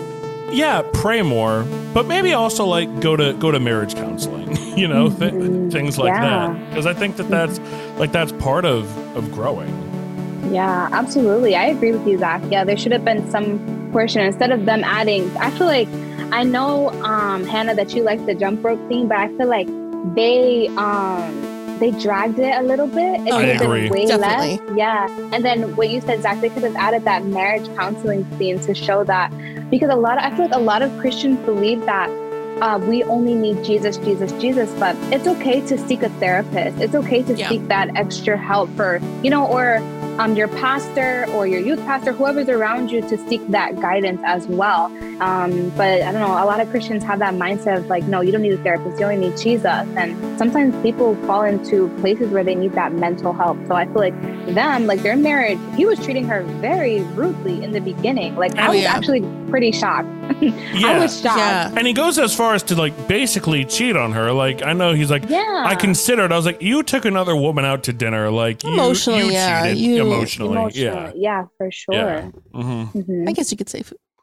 yeah, 0.52 0.82
pray 0.92 1.20
more, 1.22 1.64
but 1.92 2.06
maybe 2.06 2.32
also 2.32 2.64
like 2.64 3.00
go 3.00 3.16
to 3.16 3.32
go 3.34 3.50
to 3.50 3.58
marriage 3.58 3.94
counseling, 3.94 4.56
you 4.78 4.86
know, 4.86 5.08
th- 5.10 5.32
things 5.72 5.98
like 5.98 6.12
Yeah. 6.12 6.48
that. 6.48 6.70
Because 6.70 6.86
I 6.86 6.94
think 6.94 7.16
that 7.16 7.28
that's 7.28 7.58
like 7.98 8.12
that's 8.12 8.32
part 8.32 8.64
of 8.64 8.84
of 9.16 9.32
growing. 9.32 9.83
Yeah, 10.52 10.88
absolutely. 10.92 11.56
I 11.56 11.66
agree 11.66 11.92
with 11.92 12.06
you, 12.06 12.18
Zach. 12.18 12.42
Yeah, 12.50 12.64
there 12.64 12.76
should 12.76 12.92
have 12.92 13.04
been 13.04 13.28
some 13.30 13.58
portion 13.92 14.20
instead 14.22 14.50
of 14.50 14.64
them 14.66 14.82
adding. 14.84 15.34
I 15.38 15.50
feel 15.50 15.66
like 15.66 15.88
I 16.32 16.42
know, 16.42 16.90
um, 17.02 17.44
Hannah, 17.44 17.74
that 17.74 17.94
you 17.94 18.02
like 18.02 18.24
the 18.26 18.34
jump 18.34 18.64
rope 18.64 18.86
thing, 18.88 19.08
but 19.08 19.18
I 19.18 19.28
feel 19.36 19.46
like 19.48 19.68
they 20.14 20.68
um 20.76 21.42
they 21.80 21.90
dragged 21.90 22.38
it 22.38 22.54
a 22.54 22.62
little 22.62 22.86
bit. 22.86 23.20
It 23.26 23.32
Oh, 23.32 23.38
could 23.40 23.48
yeah. 23.48 23.62
agree. 23.62 23.88
way 23.88 24.06
Definitely. 24.06 24.58
less. 24.66 24.76
Yeah, 24.78 25.08
and 25.32 25.44
then 25.44 25.74
what 25.76 25.88
you 25.90 26.00
said, 26.00 26.22
Zach, 26.22 26.40
they 26.40 26.50
could 26.50 26.62
have 26.62 26.76
added 26.76 27.04
that 27.04 27.24
marriage 27.24 27.66
counseling 27.76 28.26
scene 28.38 28.60
to 28.60 28.74
show 28.74 29.02
that 29.04 29.32
because 29.70 29.90
a 29.90 29.96
lot 29.96 30.18
of 30.18 30.24
I 30.24 30.36
feel 30.36 30.46
like 30.46 30.54
a 30.54 30.60
lot 30.60 30.82
of 30.82 30.96
Christians 31.00 31.38
believe 31.44 31.80
that 31.86 32.08
uh, 32.62 32.78
we 32.78 33.02
only 33.04 33.34
need 33.34 33.64
Jesus, 33.64 33.96
Jesus, 33.98 34.30
Jesus. 34.40 34.70
But 34.78 34.94
it's 35.12 35.26
okay 35.26 35.60
to 35.62 35.76
seek 35.76 36.02
a 36.02 36.08
therapist. 36.20 36.80
It's 36.80 36.94
okay 36.94 37.22
to 37.24 37.34
Yeah. 37.34 37.48
seek 37.48 37.66
that 37.68 37.96
extra 37.96 38.36
help 38.38 38.70
for, 38.76 39.00
you 39.24 39.30
know, 39.30 39.44
or 39.46 39.80
um, 40.18 40.36
your 40.36 40.48
pastor 40.48 41.26
or 41.32 41.46
your 41.46 41.60
youth 41.60 41.80
pastor, 41.80 42.12
whoever's 42.12 42.48
around 42.48 42.90
you, 42.90 43.00
to 43.02 43.18
seek 43.28 43.46
that 43.50 43.80
guidance 43.80 44.20
as 44.24 44.46
well. 44.46 44.86
Um, 45.20 45.70
but 45.70 46.02
I 46.02 46.12
don't 46.12 46.20
know, 46.20 46.32
a 46.42 46.46
lot 46.46 46.60
of 46.60 46.68
Christians 46.70 47.02
have 47.04 47.18
that 47.20 47.34
mindset 47.34 47.78
of 47.78 47.86
like, 47.86 48.04
no, 48.04 48.20
you 48.20 48.32
don't 48.32 48.42
need 48.42 48.52
a 48.52 48.62
therapist, 48.62 48.98
you 48.98 49.06
only 49.06 49.28
need 49.28 49.36
Jesus. 49.36 49.64
And 49.64 50.38
sometimes 50.38 50.74
people 50.82 51.14
fall 51.26 51.42
into 51.44 51.88
places 52.00 52.30
where 52.30 52.44
they 52.44 52.54
need 52.54 52.72
that 52.72 52.92
mental 52.92 53.32
help. 53.32 53.58
So 53.66 53.74
I 53.74 53.86
feel 53.86 53.94
like 53.96 54.20
them, 54.54 54.86
like 54.86 55.02
their 55.02 55.16
marriage, 55.16 55.58
he 55.76 55.86
was 55.86 55.98
treating 56.04 56.24
her 56.28 56.42
very 56.60 57.00
rudely 57.14 57.62
in 57.62 57.72
the 57.72 57.80
beginning. 57.80 58.36
Like 58.36 58.56
I 58.56 58.66
Oh, 58.66 58.70
was 58.72 58.80
yeah. 58.82 58.92
actually 58.94 59.22
pretty 59.50 59.72
shocked. 59.72 60.08
I 60.40 60.52
Yeah. 60.74 60.98
was 61.00 61.20
shocked. 61.20 61.38
yeah. 61.38 61.72
And 61.76 61.86
he 61.86 61.92
goes 61.92 62.18
as 62.18 62.34
far 62.34 62.54
as 62.54 62.62
to 62.64 62.74
like 62.74 63.08
basically 63.08 63.64
cheat 63.64 63.96
on 63.96 64.12
her. 64.12 64.32
Like 64.32 64.62
I 64.62 64.72
know 64.72 64.94
he's 64.94 65.10
like 65.10 65.28
Yeah. 65.28 65.64
I 65.66 65.74
considered 65.74 66.32
I 66.32 66.36
was 66.36 66.44
like 66.46 66.60
you 66.60 66.82
took 66.82 67.04
another 67.04 67.34
woman 67.36 67.64
out 67.64 67.82
to 67.84 67.92
dinner 67.92 68.30
like 68.30 68.62
you, 68.64 68.72
Emotionally, 68.72 69.26
you 69.26 69.32
yeah, 69.32 69.62
cheated 69.64 69.78
you- 69.78 70.03
emotionally. 70.12 70.52
Emotionally. 70.52 71.12
Yeah. 71.12 71.12
Yeah, 71.14 71.44
for 71.58 71.70
sure. 71.70 71.94
Yeah. 71.94 72.28
hmm 72.52 72.84
Mhm. 72.94 73.28
I 73.28 73.32
guess 73.32 73.50
you 73.50 73.56
could 73.56 73.68
say, 73.68 73.82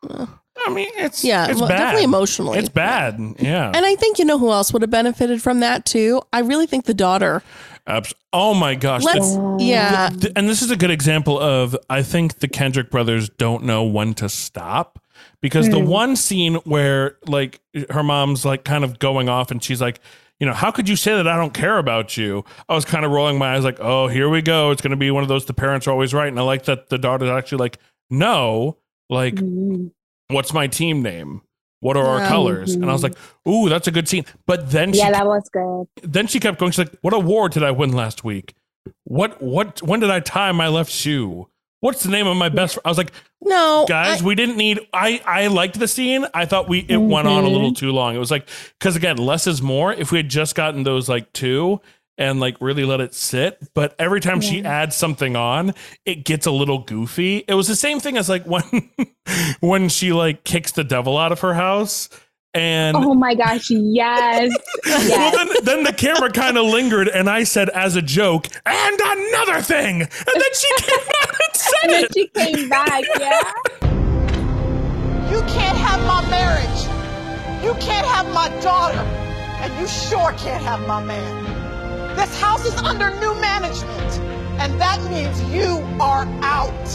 uh, 0.09 0.25
I 0.65 0.69
mean 0.69 0.89
it's 0.95 1.23
yeah, 1.23 1.47
it's 1.49 1.59
well, 1.59 1.69
bad. 1.69 1.77
definitely 1.77 2.03
emotionally. 2.05 2.59
It's 2.59 2.69
bad. 2.69 3.19
Yeah. 3.39 3.71
And 3.73 3.85
I 3.85 3.95
think 3.95 4.19
you 4.19 4.25
know 4.25 4.37
who 4.37 4.51
else 4.51 4.73
would 4.73 4.81
have 4.81 4.91
benefited 4.91 5.41
from 5.41 5.59
that 5.61 5.85
too. 5.85 6.21
I 6.33 6.39
really 6.39 6.67
think 6.67 6.85
the 6.85 6.93
daughter. 6.93 7.41
Abs- 7.87 8.13
oh 8.31 8.53
my 8.53 8.75
gosh. 8.75 9.03
Let's, 9.03 9.33
It's- 9.33 9.61
yeah, 9.61 10.09
th- 10.09 10.33
and 10.35 10.47
this 10.47 10.61
is 10.61 10.69
a 10.69 10.75
good 10.75 10.91
example 10.91 11.39
of 11.39 11.75
I 11.89 12.03
think 12.03 12.39
the 12.39 12.47
Kendrick 12.47 12.91
brothers 12.91 13.29
don't 13.29 13.63
know 13.63 13.83
when 13.83 14.13
to 14.15 14.29
stop 14.29 14.99
because 15.41 15.69
the 15.69 15.79
one 15.79 16.15
scene 16.15 16.55
where 16.65 17.17
like 17.27 17.59
her 17.89 18.03
mom's 18.03 18.45
like 18.45 18.63
kind 18.63 18.83
of 18.83 18.99
going 18.99 19.29
off 19.29 19.49
and 19.51 19.63
she's 19.63 19.81
like 19.81 19.99
you 20.41 20.47
know 20.47 20.53
how 20.53 20.71
could 20.71 20.89
you 20.89 20.95
say 20.97 21.15
that 21.15 21.27
I 21.27 21.37
don't 21.37 21.53
care 21.53 21.77
about 21.77 22.17
you 22.17 22.43
I 22.67 22.73
was 22.75 22.83
kind 22.83 23.05
of 23.05 23.11
rolling 23.11 23.37
my 23.37 23.53
eyes 23.55 23.63
like 23.63 23.79
oh 23.79 24.07
here 24.07 24.27
we 24.27 24.41
go 24.41 24.71
it's 24.71 24.81
going 24.81 24.91
to 24.91 24.97
be 24.97 25.11
one 25.11 25.23
of 25.23 25.29
those 25.29 25.45
the 25.45 25.53
parents 25.53 25.87
are 25.87 25.91
always 25.91 26.13
right 26.13 26.27
and 26.27 26.37
I 26.39 26.41
like 26.41 26.65
that 26.65 26.89
the 26.89 26.97
daughter's 26.97 27.29
actually 27.29 27.59
like 27.59 27.77
no 28.09 28.77
like 29.09 29.35
Mhm. 29.35 29.91
what's 30.29 30.51
my 30.53 30.67
team 30.67 31.01
name 31.03 31.41
what 31.79 31.95
are 31.95 32.05
our 32.05 32.27
colors 32.27 32.73
and 32.73 32.85
I 32.89 32.93
was 32.93 33.03
like 33.03 33.13
ooh 33.47 33.69
that's 33.69 33.87
a 33.87 33.91
good 33.91 34.07
scene 34.09 34.25
but 34.45 34.71
then 34.71 34.91
she 34.93 34.99
Yeah, 34.99 35.11
that 35.11 35.25
was 35.27 35.47
good. 35.49 35.85
then 36.03 36.27
she 36.27 36.39
kept 36.39 36.59
going. 36.59 36.71
She's 36.71 36.79
like, 36.85 36.95
"What 37.01 37.13
award 37.13 37.51
did 37.53 37.63
I 37.63 37.71
win 37.71 37.91
last 37.93 38.23
week? 38.23 38.53
What 39.03 39.41
what 39.41 39.81
when 39.83 39.99
did 39.99 40.09
I 40.11 40.19
tie 40.19 40.51
my 40.51 40.67
left 40.67 40.91
shoe? 40.91 41.47
What's 41.81 42.03
the 42.03 42.09
name 42.09 42.25
of 42.27 42.37
my 42.37 42.47
best?" 42.49 42.75
fr-" 42.75 42.79
I 42.85 42.89
was 42.89 42.97
like, 42.97 43.11
no, 43.41 43.85
"Guys, 43.89 44.21
I- 44.21 44.25
we 44.25 44.33
didn't 44.35 44.55
need." 44.57 44.79
I 44.93 45.21
I 45.25 45.47
liked 45.47 45.77
the 45.77 45.87
scene. 45.87 46.25
I 46.33 46.45
thought 46.45 46.69
we 46.69 46.85
it 46.87 46.97
went 46.97 47.27
on 47.27 47.39
a 47.39 47.41
Mm-hmm. 47.45 47.53
little 47.53 47.73
too 47.73 47.91
long. 47.91 48.15
It 48.15 48.19
was 48.19 48.31
like 48.31 48.47
because 48.79 48.95
again, 48.95 49.17
less 49.17 49.45
is 49.47 49.61
more. 49.61 49.91
If 49.93 50.11
we 50.11 50.17
had 50.19 50.29
just 50.29 50.55
gotten 50.55 50.83
those 50.83 51.09
like 51.09 51.33
two 51.33 51.81
and 52.17 52.39
like 52.39 52.55
really 52.61 52.85
let 52.85 53.01
it 53.01 53.15
sit, 53.15 53.57
but 53.73 53.95
every 53.97 54.19
time 54.21 54.41
she 54.41 54.63
adds 54.63 54.95
something 54.95 55.35
on, 55.35 55.73
it 56.05 56.23
gets 56.23 56.45
a 56.45 56.51
little 56.51 56.79
goofy. 56.79 57.43
It 57.47 57.55
was 57.55 57.67
the 57.67 57.75
same 57.75 57.99
thing 57.99 58.15
as 58.17 58.29
like 58.29 58.45
when 58.45 58.89
when 59.59 59.89
she 59.89 60.13
like 60.13 60.43
kicks 60.43 60.71
the 60.71 60.83
devil 60.83 61.17
out 61.17 61.31
of 61.31 61.39
her 61.41 61.53
house. 61.55 62.09
And 62.53 62.97
Oh 62.97 63.13
my 63.13 63.33
gosh, 63.33 63.69
yes. 63.69 64.53
well, 64.85 65.31
then, 65.31 65.47
then 65.63 65.83
the 65.83 65.93
camera 65.93 66.29
kind 66.31 66.57
of 66.57 66.65
lingered, 66.65 67.07
and 67.07 67.29
I 67.29 67.43
said 67.43 67.69
as 67.69 67.95
a 67.95 68.01
joke, 68.01 68.47
and 68.65 68.99
another 68.99 69.61
thing. 69.61 70.01
And 70.01 70.09
then 70.25 70.53
she 70.53 70.67
came 70.83 70.99
out 71.21 71.35
and 71.39 71.83
and 71.83 71.91
then 71.93 72.03
it. 72.03 72.13
she 72.13 72.27
came 72.27 72.69
back, 72.69 73.03
yeah. 73.19 73.51
You 75.31 75.39
can't 75.43 75.77
have 75.77 76.01
my 76.05 76.29
marriage. 76.29 77.63
You 77.63 77.73
can't 77.75 78.05
have 78.05 78.27
my 78.33 78.49
daughter. 78.59 78.97
And 78.97 79.71
you 79.79 79.87
sure 79.87 80.33
can't 80.33 80.63
have 80.63 80.85
my 80.87 81.01
man. 81.03 82.15
This 82.17 82.37
house 82.41 82.65
is 82.65 82.75
under 82.81 83.11
new 83.21 83.33
management. 83.39 84.19
And 84.59 84.79
that 84.81 85.01
means 85.09 85.41
you 85.53 85.77
are 86.01 86.25
out. 86.41 86.85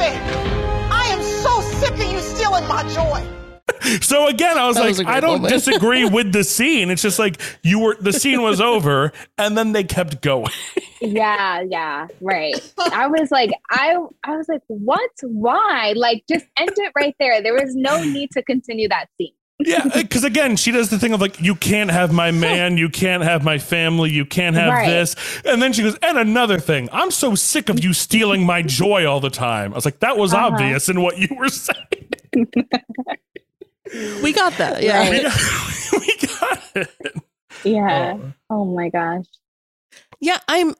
And 0.00 0.14
another 0.14 0.20
thing. 0.20 0.92
I 0.92 1.06
am 1.08 1.22
so 1.22 1.60
sick 1.78 1.92
of 1.92 2.12
you 2.12 2.18
stealing 2.20 2.66
my 2.68 2.82
joy. 2.92 3.26
So 4.00 4.28
again, 4.28 4.58
I 4.58 4.66
was 4.66 4.76
That 4.76 4.82
like, 4.82 4.90
was 4.90 5.00
I 5.06 5.20
don't 5.20 5.42
moment. 5.42 5.52
disagree 5.54 6.04
with 6.04 6.32
the 6.32 6.44
scene. 6.56 6.90
It's 6.90 7.02
just 7.02 7.18
like 7.18 7.40
you 7.62 7.80
were, 7.80 7.96
the 8.00 8.12
scene 8.12 8.40
was 8.42 8.60
over, 8.60 9.12
and 9.38 9.56
then 9.58 9.72
they 9.72 9.82
kept 9.84 10.22
going. 10.22 10.50
Yeah, 11.00 11.62
yeah, 11.68 12.06
right. 12.20 12.54
I 12.92 13.08
was 13.08 13.30
like, 13.32 13.50
I 13.70 13.96
I 14.24 14.36
was 14.36 14.48
like, 14.48 14.62
what? 14.68 15.10
Why? 15.22 15.94
Like 15.96 16.22
just 16.30 16.46
end 16.56 16.70
it 16.76 16.92
right 16.94 17.14
there. 17.18 17.42
There 17.42 17.54
was 17.54 17.74
no 17.74 18.02
need 18.04 18.30
to 18.32 18.42
continue 18.44 18.88
that 18.88 19.06
scene. 19.18 19.32
Yeah, 19.64 19.86
because 19.94 20.24
again, 20.24 20.56
she 20.56 20.70
does 20.72 20.90
the 20.90 20.98
thing 20.98 21.12
of 21.12 21.20
like, 21.20 21.40
you 21.40 21.54
can't 21.54 21.90
have 21.90 22.12
my 22.12 22.30
man, 22.30 22.76
you 22.76 22.88
can't 22.88 23.22
have 23.22 23.44
my 23.44 23.58
family, 23.58 24.10
you 24.10 24.24
can't 24.24 24.56
have 24.56 24.72
Right. 24.72 24.86
this. 24.88 25.14
And 25.44 25.60
then 25.62 25.72
she 25.72 25.82
goes, 25.82 25.96
and 26.02 26.18
another 26.18 26.58
thing, 26.58 26.88
I'm 26.92 27.10
so 27.10 27.34
sick 27.34 27.68
of 27.68 27.82
you 27.82 27.92
stealing 27.92 28.44
my 28.44 28.62
joy 28.62 29.06
all 29.06 29.20
the 29.20 29.30
time. 29.30 29.72
I 29.72 29.74
was 29.76 29.84
like, 29.84 30.00
that 30.00 30.16
was 30.16 30.32
Uh-huh. 30.34 30.46
obvious 30.48 30.88
in 30.88 31.00
what 31.02 31.18
you 31.18 31.28
were 31.38 31.48
saying. 31.48 31.76
We 34.22 34.32
got 34.32 34.54
that. 34.58 34.82
Yeah. 34.82 34.98
Right. 35.00 35.24
we 35.92 36.16
got 36.28 36.62
it. 36.76 37.14
Yeah. 37.64 38.16
Oh 38.48 38.64
my 38.64 38.88
gosh. 38.88 39.26
Yeah, 40.20 40.38
I'm 40.48 40.74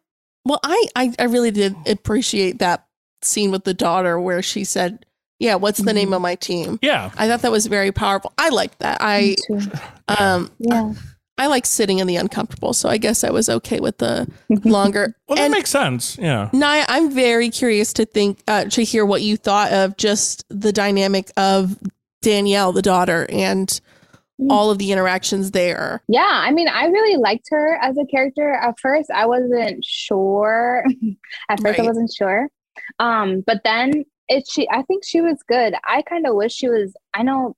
well, 0.45 0.61
I, 0.64 0.87
I 0.97 1.12
I 1.18 1.24
really 1.24 1.51
did 1.51 1.76
appreciate 1.87 2.59
that 2.61 2.87
scene 3.20 3.51
with 3.51 3.64
the 3.64 3.74
daughter 3.74 4.18
where 4.18 4.43
she 4.43 4.64
said, 4.64 5.05
Yeah, 5.43 5.57
what's 5.57 5.82
the 5.82 5.93
name 5.93 6.12
of 6.12 6.22
my 6.22 6.36
team? 6.36 6.78
Yeah. 6.82 7.11
I 7.18 7.26
thought 7.26 7.43
that 7.43 7.51
was 7.51 7.66
very 7.66 7.90
powerful. 7.90 8.32
I 8.38 8.51
liked 8.51 8.78
that. 8.78 8.99
I 9.01 9.34
um 10.07 10.53
Yeah. 10.59 10.95
I 11.36 11.49
like 11.49 11.66
sitting 11.66 11.99
in 11.99 12.07
the 12.07 12.14
uncomfortable, 12.14 12.72
so 12.72 12.88
I 12.88 12.99
guess 12.99 13.24
I 13.24 13.30
was 13.30 13.49
okay 13.49 13.80
with 13.80 13.99
the 13.99 14.30
longer. 14.64 15.16
Well, 15.26 15.36
that 15.36 15.47
and 15.47 15.53
makes 15.53 15.70
sense. 15.70 16.16
Yeah. 16.16 16.49
Naya, 16.53 16.84
I'm 16.86 17.11
very 17.11 17.51
curious 17.51 17.93
to 17.95 18.05
think 18.05 18.40
uh, 18.47 18.66
to 18.66 18.84
hear 18.84 19.05
what 19.05 19.22
you 19.22 19.36
thought 19.36 19.72
of 19.72 19.97
just 19.97 20.45
the 20.49 20.72
dynamic 20.72 21.32
of 21.36 21.76
Danielle, 22.20 22.72
the 22.72 22.82
daughter, 22.82 23.26
and 23.28 23.80
all 24.49 24.70
of 24.70 24.78
the 24.78 24.93
interactions 24.93 25.51
there. 25.51 26.03
Yeah, 26.07 26.22
I 26.24 26.53
mean, 26.53 26.68
I 26.68 26.86
really 26.86 27.16
liked 27.16 27.49
her 27.51 27.76
as 27.82 27.97
a 27.99 28.05
character. 28.07 28.53
At 28.53 28.78
first, 28.78 29.11
I 29.11 29.26
wasn't 29.26 29.84
sure. 29.84 30.84
At 31.49 31.61
first, 31.61 31.80
I 31.80 31.82
wasn't 31.82 32.12
sure. 32.12 32.49
Um, 33.01 33.43
but 33.45 33.62
then 33.64 34.05
it 34.33 34.45
she 34.49 34.68
I 34.70 34.83
think 34.83 35.05
she 35.05 35.20
was 35.20 35.43
good. 35.47 35.74
I 35.87 36.03
kind 36.03 36.26
of 36.26 36.35
wish 36.35 36.53
she 36.53 36.68
was 36.68 36.95
I 37.14 37.22
know 37.22 37.57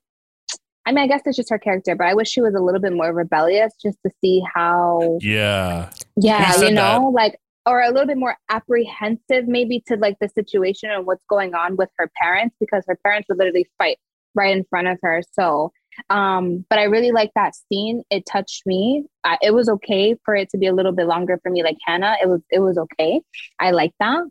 I 0.87 0.91
mean, 0.91 1.03
I 1.03 1.07
guess 1.07 1.21
it's 1.25 1.35
just 1.35 1.49
her 1.49 1.57
character, 1.57 1.95
but 1.95 2.05
I 2.05 2.13
wish 2.13 2.29
she 2.29 2.41
was 2.41 2.53
a 2.53 2.59
little 2.59 2.79
bit 2.79 2.93
more 2.93 3.11
rebellious 3.11 3.73
just 3.81 3.97
to 4.05 4.11
see 4.21 4.43
how 4.53 5.17
Yeah. 5.21 5.89
yeah, 6.15 6.55
you 6.61 6.71
know, 6.71 7.11
that. 7.11 7.21
like 7.21 7.39
or 7.65 7.81
a 7.81 7.89
little 7.89 8.05
bit 8.05 8.17
more 8.17 8.37
apprehensive 8.49 9.47
maybe 9.47 9.83
to 9.87 9.95
like 9.97 10.17
the 10.21 10.29
situation 10.29 10.91
and 10.91 11.05
what's 11.07 11.23
going 11.27 11.55
on 11.55 11.75
with 11.75 11.89
her 11.97 12.11
parents 12.21 12.55
because 12.59 12.83
her 12.87 12.99
parents 13.03 13.27
would 13.27 13.39
literally 13.39 13.67
fight 13.79 13.97
right 14.35 14.55
in 14.55 14.63
front 14.69 14.87
of 14.87 14.99
her. 15.01 15.23
So, 15.31 15.71
um, 16.09 16.65
but 16.69 16.77
I 16.77 16.83
really 16.83 17.11
like 17.11 17.31
that 17.35 17.53
scene. 17.55 18.03
It 18.11 18.25
touched 18.25 18.63
me. 18.67 19.05
I, 19.23 19.37
it 19.41 19.53
was 19.53 19.69
okay 19.69 20.15
for 20.23 20.35
it 20.35 20.49
to 20.49 20.57
be 20.57 20.67
a 20.67 20.73
little 20.73 20.91
bit 20.91 21.07
longer 21.07 21.39
for 21.41 21.49
me, 21.49 21.63
like 21.63 21.77
Hannah. 21.85 22.17
It 22.21 22.29
was 22.29 22.41
it 22.51 22.59
was 22.59 22.77
okay. 22.77 23.21
I 23.59 23.71
like 23.71 23.93
that. 23.99 24.23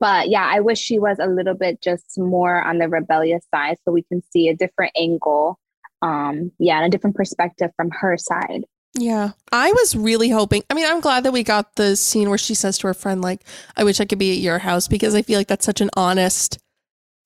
But 0.00 0.28
yeah, 0.28 0.48
I 0.50 0.60
wish 0.60 0.78
she 0.78 0.98
was 0.98 1.18
a 1.20 1.26
little 1.26 1.54
bit 1.54 1.80
just 1.82 2.18
more 2.18 2.62
on 2.62 2.78
the 2.78 2.88
rebellious 2.88 3.44
side 3.54 3.76
so 3.84 3.92
we 3.92 4.02
can 4.02 4.22
see 4.30 4.48
a 4.48 4.54
different 4.56 4.92
angle. 4.96 5.58
Um, 6.02 6.52
yeah, 6.58 6.76
and 6.76 6.86
a 6.86 6.90
different 6.90 7.16
perspective 7.16 7.70
from 7.76 7.90
her 7.90 8.16
side. 8.18 8.64
Yeah. 8.96 9.30
I 9.50 9.72
was 9.72 9.96
really 9.96 10.28
hoping. 10.28 10.62
I 10.70 10.74
mean, 10.74 10.86
I'm 10.86 11.00
glad 11.00 11.24
that 11.24 11.32
we 11.32 11.42
got 11.42 11.74
the 11.76 11.96
scene 11.96 12.28
where 12.28 12.38
she 12.38 12.54
says 12.54 12.78
to 12.78 12.86
her 12.88 12.94
friend, 12.94 13.22
like, 13.22 13.40
I 13.76 13.84
wish 13.84 14.00
I 14.00 14.04
could 14.04 14.18
be 14.18 14.32
at 14.32 14.38
your 14.38 14.58
house 14.58 14.86
because 14.86 15.14
I 15.14 15.22
feel 15.22 15.38
like 15.40 15.48
that's 15.48 15.66
such 15.66 15.80
an 15.80 15.90
honest 15.96 16.58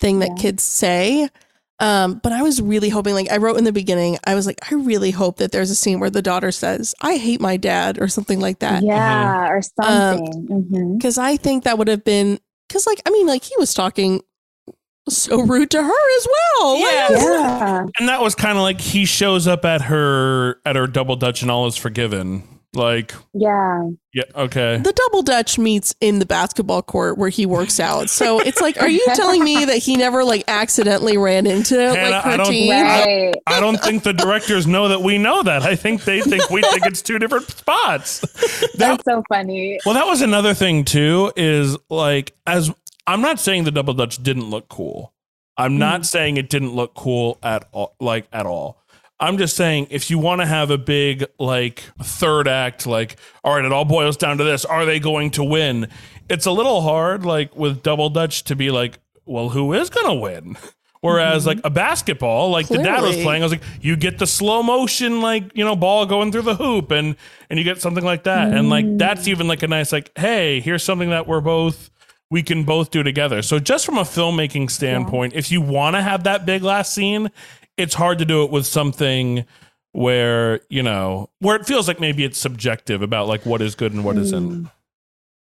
thing 0.00 0.20
that 0.20 0.30
Yeah. 0.36 0.42
kids 0.42 0.62
say. 0.62 1.28
Um, 1.80 2.20
but 2.22 2.32
I 2.32 2.42
was 2.42 2.60
really 2.62 2.88
hoping, 2.88 3.14
like, 3.14 3.30
I 3.30 3.36
wrote 3.36 3.56
in 3.58 3.64
the 3.64 3.72
beginning, 3.72 4.18
I 4.26 4.34
was 4.34 4.46
like, 4.46 4.58
I 4.72 4.74
really 4.76 5.10
hope 5.12 5.36
that 5.36 5.52
there's 5.52 5.70
a 5.70 5.76
scene 5.76 6.00
where 6.00 6.10
the 6.10 6.22
daughter 6.22 6.50
says, 6.50 6.94
I 7.00 7.16
hate 7.18 7.40
my 7.40 7.56
dad 7.56 8.00
or 8.00 8.08
something 8.08 8.40
like 8.40 8.60
that. 8.60 8.82
yeah, 8.82 9.46
or 9.48 9.56
Um, 9.56 9.62
something. 10.26 10.46
Mhm. 10.48 10.98
Because 10.98 11.18
I 11.18 11.36
think 11.36 11.64
that 11.64 11.78
would 11.78 11.88
have 11.88 12.02
been, 12.02 12.40
because, 12.68 12.86
like, 12.86 13.00
I 13.06 13.10
mean, 13.10 13.26
like, 13.26 13.44
he 13.44 13.54
was 13.58 13.74
talking 13.74 14.22
so 15.08 15.40
rude 15.40 15.70
to 15.70 15.82
her 15.82 16.16
as 16.18 16.26
well. 16.30 16.76
Yeah. 16.76 17.08
I 17.08 17.08
Yeah. 17.10 17.86
And 17.98 18.08
that 18.08 18.20
was 18.20 18.34
kind 18.34 18.58
of 18.58 18.62
like 18.62 18.80
he 18.80 19.04
shows 19.04 19.46
up 19.46 19.64
at 19.64 19.82
her 19.82 20.60
at 20.64 20.76
her 20.76 20.86
double 20.86 21.16
dutch 21.16 21.42
and 21.42 21.50
all 21.50 21.66
is 21.66 21.76
forgiven. 21.76 22.57
Like, 22.74 23.14
Yeah. 23.32 23.88
yeah, 24.12 24.24
okay. 24.34 24.76
The 24.76 24.92
double 24.92 25.22
dutch 25.22 25.58
meets 25.58 25.94
in 26.00 26.18
the 26.18 26.26
basketball 26.26 26.82
court 26.82 27.16
where 27.16 27.30
he 27.30 27.46
works 27.46 27.80
out. 27.80 28.10
So 28.10 28.40
it's 28.40 28.60
like, 28.60 28.80
are 28.80 28.88
you 28.88 29.04
telling 29.14 29.42
me 29.42 29.64
that 29.64 29.78
he 29.78 29.96
never 29.96 30.22
like 30.22 30.44
accidentally 30.48 31.16
ran 31.16 31.46
into 31.46 31.76
Hannah, 31.76 32.10
like 32.10 32.26
I 32.26 32.30
her 32.32 32.36
don't- 32.36 32.50
team? 32.50 32.70
Right. 32.70 33.34
I 33.46 33.60
don't 33.60 33.80
think 33.80 34.02
the 34.02 34.12
directors 34.12 34.66
know 34.66 34.88
that 34.88 35.00
we 35.00 35.16
know 35.16 35.42
that. 35.42 35.62
I 35.62 35.76
think 35.76 36.04
they 36.04 36.20
think 36.20 36.50
we 36.50 36.60
think 36.62 36.84
it's 36.84 37.00
two 37.00 37.18
different 37.18 37.48
spots. 37.48 38.20
That, 38.20 38.70
That's 38.76 39.04
so 39.04 39.22
funny. 39.28 39.80
well, 39.86 39.94
that 39.94 40.06
was 40.06 40.20
another 40.20 40.54
thing 40.54 40.84
too. 40.84 41.32
Is 41.36 41.76
like 41.88 42.34
as 42.46 42.70
I'm 43.06 43.22
not 43.22 43.40
saying 43.40 43.64
the 43.64 43.70
double 43.70 43.94
dutch 43.94 44.22
didn't 44.22 44.50
look 44.50 44.68
cool. 44.68 45.14
I'm 45.56 45.78
not 45.78 46.02
mm. 46.02 46.06
saying 46.06 46.36
it 46.36 46.48
didn't 46.50 46.74
look 46.74 46.94
cool 46.94 47.38
at 47.42 47.68
all, 47.72 47.96
like 47.98 48.28
at 48.32 48.46
all. 48.46 48.80
I'm 49.20 49.38
just 49.38 49.56
saying 49.56 49.88
if 49.90 50.10
you 50.10 50.18
want 50.18 50.40
to 50.40 50.46
have 50.46 50.70
a 50.70 50.78
big 50.78 51.24
like 51.38 51.84
third 52.00 52.46
act, 52.46 52.86
like 52.86 53.16
all 53.42 53.56
right, 53.56 53.64
it 53.64 53.72
all 53.72 53.84
boils 53.84 54.16
down 54.16 54.38
to 54.38 54.44
this: 54.44 54.64
are 54.64 54.84
they 54.84 55.00
going 55.00 55.30
to 55.32 55.44
win? 55.44 55.88
It's 56.28 56.46
a 56.46 56.52
little 56.52 56.82
hard, 56.82 57.24
like 57.24 57.56
with 57.56 57.82
double 57.82 58.10
dutch, 58.10 58.44
to 58.44 58.56
be 58.56 58.70
like, 58.70 58.98
well, 59.24 59.48
who 59.48 59.72
is 59.72 59.90
going 59.90 60.06
to 60.06 60.14
win? 60.14 60.56
Whereas 61.00 61.46
like 61.46 61.60
a 61.62 61.70
basketball, 61.70 62.50
like 62.50 62.66
the 62.66 62.78
dad 62.78 63.02
was 63.02 63.14
playing, 63.16 63.42
I 63.42 63.44
was 63.44 63.52
like, 63.52 63.62
you 63.80 63.94
get 63.94 64.18
the 64.18 64.26
slow 64.26 64.64
motion, 64.64 65.20
like 65.20 65.56
you 65.56 65.64
know, 65.64 65.76
ball 65.76 66.06
going 66.06 66.32
through 66.32 66.42
the 66.42 66.56
hoop, 66.56 66.90
and 66.90 67.14
and 67.48 67.58
you 67.58 67.64
get 67.64 67.80
something 67.80 68.04
like 68.04 68.24
that, 68.24 68.52
and 68.52 68.68
like 68.68 68.84
mm. 68.84 68.98
that's 68.98 69.28
even 69.28 69.46
like 69.46 69.62
a 69.62 69.68
nice 69.68 69.92
like, 69.92 70.10
hey, 70.18 70.60
here's 70.60 70.82
something 70.82 71.10
that 71.10 71.28
we're 71.28 71.40
both 71.40 71.90
we 72.30 72.42
can 72.42 72.64
both 72.64 72.90
do 72.90 73.02
together. 73.02 73.42
So 73.42 73.58
just 73.58 73.86
from 73.86 73.96
a 73.96 74.02
filmmaking 74.02 74.70
standpoint, 74.70 75.32
if 75.34 75.50
you 75.50 75.60
want 75.60 75.96
to 75.96 76.02
have 76.02 76.24
that 76.24 76.44
big 76.44 76.62
last 76.62 76.92
scene, 76.92 77.30
it's 77.78 77.94
hard 77.94 78.18
to 78.18 78.24
do 78.24 78.44
it 78.44 78.50
with 78.50 78.66
something 78.66 79.44
where 79.92 80.60
you 80.68 80.82
know 80.82 81.30
where 81.38 81.56
it 81.56 81.66
feels 81.66 81.88
like 81.88 81.98
maybe 82.00 82.24
it's 82.24 82.38
subjective 82.38 83.00
about 83.00 83.26
like 83.26 83.46
what 83.46 83.62
is 83.62 83.74
good 83.74 83.92
and 83.92 84.04
what 84.04 84.16
not 84.32 84.72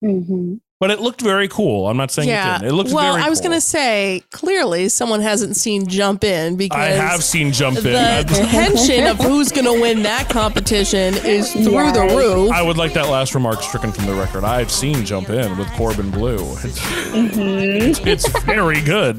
hmm 0.00 0.54
But 0.80 0.90
it 0.90 0.98
looked 1.00 1.20
very 1.20 1.46
cool. 1.46 1.88
I'm 1.88 1.98
not 1.98 2.10
saying 2.10 2.30
it 2.30 2.32
didn't. 2.42 2.64
It 2.64 2.72
looks 2.72 2.90
well, 2.90 3.12
very 3.12 3.26
I 3.26 3.28
was 3.28 3.38
cool. 3.40 3.50
going 3.50 3.58
to 3.60 3.66
say, 3.66 4.22
clearly 4.30 4.88
someone 4.88 5.20
hasn't 5.20 5.56
seen 5.56 5.86
Jump 5.86 6.24
In 6.24 6.56
because 6.56 6.78
I 6.78 6.86
have 6.86 7.22
seen 7.22 7.52
Jump 7.52 7.76
In. 7.76 7.84
the 7.84 7.90
That's- 7.90 8.50
tension 8.50 9.06
of 9.06 9.18
who's 9.18 9.52
going 9.52 9.66
to 9.66 9.78
win 9.78 10.02
that 10.04 10.30
competition 10.30 11.14
is 11.18 11.52
through 11.52 11.92
the 11.92 12.10
roof. 12.16 12.50
I 12.50 12.62
would 12.62 12.78
like 12.78 12.94
that 12.94 13.10
last 13.10 13.34
remark 13.34 13.60
stricken 13.62 13.92
from 13.92 14.06
the 14.06 14.14
record. 14.14 14.42
I've 14.42 14.70
seen 14.70 15.04
Jump 15.04 15.28
In 15.28 15.58
with 15.58 15.70
Corbin 15.72 16.10
Bleu. 16.10 16.38
It's, 16.64 16.80
Mm-hmm. 17.10 18.00
it's, 18.08 18.24
it's 18.24 18.42
very 18.44 18.80
good. 18.80 19.18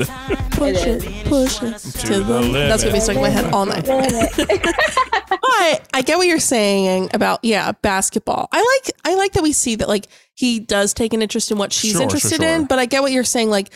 push 0.51 0.83
it, 0.83 1.03
push 1.25 1.61
it 1.61 1.77
to, 2.07 2.23
the, 2.23 2.41
the 2.41 2.51
That's 2.53 2.83
going 2.83 2.93
to 2.95 2.97
be 2.97 2.99
stuck 2.99 3.17
in 3.17 3.21
my 3.21 3.29
head 3.29 3.53
all 3.53 3.65
night. 3.67 3.85
but 5.29 5.87
I 5.93 6.01
get 6.03 6.17
what 6.17 6.27
you're 6.27 6.39
saying 6.39 7.09
about 7.13 7.39
yeah 7.43 7.71
basketball. 7.73 8.47
I 8.51 8.79
like 8.83 8.95
I 9.05 9.15
like 9.15 9.33
that 9.33 9.43
we 9.43 9.51
see 9.51 9.75
that 9.75 9.87
like 9.87 10.07
he 10.41 10.59
does 10.59 10.93
take 10.93 11.13
an 11.13 11.21
interest 11.21 11.51
in 11.51 11.57
what 11.57 11.71
she's 11.71 11.91
Sure, 11.91 11.99
sure, 11.99 12.03
interested 12.03 12.41
sure. 12.41 12.45
in. 12.55 12.65
But 12.65 12.79
I 12.79 12.85
get 12.87 13.01
what 13.03 13.11
you're 13.11 13.23
saying 13.23 13.49
like 13.49 13.69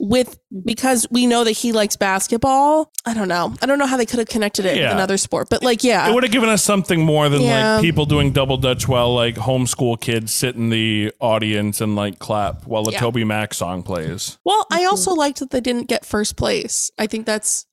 with 0.00 0.38
because 0.64 1.06
we 1.10 1.26
know 1.26 1.42
that 1.44 1.52
he 1.52 1.72
likes 1.72 1.96
basketball. 1.96 2.90
I 3.04 3.14
don't 3.14 3.26
know. 3.28 3.54
I 3.62 3.66
don't 3.66 3.78
know 3.78 3.86
how 3.86 3.96
they 3.96 4.06
could 4.06 4.18
have 4.20 4.28
connected 4.28 4.64
it 4.64 4.76
Yeah. 4.76 4.84
with 4.84 4.92
another 4.92 5.16
sport. 5.16 5.48
But 5.50 5.62
like 5.62 5.82
yeah, 5.82 6.08
It 6.08 6.14
would 6.14 6.22
have 6.22 6.32
given 6.32 6.48
us 6.48 6.62
something 6.62 7.00
more 7.00 7.28
than 7.28 7.42
Yeah. 7.42 7.74
like 7.76 7.82
people 7.82 8.06
doing 8.06 8.32
double 8.32 8.56
dutch 8.56 8.86
while 8.86 9.12
like 9.14 9.36
homeschool 9.36 10.00
kids 10.00 10.32
sit 10.32 10.54
in 10.56 10.70
the 10.70 11.12
audience 11.20 11.80
and 11.80 11.96
like 11.96 12.18
clap 12.18 12.64
while 12.66 12.84
the 12.84 12.92
Yeah. 12.92 13.00
TobyMac 13.00 13.54
song 13.54 13.82
plays. 13.82 14.38
well, 14.44 14.66
I 14.70 14.80
mm-hmm. 14.80 14.88
also 14.90 15.14
liked 15.14 15.38
that 15.40 15.50
they 15.50 15.60
didn't 15.60 15.88
get 15.88 16.04
first 16.04 16.36
place. 16.36 16.90
I 16.98 17.06
think 17.06 17.26
that's 17.26 17.66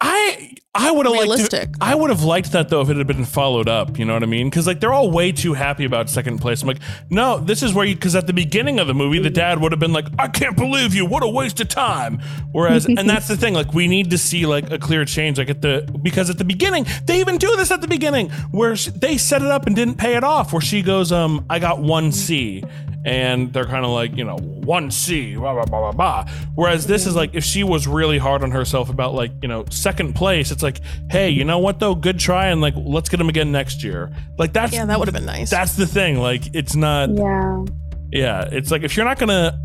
I 0.00 0.52
I 0.74 0.92
would 0.92 1.06
have 1.06 1.14
liked 1.26 1.50
to, 1.50 1.68
I 1.80 1.92
would 1.96 2.10
have 2.10 2.22
liked 2.22 2.52
that 2.52 2.68
though 2.68 2.80
if 2.82 2.88
it 2.88 2.96
had 2.96 3.06
been 3.08 3.24
followed 3.24 3.68
up. 3.68 3.98
You 3.98 4.04
know 4.04 4.14
what 4.14 4.22
I 4.22 4.26
mean? 4.26 4.48
Because 4.48 4.64
like 4.64 4.78
they're 4.78 4.92
all 4.92 5.10
way 5.10 5.32
too 5.32 5.54
happy 5.54 5.84
about 5.84 6.08
second 6.08 6.38
place. 6.38 6.62
I'm 6.62 6.68
like, 6.68 6.78
no, 7.10 7.40
this 7.40 7.64
is 7.64 7.74
where 7.74 7.84
you. 7.84 7.96
Because 7.96 8.14
at 8.14 8.28
the 8.28 8.32
beginning 8.32 8.78
of 8.78 8.86
the 8.86 8.94
movie, 8.94 9.18
the 9.18 9.30
dad 9.30 9.60
would 9.60 9.72
have 9.72 9.80
been 9.80 9.92
like, 9.92 10.06
I 10.20 10.28
can't 10.28 10.56
believe 10.56 10.94
you. 10.94 11.04
What 11.04 11.24
a 11.24 11.28
waste 11.28 11.58
of 11.60 11.68
time. 11.68 12.20
Whereas, 12.52 12.86
and 12.86 13.10
that's 13.10 13.26
the 13.26 13.36
thing. 13.36 13.54
Like 13.54 13.74
we 13.74 13.88
need 13.88 14.10
to 14.10 14.18
see 14.18 14.46
like 14.46 14.70
a 14.70 14.78
clear 14.78 15.04
change. 15.04 15.38
Like 15.38 15.50
at 15.50 15.62
the 15.62 15.88
because 16.00 16.30
at 16.30 16.38
the 16.38 16.44
beginning 16.44 16.86
they 17.06 17.18
even 17.18 17.38
do 17.38 17.56
this 17.56 17.72
at 17.72 17.80
the 17.80 17.88
beginning 17.88 18.30
where 18.52 18.76
sh- 18.76 18.90
they 18.94 19.18
set 19.18 19.42
it 19.42 19.48
up 19.50 19.66
and 19.66 19.74
didn't 19.74 19.96
pay 19.96 20.16
it 20.16 20.22
off. 20.22 20.52
Where 20.52 20.62
she 20.62 20.82
goes, 20.82 21.10
um, 21.10 21.44
I 21.50 21.58
got 21.58 21.80
one 21.82 22.12
C. 22.12 22.62
And 23.08 23.52
they're 23.52 23.64
kind 23.66 23.84
of 23.84 23.90
like, 23.90 24.16
you 24.16 24.24
know, 24.24 24.36
one 24.36 24.90
C, 24.90 25.34
blah, 25.34 25.54
blah, 25.54 25.64
blah, 25.64 25.92
blah, 25.92 25.92
blah. 25.92 26.32
Whereas 26.54 26.86
this 26.86 27.06
is 27.06 27.14
like, 27.16 27.34
if 27.34 27.44
she 27.44 27.64
was 27.64 27.86
really 27.86 28.18
hard 28.18 28.42
on 28.42 28.50
herself 28.50 28.90
about 28.90 29.14
like, 29.14 29.32
you 29.42 29.48
know, 29.48 29.64
second 29.70 30.14
place, 30.14 30.50
it's 30.50 30.62
like, 30.62 30.80
hey, 31.10 31.30
you 31.30 31.44
know 31.44 31.58
what 31.58 31.80
though? 31.80 31.94
Good 31.94 32.18
try. 32.18 32.48
And 32.48 32.60
like, 32.60 32.74
let's 32.76 33.08
get 33.08 33.20
him 33.20 33.28
again 33.28 33.50
next 33.52 33.82
year. 33.82 34.10
Like, 34.38 34.52
that's, 34.52 34.72
yeah, 34.72 34.84
that 34.84 34.98
would 34.98 35.08
have 35.08 35.14
been 35.14 35.26
nice. 35.26 35.50
that's 35.50 35.74
the 35.76 35.86
thing. 35.86 36.18
Like, 36.18 36.54
it's 36.54 36.76
not, 36.76 37.10
Yeah. 37.10 37.64
yeah, 38.12 38.48
it's 38.52 38.70
like 38.70 38.82
if 38.82 38.96
you're 38.96 39.06
not 39.06 39.18
going 39.18 39.28
to 39.28 39.58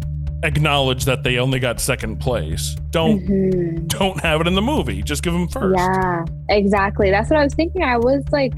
acknowledge 0.43 1.05
that 1.05 1.23
they 1.23 1.37
only 1.37 1.59
got 1.59 1.79
second 1.79 2.17
place, 2.19 2.75
don't, 2.89 3.21
Mhm. 3.27 3.87
don't 3.87 4.19
have 4.21 4.41
it 4.41 4.47
in 4.47 4.55
the 4.55 4.61
movie. 4.61 5.01
Just 5.01 5.23
give 5.23 5.33
them 5.33 5.47
first. 5.47 5.79
Yeah, 5.79 6.25
exactly. 6.49 7.09
That's 7.11 7.29
what 7.29 7.39
I 7.39 7.43
was 7.43 7.53
thinking. 7.53 7.81
I 7.83 7.97
was 7.97 8.23
like, 8.31 8.53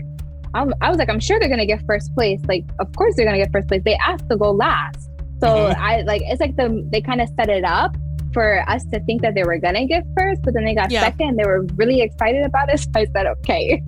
I'm, 0.56 0.74
I 0.82 0.90
was 0.90 0.98
like, 0.98 1.10
I'm 1.10 1.20
sure 1.20 1.40
they're 1.40 1.50
gonna 1.50 1.66
get 1.66 1.86
first 1.86 2.14
place. 2.16 2.40
Like, 2.48 2.64
of 2.80 2.92
course 2.96 3.14
they're 3.16 3.26
gonna 3.26 3.38
get 3.38 3.52
first 3.52 3.68
place. 3.68 3.82
They 3.86 3.96
asked 3.96 4.28
to 4.30 4.38
go 4.38 4.50
last, 4.52 5.10
so 5.40 5.48
Mhm. 5.48 5.78
I 5.78 6.02
like 6.02 6.22
it's 6.26 6.40
like 6.42 6.56
the 6.56 6.84
they 6.92 7.02
kind 7.02 7.22
of 7.22 7.30
set 7.38 7.50
it 7.50 7.64
up 7.64 7.96
for 8.34 8.64
us 8.70 8.84
to 8.92 9.00
think 9.02 9.22
that 9.22 9.34
they 9.36 9.44
were 9.44 9.58
gonna 9.60 9.86
get 9.86 10.04
first, 10.18 10.42
but 10.44 10.54
then 10.54 10.66
they 10.66 10.74
got 10.76 10.90
Yeah. 10.92 11.02
second. 11.02 11.38
They 11.38 11.46
were 11.46 11.64
really 11.76 12.02
excited 12.02 12.44
about 12.46 12.74
it, 12.74 12.80
so 12.84 12.90
I 12.96 13.06
said, 13.14 13.28
okay. 13.28 13.84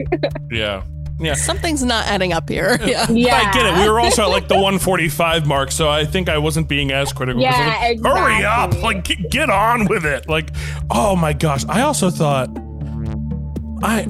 Yeah. 0.52 0.84
Yeah. 1.20 1.34
Something's 1.34 1.84
not 1.84 2.06
adding 2.08 2.32
up 2.32 2.48
here. 2.48 2.78
Yeah. 2.86 3.08
yeah, 3.10 3.36
I 3.50 3.52
get 3.52 3.66
it. 3.66 3.74
We 3.84 3.90
were 3.90 4.00
also 4.00 4.22
at 4.24 4.30
like 4.30 4.48
the 4.48 4.54
145 4.56 5.48
mark, 5.48 5.72
so 5.72 5.90
I 5.90 6.06
think 6.06 6.30
I 6.30 6.38
wasn't 6.38 6.70
being 6.70 6.92
as 6.92 7.12
critical. 7.12 7.42
Yeah, 7.42 7.76
like, 7.82 8.00
Hurry 8.06 8.46
up! 8.46 8.80
Like, 8.84 9.04
get, 9.04 9.32
get 9.32 9.50
on 9.50 9.88
with 9.88 10.06
it. 10.06 10.30
Like, 10.30 10.52
oh 10.92 11.16
my 11.16 11.34
gosh. 11.34 11.66
I 11.68 11.82
also 11.82 12.12
thought, 12.12 12.50
I, 13.84 14.08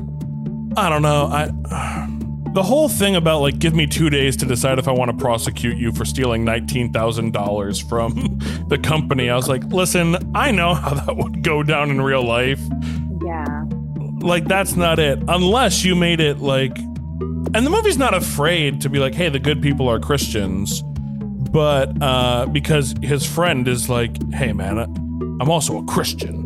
I 0.76 0.90
don't 0.90 1.02
know. 1.02 1.28
I, 1.32 2.08
the 2.54 2.64
whole 2.64 2.90
thing 2.90 3.16
about 3.16 3.42
like, 3.42 3.60
give 3.60 3.74
me 3.74 3.88
two 3.88 4.10
days 4.10 4.36
to 4.38 4.46
decide 4.46 4.80
if 4.80 4.88
I 4.88 4.92
want 4.92 5.12
to 5.12 5.18
prosecute 5.18 5.78
you 5.78 5.92
for 5.92 6.06
stealing 6.06 6.44
nineteen 6.44 6.92
thousand 6.92 7.34
dollars 7.34 7.80
from 7.80 8.40
the 8.68 8.78
company. 8.78 9.30
I 9.30 9.36
was 9.36 9.48
like, 9.48 9.64
listen, 9.66 10.16
I 10.36 10.52
know 10.52 10.74
how 10.74 10.94
that 10.94 11.16
would 11.16 11.44
go 11.44 11.64
down 11.64 11.90
in 11.90 12.02
real 12.02 12.24
life 12.24 12.60
yeah. 13.28 13.66
like 14.20 14.46
that's 14.46 14.76
not 14.76 15.00
it 15.00 15.20
unless 15.28 15.84
you 15.84 15.96
made 15.96 16.20
it 16.20 16.40
like 16.40 16.78
and 16.78 17.66
the 17.66 17.70
movie's 17.70 17.98
not 17.98 18.14
afraid 18.14 18.82
to 18.82 18.90
be 18.90 19.00
like 19.00 19.14
hey 19.14 19.30
the 19.30 19.40
good 19.40 19.62
people 19.62 19.88
are 19.88 20.00
christians 20.00 20.82
but 21.52 21.92
uh 22.02 22.46
because 22.48 22.94
his 23.02 23.26
friend 23.26 23.68
is 23.68 23.90
like 23.90 24.12
hey 24.34 24.54
man 24.54 24.78
i'm 25.42 25.50
also 25.50 25.78
a 25.78 25.86
christian 25.86 26.44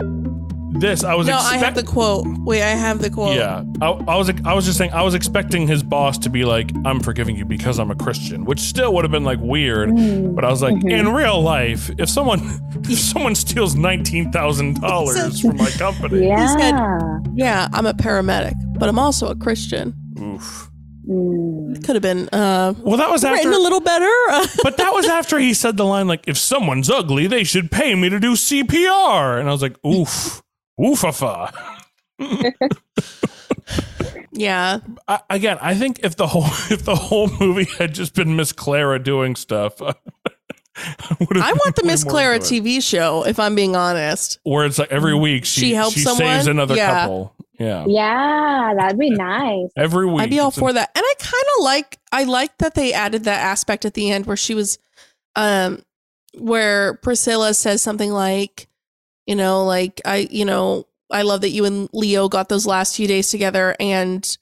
this 0.79 1.03
i 1.03 1.13
was 1.13 1.27
No, 1.27 1.37
I 1.37 1.57
have 1.57 1.75
the 1.75 1.83
quote. 1.83 2.25
Wait, 2.39 2.61
I 2.63 2.69
have 2.69 2.99
the 3.01 3.09
quote. 3.09 3.35
yeah 3.35 3.63
I, 3.81 3.87
I 3.89 4.15
was 4.15 4.31
i 4.45 4.53
was 4.53 4.65
just 4.65 4.77
saying 4.77 4.91
i 4.93 5.01
was 5.03 5.13
expecting 5.15 5.67
his 5.67 5.83
boss 5.83 6.17
to 6.19 6.29
be 6.29 6.45
like 6.45 6.71
i'm 6.85 6.99
forgiving 7.01 7.35
you 7.35 7.43
because 7.45 7.77
i'm 7.79 7.91
a 7.91 7.95
christian 7.95 8.45
which 8.45 8.59
still 8.61 8.93
would 8.93 9.03
have 9.03 9.11
been 9.11 9.23
like 9.25 9.39
weird 9.41 9.89
Mm. 9.89 10.33
but 10.35 10.45
i 10.45 10.49
was 10.49 10.61
like 10.61 10.73
Mm-hmm. 10.75 10.87
in 10.89 11.09
real 11.13 11.41
life 11.41 11.89
if 11.97 12.09
someone 12.09 12.39
if 12.89 12.97
someone 12.99 13.35
steals 13.35 13.75
$19000 13.75 15.41
from 15.41 15.57
my 15.57 15.69
company 15.71 16.27
Yeah. 16.27 16.47
said- 16.57 17.31
Yeah, 17.35 17.67
I'm 17.73 17.85
a 17.85 17.93
paramedic, 17.93 18.53
but 18.79 18.89
I'm 18.89 18.99
also 18.99 19.27
a 19.29 19.35
Christian. 19.35 19.93
oof 20.19 20.67
Mm. 21.09 21.83
Could 21.83 21.95
have 21.95 22.03
been 22.03 22.29
uh, 22.31 22.75
well 22.83 22.95
that 22.97 23.09
was 23.09 23.23
after 23.23 23.35
written 23.49 23.53
a 23.53 23.63
little 23.63 23.79
better. 23.81 24.05
But 24.63 24.77
that 24.77 24.93
was 24.93 25.07
after 25.07 25.39
he 25.39 25.55
said 25.55 25.75
the 25.75 25.83
line 25.83 26.07
like, 26.07 26.23
"If 26.27 26.37
someone's 26.37 26.91
ugly, 26.91 27.25
they 27.25 27.43
should 27.43 27.71
pay 27.71 27.95
me 27.95 28.07
to 28.09 28.19
do 28.19 28.33
CPR," 28.35 29.39
and 29.39 29.49
I 29.49 29.51
was 29.51 29.63
like, 29.63 29.83
"Oof, 29.83 30.43
oofafa." 30.81 31.53
yeah. 34.31 34.79
I, 35.07 35.19
again, 35.29 35.57
I 35.61 35.75
think 35.75 35.99
if 36.03 36.15
the 36.15 36.27
whole 36.27 36.45
if 36.69 36.83
the 36.85 36.95
whole 36.95 37.29
movie 37.39 37.65
had 37.77 37.93
just 37.93 38.15
been 38.15 38.35
Miss 38.35 38.51
Clara 38.51 39.01
doing 39.01 39.35
stuff, 39.35 39.81
I 39.81 39.93
I 40.75 41.53
want 41.53 41.75
the 41.75 41.83
Miss 41.85 42.03
Clara. 42.03 42.39
TV 42.39 42.81
show, 42.81 43.25
if 43.25 43.39
I'm 43.39 43.55
being 43.55 43.75
honest. 43.75 44.39
where 44.43 44.65
it's 44.65 44.79
like 44.79 44.91
every 44.91 45.15
week 45.17 45.45
she 45.45 45.61
She 45.61 45.73
helps 45.73 45.95
she 45.95 46.01
someone? 46.01 46.19
saves 46.19 46.47
another 46.47 46.75
Yeah. 46.75 47.01
couple. 47.01 47.35
Yeah, 47.59 47.85
Yeah, 47.87 48.73
that'd 48.75 48.97
be 48.97 49.11
nice. 49.11 49.67
every 49.77 50.07
week. 50.07 50.21
I'd 50.21 50.29
be 50.31 50.39
all 50.39 50.47
It's 50.47 50.57
a- 50.57 50.59
for 50.61 50.73
that. 50.73 50.89
And 50.95 51.03
I 51.05 51.13
kind 51.19 51.43
of 51.57 51.63
like 51.63 51.99
I 52.11 52.23
like 52.23 52.57
that 52.57 52.73
they 52.73 52.91
added 52.93 53.25
that 53.25 53.39
aspect 53.39 53.85
at 53.85 53.93
the 53.93 54.09
end 54.09 54.25
where 54.25 54.37
she 54.37 54.55
was 54.55 54.79
um 55.35 55.83
where 56.37 56.95
Priscilla 56.95 57.53
says 57.53 57.81
something 57.81 58.09
like, 58.11 58.67
you 59.27 59.35
know, 59.35 59.65
like 59.65 60.01
I, 60.05 60.27
you 60.31 60.45
know, 60.45 60.87
I 61.11 61.21
love 61.23 61.41
that 61.41 61.49
you 61.49 61.65
and 61.65 61.89
Leo 61.93 62.29
got 62.29 62.49
those 62.49 62.65
last 62.65 62.95
few 62.95 63.07
days 63.07 63.29
together 63.29 63.75
and 63.79 64.37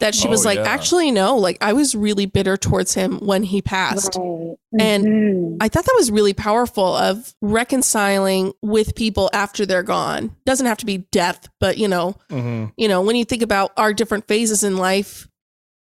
that 0.00 0.14
she 0.14 0.26
Oh, 0.26 0.30
was 0.30 0.44
like, 0.44 0.58
yeah. 0.58 0.64
actually 0.64 1.10
no, 1.12 1.36
like 1.36 1.58
I 1.60 1.72
was 1.74 1.94
really 1.94 2.26
bitter 2.26 2.56
towards 2.56 2.94
him 2.94 3.18
when 3.20 3.42
he 3.44 3.62
passed. 3.62 4.16
Right. 4.16 4.56
And 4.80 5.04
Mhm. 5.06 5.56
I 5.60 5.68
thought 5.68 5.84
that 5.84 5.94
was 5.96 6.10
really 6.10 6.32
powerful 6.34 6.96
of 6.96 7.34
reconciling 7.40 8.52
with 8.62 8.94
people 8.96 9.30
after 9.32 9.64
they're 9.66 9.82
gone. 9.82 10.34
Doesn't 10.44 10.66
have 10.66 10.78
to 10.78 10.86
be 10.86 10.98
death, 11.12 11.48
but 11.60 11.78
you 11.78 11.86
know, 11.88 12.16
Mhm. 12.30 12.72
you 12.76 12.88
know, 12.88 13.00
when 13.00 13.14
you 13.16 13.24
think 13.24 13.42
about 13.42 13.72
our 13.76 13.92
different 13.92 14.26
phases 14.26 14.62
in 14.64 14.76
life, 14.76 15.28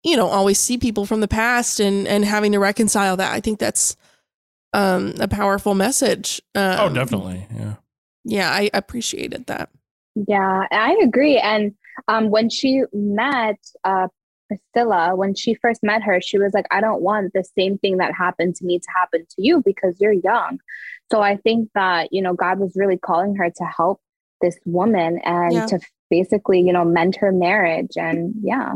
you 0.04 0.16
don't 0.16 0.32
always 0.32 0.60
see 0.60 0.78
people 0.78 1.06
from 1.06 1.20
the 1.22 1.28
past 1.28 1.80
and 1.80 2.08
and 2.08 2.26
having 2.26 2.52
to 2.54 2.60
reconcile 2.60 3.16
that. 3.18 3.32
I 3.34 3.40
think 3.42 3.60
that's 3.60 3.96
um 4.74 5.14
a 5.20 5.28
powerful 5.28 5.76
message. 5.76 6.42
Um, 6.56 6.76
Oh, 6.80 6.90
definitely. 6.94 7.48
Yeah. 7.56 7.76
Yeah, 8.26 8.52
I 8.52 8.70
appreciated 8.74 9.48
that. 9.48 9.70
Yeah, 10.28 10.66
I 10.72 10.98
agree. 11.02 11.38
And 11.38 11.74
um, 12.08 12.30
when 12.30 12.50
she 12.50 12.84
met 12.94 13.58
uh, 13.84 14.08
Priscilla, 14.48 15.16
when 15.16 15.36
she 15.36 15.54
first 15.56 15.82
met 15.84 16.02
her, 16.04 16.20
she 16.22 16.38
was 16.38 16.54
like, 16.54 16.66
I 16.72 16.82
don't 16.82 17.02
want 17.02 17.34
the 17.34 17.44
same 17.58 17.78
thing 17.78 17.98
that 17.98 18.14
happened 18.14 18.56
to 18.56 18.66
me 18.66 18.80
to 18.80 18.88
happen 18.96 19.22
to 19.22 19.36
you 19.42 19.62
because 19.64 20.00
you're 20.02 20.12
young. 20.12 20.60
So 21.12 21.22
I 21.22 21.38
think 21.38 21.70
that, 21.76 22.10
you 22.12 22.22
know, 22.22 22.34
God 22.34 22.60
was 22.60 22.74
really 22.76 22.98
calling 22.98 23.36
her 23.36 23.50
to 23.50 23.64
help 23.66 24.02
this 24.42 24.58
woman 24.66 25.20
and 25.24 25.54
Yeah. 25.54 25.66
to 25.68 25.80
basically, 26.10 26.60
you 26.62 26.74
know, 26.74 26.86
mend 26.86 27.16
her 27.18 27.32
marriage. 27.32 27.92
And 27.96 28.34
yeah. 28.42 28.74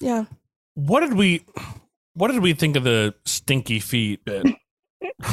Yeah. 0.00 0.24
What 0.74 1.00
did 1.00 1.14
we 1.14 1.44
What 2.14 2.30
did 2.30 2.42
we 2.42 2.52
think 2.52 2.76
of 2.76 2.84
the 2.84 3.14
stinky 3.24 3.80
feet 3.80 4.24
bit? 4.24 4.46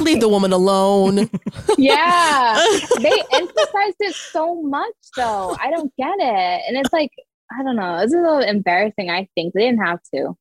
Leave 0.01 0.19
the 0.19 0.29
woman 0.29 0.51
alone. 0.53 1.29
Yeah. 1.77 2.55
they 2.99 3.23
emphasized 3.33 3.95
it 3.99 4.13
so 4.15 4.61
much 4.61 4.93
though. 5.15 5.55
I 5.61 5.69
don't 5.71 5.91
get 5.97 6.13
it. 6.19 6.61
And 6.67 6.77
it's 6.77 6.91
like, 6.91 7.11
I 7.57 7.63
don't 7.63 7.75
know. 7.77 7.97
It's 7.99 8.13
a 8.13 8.17
little 8.17 8.39
embarrassing, 8.39 9.09
I 9.09 9.27
think. 9.35 9.53
They 9.53 9.61
didn't 9.61 9.85
have 9.85 9.99
to. 10.13 10.35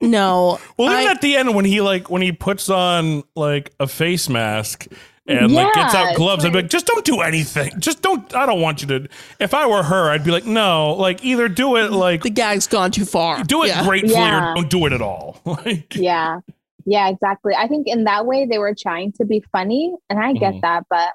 no. 0.00 0.58
Well, 0.76 0.92
even 0.92 1.08
I- 1.08 1.10
at 1.10 1.20
the 1.20 1.36
end 1.36 1.54
when 1.54 1.64
he 1.64 1.80
like 1.80 2.08
when 2.10 2.22
he 2.22 2.32
puts 2.32 2.68
on 2.68 3.24
like 3.34 3.72
a 3.80 3.86
face 3.86 4.28
mask 4.28 4.86
and 5.26 5.52
like 5.52 5.72
gets 5.74 5.94
out 5.94 6.08
it's 6.10 6.18
gloves, 6.18 6.44
I'd 6.44 6.48
be 6.52 6.58
like- 6.58 6.64
like, 6.64 6.70
just 6.70 6.86
don't 6.86 7.04
do 7.04 7.20
anything. 7.20 7.72
Just 7.80 8.02
don't. 8.02 8.32
I 8.34 8.46
don't 8.46 8.60
want 8.60 8.82
you 8.82 8.88
to. 8.88 9.08
If 9.40 9.54
I 9.54 9.66
were 9.66 9.82
her, 9.82 10.10
I'd 10.10 10.24
be 10.24 10.30
like, 10.30 10.44
no, 10.46 10.94
like 10.94 11.24
either 11.24 11.48
do 11.48 11.76
it 11.76 11.90
like 11.92 12.22
the 12.22 12.30
gag's 12.30 12.66
gone 12.66 12.90
too 12.90 13.04
far. 13.04 13.42
do 13.44 13.62
it 13.64 13.68
Yeah. 13.68 13.84
gratefully 13.84 14.14
Yeah. 14.14 14.52
or 14.52 14.54
don't 14.56 14.70
do 14.70 14.86
it 14.86 14.92
at 14.92 15.02
all. 15.02 15.40
Like 15.44 15.94
Yeah. 15.96 16.40
Yeah, 16.86 17.08
exactly. 17.08 17.54
I 17.56 17.66
think 17.68 17.86
in 17.86 18.04
that 18.04 18.26
way 18.26 18.46
they 18.46 18.58
were 18.58 18.74
trying 18.74 19.12
to 19.12 19.24
be 19.24 19.42
funny, 19.52 19.94
and 20.10 20.18
I 20.18 20.32
get 20.32 20.54
Mhm. 20.54 20.60
that, 20.62 20.84
but 20.90 21.10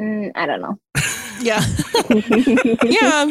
mm, 0.00 0.30
I 0.34 0.46
don't 0.46 0.60
know. 0.62 0.78
Yeah. 1.40 1.62
yeah. 2.84 3.28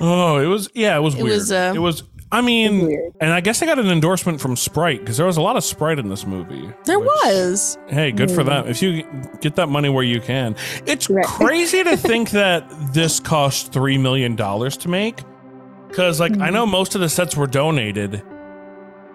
oh, 0.00 0.38
it 0.38 0.46
was 0.46 0.68
yeah, 0.74 0.96
it 0.96 1.00
was 1.00 1.14
It 1.14 1.22
weird. 1.22 1.34
was, 1.34 1.52
uh, 1.52 1.72
it 1.74 1.78
was. 1.78 2.02
I 2.32 2.40
mean, 2.40 2.86
weird. 2.86 3.12
and 3.20 3.32
I 3.32 3.40
guess 3.40 3.62
I 3.62 3.66
got 3.66 3.78
an 3.78 3.86
endorsement 3.88 4.40
from 4.40 4.56
Sprite 4.56 4.98
because 5.00 5.16
there 5.16 5.26
was 5.26 5.36
a 5.36 5.40
lot 5.42 5.56
of 5.56 5.62
Sprite 5.62 5.98
in 6.00 6.08
this 6.08 6.26
movie. 6.26 6.70
There 6.84 6.98
which- 6.98 7.06
was. 7.24 7.78
Hey, 7.88 8.10
good 8.12 8.30
for 8.30 8.42
Mm. 8.42 8.46
them. 8.46 8.66
If 8.68 8.82
you 8.82 9.04
get 9.40 9.54
that 9.56 9.68
money 9.68 9.88
where 9.90 10.02
you 10.02 10.20
can. 10.20 10.56
It's 10.86 11.08
Right. 11.08 11.24
crazy 11.26 11.84
to 11.84 11.96
think 11.96 12.30
that 12.30 12.64
this 12.92 13.20
cost 13.20 13.72
$3 13.72 14.00
million 14.00 14.36
to 14.36 14.88
make. 14.88 15.20
Because, 15.88 16.18
like, 16.18 16.32
I 16.32 16.48
Mm. 16.48 16.52
know 16.54 16.66
most 16.66 16.94
of 16.96 17.00
the 17.00 17.08
sets 17.08 17.36
were 17.36 17.46
donated. 17.46 18.22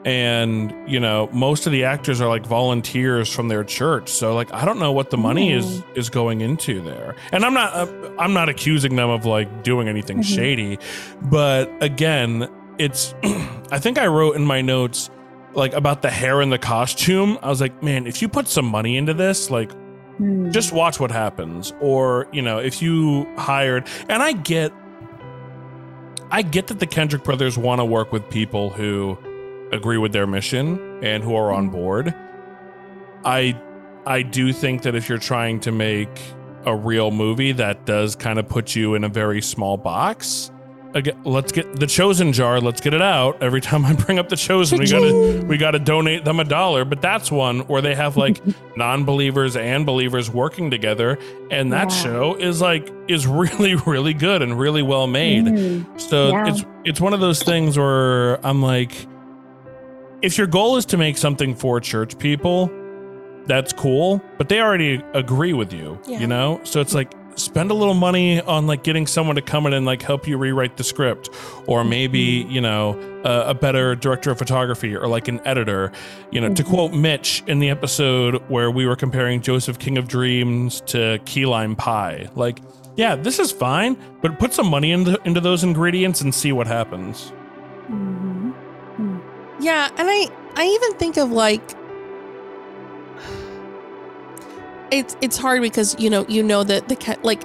And, 0.03 0.73
you 0.89 0.99
know, 0.99 1.29
most 1.31 1.67
of 1.67 1.71
the 1.71 1.83
actors 1.83 2.19
are 2.21 2.27
like 2.27 2.45
volunteers 2.45 3.29
from 3.31 3.49
their 3.49 3.63
church. 3.63 4.09
So, 4.09 4.33
like, 4.33 4.51
I 4.51 4.65
don't 4.65 4.79
know 4.79 4.91
what 4.91 5.11
the 5.11 5.17
money 5.17 5.51
is 5.53 5.65
Mm. 5.65 5.83
is 5.95 6.09
going 6.09 6.41
into 6.41 6.81
there. 6.81 7.15
And 7.31 7.45
I'm 7.45 7.53
not, 7.53 7.73
uh, 7.75 7.87
I'm 8.17 8.33
not 8.33 8.49
accusing 8.49 8.95
them 8.95 9.09
of 9.11 9.25
like 9.25 9.61
doing 9.63 9.87
anything 9.87 10.19
Mhm. 10.21 10.35
shady. 10.35 10.79
But 11.21 11.71
again, 11.81 12.47
it's, 12.79 13.13
I 13.71 13.77
think 13.77 13.99
I 13.99 14.07
wrote 14.07 14.35
in 14.35 14.43
my 14.43 14.61
notes, 14.61 15.11
like 15.53 15.73
about 15.73 16.01
the 16.01 16.09
hair 16.09 16.41
and 16.41 16.51
the 16.51 16.57
costume. 16.57 17.37
I 17.43 17.49
was 17.49 17.61
like, 17.61 17.83
man, 17.83 18.07
if 18.07 18.21
you 18.23 18.27
put 18.27 18.47
some 18.47 18.65
money 18.65 18.97
into 18.97 19.13
this, 19.13 19.51
like 19.51 19.71
Hmm. 20.17 20.49
just 20.49 20.73
watch 20.73 20.99
what 20.99 21.11
happens. 21.11 21.73
Or, 21.79 22.27
you 22.31 22.41
know, 22.41 22.57
if 22.57 22.81
you 22.81 23.27
hired 23.37 23.85
and 24.09 24.23
I 24.23 24.31
get 24.33 24.71
I 26.31 26.41
get 26.43 26.67
that 26.67 26.79
the 26.79 26.87
Kendrick 26.87 27.23
brothers 27.25 27.57
want 27.57 27.79
to 27.79 27.85
work 27.85 28.11
with 28.13 28.29
people 28.29 28.69
who 28.69 29.17
agree 29.71 29.97
with 29.97 30.11
their 30.13 30.27
mission 30.27 31.03
and 31.03 31.23
who 31.23 31.35
are 31.35 31.51
on 31.51 31.69
board. 31.69 32.13
I 33.23 33.59
I 34.05 34.23
do 34.23 34.51
think 34.51 34.81
that 34.83 34.95
if 34.95 35.07
you're 35.09 35.17
trying 35.19 35.59
to 35.61 35.71
make 35.71 36.09
a 36.65 36.75
real 36.75 37.11
movie 37.11 37.51
that 37.53 37.85
does 37.85 38.15
kind 38.15 38.39
of 38.39 38.47
put 38.47 38.75
you 38.75 38.95
in 38.95 39.03
a 39.03 39.09
very 39.09 39.41
small 39.41 39.77
box. 39.77 40.51
Again, 40.93 41.21
let's 41.23 41.53
get 41.53 41.79
the 41.79 41.87
chosen 41.87 42.33
jar. 42.33 42.59
Let's 42.59 42.81
get 42.81 42.93
it 42.93 43.01
out. 43.01 43.41
Every 43.41 43.61
time 43.61 43.85
I 43.85 43.93
bring 43.93 44.19
up 44.19 44.27
the 44.27 44.35
chosen, 44.35 44.77
we 44.79 44.87
gotta 44.89 45.45
we 45.47 45.55
gotta 45.57 45.79
donate 45.79 46.25
them 46.25 46.39
a 46.41 46.43
dollar. 46.43 46.83
But 46.83 47.01
that's 47.01 47.31
one 47.31 47.61
where 47.61 47.81
they 47.81 47.95
have 47.95 48.17
like 48.17 48.41
non-believers 48.75 49.55
and 49.55 49.85
believers 49.85 50.29
working 50.29 50.69
together, 50.69 51.17
and 51.49 51.71
that 51.71 51.91
Yeah. 51.91 51.95
show 52.03 52.35
is 52.35 52.59
like 52.59 52.91
is 53.07 53.25
really 53.25 53.75
really 53.85 54.13
good 54.13 54.41
and 54.41 54.59
really 54.59 54.81
well 54.81 55.07
made. 55.07 55.45
Mhm. 55.45 55.85
So 56.01 56.29
Yeah. 56.29 56.47
it's 56.49 56.65
it's 56.83 56.99
one 57.01 57.13
of 57.13 57.21
those 57.21 57.41
things 57.41 57.77
where 57.77 58.45
I'm 58.45 58.61
like, 58.61 58.91
if 60.21 60.37
your 60.37 60.47
goal 60.47 60.77
is 60.77 60.85
to 60.87 60.97
make 60.97 61.17
something 61.17 61.55
for 61.55 61.79
church 61.79 62.17
people, 62.17 62.71
that's 63.45 63.73
cool, 63.73 64.21
but 64.37 64.49
they 64.49 64.61
already 64.61 65.03
agree 65.13 65.53
with 65.53 65.73
you, 65.73 65.99
Yeah. 66.07 66.19
you 66.19 66.27
know? 66.27 66.61
So 66.63 66.79
it's 66.79 66.93
like 66.93 67.11
spend 67.35 67.71
a 67.71 67.73
little 67.73 67.93
money 67.93 68.41
on 68.41 68.67
like 68.67 68.83
getting 68.83 69.07
someone 69.07 69.35
to 69.35 69.41
come 69.41 69.65
in 69.65 69.73
and 69.73 69.85
like 69.85 70.01
help 70.01 70.27
you 70.27 70.37
rewrite 70.37 70.77
the 70.77 70.83
script 70.83 71.29
or 71.65 71.83
maybe 71.83 72.43
mm-hmm. 72.43 72.51
you 72.51 72.61
know 72.61 73.21
a, 73.23 73.51
a 73.51 73.53
better 73.53 73.95
director 73.95 74.31
of 74.31 74.37
photography 74.37 74.95
or 74.95 75.07
like 75.07 75.29
an 75.29 75.39
editor 75.45 75.93
you 76.29 76.41
know 76.41 76.53
to 76.53 76.61
mm-hmm. 76.61 76.73
quote 76.73 76.93
mitch 76.93 77.41
in 77.47 77.59
the 77.59 77.69
episode 77.69 78.35
where 78.49 78.69
we 78.69 78.85
were 78.85 78.97
comparing 78.97 79.41
joseph 79.41 79.79
king 79.79 79.97
of 79.97 80.09
dreams 80.09 80.81
to 80.81 81.19
key 81.25 81.45
lime 81.45 81.75
pie 81.75 82.27
like 82.35 82.59
yeah 82.97 83.15
this 83.15 83.39
is 83.39 83.49
fine 83.49 83.97
but 84.21 84.37
put 84.37 84.53
some 84.53 84.67
money 84.67 84.91
into, 84.91 85.19
into 85.23 85.39
those 85.39 85.63
ingredients 85.63 86.19
and 86.19 86.35
see 86.35 86.51
what 86.51 86.67
happens 86.67 87.31
Yeah, 89.61 89.89
and 89.97 90.09
I 90.09 90.27
I 90.55 90.65
even 90.65 90.97
think 90.97 91.17
of 91.17 91.31
like 91.31 91.61
it's 94.91 95.15
it's 95.21 95.37
hard 95.37 95.61
because 95.61 95.95
you 95.99 96.09
know 96.09 96.25
you 96.27 96.43
know 96.43 96.63
that 96.63 96.89
the 96.89 97.17
like 97.23 97.43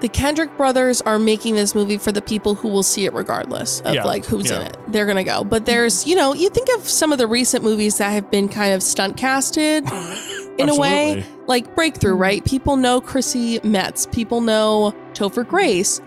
the 0.00 0.08
Kendrick 0.08 0.56
brothers 0.56 1.00
are 1.02 1.18
making 1.18 1.54
this 1.54 1.76
movie 1.76 1.96
for 1.96 2.10
the 2.10 2.20
people 2.20 2.56
who 2.56 2.66
will 2.66 2.82
see 2.82 3.04
it 3.04 3.12
regardless 3.12 3.80
of 3.82 3.94
Yeah, 3.94 4.04
like 4.04 4.24
who's 4.24 4.50
in 4.50 4.62
it. 4.62 4.76
They're 4.88 5.06
gonna 5.06 5.22
go. 5.22 5.44
But 5.44 5.66
there's 5.66 6.06
you 6.06 6.16
know 6.16 6.34
you 6.34 6.48
think 6.50 6.68
of 6.76 6.88
some 6.88 7.12
of 7.12 7.18
the 7.18 7.26
recent 7.26 7.62
movies 7.62 7.98
that 7.98 8.10
have 8.10 8.30
been 8.30 8.48
kind 8.48 8.74
of 8.74 8.82
stunt 8.82 9.16
casted 9.16 9.84
in 10.58 10.68
a 10.68 10.76
way. 10.76 11.24
Like 11.46 11.74
breakthrough 11.74 12.12
mm-hmm. 12.12 12.22
right? 12.22 12.44
People 12.44 12.76
know 12.76 13.00
chrissy 13.00 13.60
metz. 13.62 14.06
People 14.06 14.40
know 14.40 14.94
topher 15.12 15.46
grace 15.46 16.00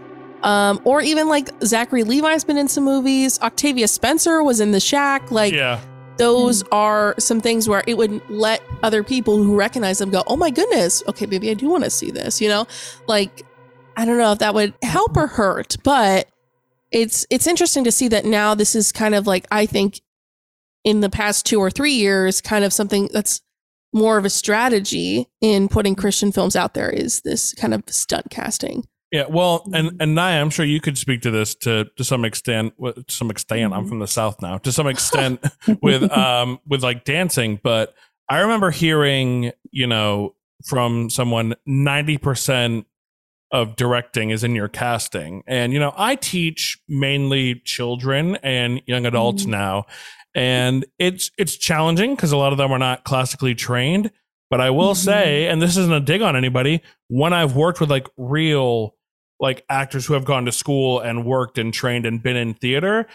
um, 0.46 0.80
or 0.86 1.02
even 1.02 1.28
like 1.28 1.50
zachary 1.64 2.04
levi's 2.04 2.46
been 2.46 2.58
in 2.58 2.68
some 2.68 2.86
movies. 2.86 3.42
Octavia 3.42 3.88
spencer 3.88 4.44
was 4.44 4.62
in 4.62 4.72
the 4.72 4.80
shack. 4.80 5.32
Like 5.32 5.54
yeah. 5.54 5.82
those 6.18 6.64
are 6.72 7.16
some 7.18 7.42
things 7.42 7.68
where 7.68 7.84
it 7.88 7.98
would 7.98 8.22
let 8.30 8.62
other 8.84 9.04
people 9.04 9.38
who 9.44 9.56
recognize 9.56 9.98
them 9.98 10.12
go 10.12 10.24
oh 10.28 10.38
my 10.38 10.52
goodness 10.52 11.04
okay 11.08 11.26
maybe 11.26 11.50
i 11.50 11.56
do 11.56 11.68
want 11.68 11.84
to 11.84 11.90
see 11.90 12.12
this 12.12 12.40
you 12.40 12.48
know? 12.48 12.68
Like 13.08 13.44
i 13.98 14.06
don't 14.06 14.18
know 14.18 14.32
if 14.32 14.40
that 14.40 14.54
would 14.54 14.74
help 14.84 15.18
or 15.18 15.28
hurt 15.28 15.78
but 15.84 16.28
it's 16.92 17.26
it's 17.32 17.48
interesting 17.48 17.84
to 17.84 17.92
see 17.92 18.08
that 18.10 18.26
now 18.26 18.54
this 18.54 18.76
is 18.76 18.92
kind 18.92 19.16
of 19.16 19.26
like 19.26 19.48
i 19.52 19.66
think 19.66 20.02
in 20.84 21.00
the 21.00 21.10
past 21.10 21.46
two 21.46 21.60
or 21.60 21.72
three 21.72 21.94
years 21.94 22.40
kind 22.40 22.64
of 22.64 22.72
something 22.72 23.10
that's 23.12 23.42
more 23.94 24.18
of 24.18 24.26
a 24.26 24.30
strategy 24.30 25.28
in 25.42 25.68
putting 25.68 25.96
christian 25.96 26.32
films 26.32 26.56
out 26.56 26.76
there 26.76 26.90
is 26.90 27.22
this 27.22 27.54
kind 27.56 27.74
of 27.74 27.84
stunt 27.88 28.30
casting 28.30 28.86
Yeah, 29.16 29.28
well, 29.30 29.64
and 29.74 29.92
mm-hmm. 29.92 30.02
and 30.02 30.14
Naya, 30.14 30.42
I'm 30.42 30.50
sure 30.50 30.66
you 30.66 30.82
could 30.82 30.98
speak 30.98 31.22
to 31.22 31.32
this 31.32 31.56
to 31.56 31.86
to 31.96 32.04
some 32.04 32.26
extent. 32.26 32.74
To 32.84 33.06
some 33.08 33.32
extent, 33.32 33.72
I'm 33.72 33.80
mm-hmm. 33.80 33.88
from 33.88 34.00
the 34.00 34.08
south 34.08 34.42
now. 34.42 34.58
To 34.58 34.74
some 34.74 34.88
extent, 34.88 35.42
with 35.82 36.12
um 36.12 36.60
with 36.68 36.84
like 36.84 37.06
dancing, 37.06 37.58
but 37.64 37.96
I 38.28 38.40
remember 38.40 38.72
hearing, 38.72 39.54
you 39.72 39.88
know, 39.88 40.36
from 40.66 41.10
someone, 41.10 41.56
ninety 41.66 42.18
percent 42.18 42.88
of 43.52 43.78
directing 43.78 44.32
is 44.32 44.44
in 44.44 44.54
your 44.54 44.68
casting, 44.68 45.44
and 45.48 45.72
you 45.72 45.80
know, 45.80 45.94
I 45.96 46.16
teach 46.16 46.78
mainly 46.90 47.62
children 47.64 48.36
and 48.44 48.82
young 48.86 49.06
adults 49.06 49.44
mm-hmm. 49.44 49.52
now, 49.52 49.86
and 50.36 50.86
it's 51.00 51.32
it's 51.38 51.56
challenging 51.56 52.16
because 52.16 52.34
a 52.34 52.38
lot 52.38 52.52
of 52.52 52.58
them 52.58 52.74
are 52.74 52.80
not 52.80 53.06
classically 53.06 53.56
trained. 53.56 54.12
But 54.50 54.62
I 54.62 54.70
will 54.72 54.94
say, 54.94 55.48
and 55.48 55.62
this 55.62 55.76
isn't 55.76 55.92
a 55.92 56.00
dig 56.00 56.22
on 56.22 56.36
anybody, 56.36 56.82
when 57.08 57.34
I've 57.34 57.56
worked 57.56 57.80
with 57.80 57.90
like 57.90 58.08
real 58.16 58.95
like 59.40 59.66
actors 59.70 60.06
who 60.06 60.14
have 60.14 60.26
gone 60.26 60.46
to 60.46 60.52
school 60.52 61.00
and 61.00 61.26
worked 61.26 61.58
and 61.58 61.74
trained 61.74 62.06
and 62.06 62.22
been 62.24 62.36
in 62.36 62.54
theater, 62.54 63.06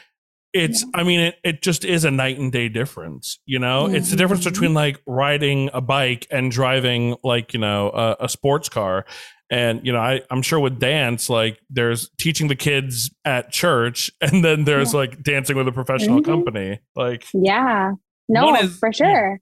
it's 0.53 0.85
I 0.95 1.05
mean 1.05 1.21
it 1.21 1.37
it 1.45 1.63
just 1.63 1.85
is 1.85 2.05
a 2.05 2.11
night 2.11 2.39
and 2.39 2.51
day 2.51 2.69
difference, 2.69 3.39
you 3.47 3.59
know? 3.59 3.87
It's 3.87 4.11
the 4.11 4.17
difference 4.17 4.45
between 4.45 4.75
like 4.75 5.01
riding 5.07 5.71
a 5.73 5.81
bike 5.81 6.27
and 6.31 6.51
driving 6.51 7.17
like, 7.23 7.53
you 7.55 7.61
know, 7.61 7.91
a, 7.91 8.25
a 8.25 8.29
sports 8.29 8.69
car. 8.69 9.05
And 9.53 9.85
you 9.87 9.93
know, 9.93 9.99
I, 10.01 10.23
I'm 10.31 10.43
sure 10.43 10.59
with 10.61 10.79
dance, 10.79 11.29
like 11.31 11.61
there's 11.71 12.11
teaching 12.19 12.49
the 12.49 12.55
kids 12.57 13.11
at 13.25 13.51
church, 13.53 14.11
and 14.21 14.45
then 14.45 14.65
there's 14.65 14.93
like 14.95 15.23
dancing 15.23 15.57
with 15.57 15.69
a 15.69 15.73
professional 15.73 16.21
Mhm. 16.21 16.25
company. 16.25 16.81
Like 16.97 17.25
Yeah. 17.33 17.93
No, 18.29 18.55
is- 18.57 18.79
for 18.79 18.93
sure. 18.93 19.41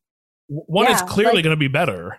one 0.49 0.91
is 0.91 1.03
clearly 1.03 1.37
like- 1.37 1.45
going 1.45 1.57
to 1.57 1.61
be 1.61 1.69
better. 1.69 2.19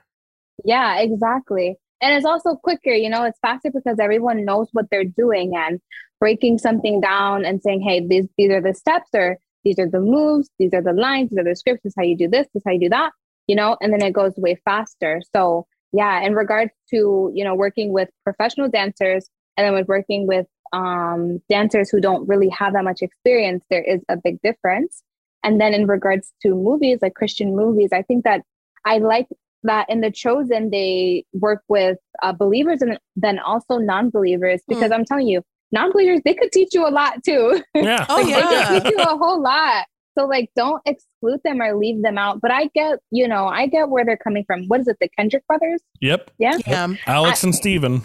Yeah, 0.65 0.99
exactly. 0.99 1.77
And 2.01 2.15
it's 2.15 2.25
also 2.25 2.55
quicker, 2.55 2.91
you 2.91 3.09
know, 3.09 3.23
it's 3.23 3.39
faster 3.39 3.71
because 3.71 3.99
everyone 3.99 4.45
knows 4.45 4.69
what 4.71 4.85
they're 4.89 5.03
doing 5.03 5.55
and 5.55 5.81
breaking 6.19 6.57
something 6.57 7.01
down 7.01 7.45
and 7.45 7.61
saying, 7.61 7.81
hey, 7.81 8.05
these 8.05 8.27
these 8.37 8.51
are 8.51 8.61
the 8.61 8.73
steps 8.73 9.09
or 9.13 9.37
these 9.63 9.79
are 9.79 9.89
the 9.89 9.99
moves, 9.99 10.49
these 10.59 10.73
are 10.73 10.81
the 10.81 10.93
lines, 10.93 11.29
these 11.29 11.39
are 11.39 11.43
the 11.43 11.55
scripts, 11.55 11.83
this 11.83 11.91
is 11.91 11.95
how 11.97 12.03
you 12.03 12.15
do 12.15 12.27
this, 12.27 12.47
this 12.53 12.61
is 12.61 12.63
how 12.65 12.71
you 12.71 12.79
do 12.79 12.89
that, 12.89 13.11
you 13.47 13.55
know, 13.55 13.77
and 13.81 13.91
then 13.91 14.01
it 14.01 14.13
goes 14.13 14.33
way 14.37 14.55
faster. 14.63 15.21
So 15.33 15.67
yeah, 15.91 16.21
in 16.21 16.35
regards 16.35 16.71
to, 16.91 17.31
you 17.33 17.43
know, 17.43 17.55
working 17.55 17.91
with 17.91 18.09
professional 18.23 18.69
dancers 18.69 19.29
and 19.57 19.65
then 19.65 19.73
with 19.73 19.87
working 19.87 20.27
with 20.27 20.47
um 20.71 21.41
dancers 21.49 21.89
who 21.89 21.99
don't 21.99 22.27
really 22.27 22.49
have 22.49 22.73
that 22.73 22.83
much 22.83 23.01
experience, 23.01 23.63
there 23.69 23.83
is 23.83 24.01
a 24.07 24.17
big 24.17 24.41
difference. 24.41 25.03
And 25.43 25.59
then 25.59 25.73
in 25.73 25.87
regards 25.87 26.31
to 26.43 26.53
movies, 26.53 26.99
like 27.01 27.15
Christian 27.15 27.55
movies, 27.55 27.89
I 27.93 28.03
think 28.03 28.25
that 28.25 28.41
I 28.85 28.97
like 28.97 29.27
that 29.63 29.85
in 29.89 30.01
the 30.01 30.11
chosen 30.11 30.69
they 30.69 31.23
work 31.33 31.61
with 31.67 31.97
uh, 32.23 32.31
believers 32.33 32.81
and 32.81 32.97
then 33.15 33.39
also 33.39 33.77
non-believers 33.77 34.61
because 34.67 34.91
i'm 34.91 35.05
telling 35.05 35.27
you 35.27 35.41
non-believers 35.71 36.21
they 36.25 36.33
could 36.33 36.51
teach 36.51 36.69
you 36.73 36.87
a 36.87 36.89
lot 36.89 37.23
too 37.23 37.61
Yeah. 37.75 38.05
Oh, 38.09 38.15
Like, 38.17 38.25
they 38.25 38.31
yeah. 38.31 38.67
could 38.69 38.83
teach 38.83 38.93
you 38.97 39.03
a 39.03 39.17
whole 39.17 39.41
lot 39.41 39.85
so 40.17 40.25
like 40.25 40.49
don't 40.55 40.81
exclude 40.85 41.39
them 41.43 41.61
or 41.61 41.75
leave 41.77 42.01
them 42.01 42.17
out 42.17 42.41
but 42.41 42.51
i 42.51 42.69
get 42.73 42.99
you 43.11 43.27
know 43.27 43.47
i 43.47 43.67
get 43.67 43.89
where 43.89 44.03
they're 44.05 44.17
coming 44.17 44.43
from 44.45 44.65
what 44.67 44.79
is 44.81 44.87
it 44.87 44.97
the 45.01 45.09
kendrick 45.09 45.45
brothers 45.47 45.81
Yep. 46.01 46.31
yeah 46.39 46.57
yeah 46.65 46.87
Alex 47.05 47.43
and 47.43 47.53
Stephen. 47.53 48.01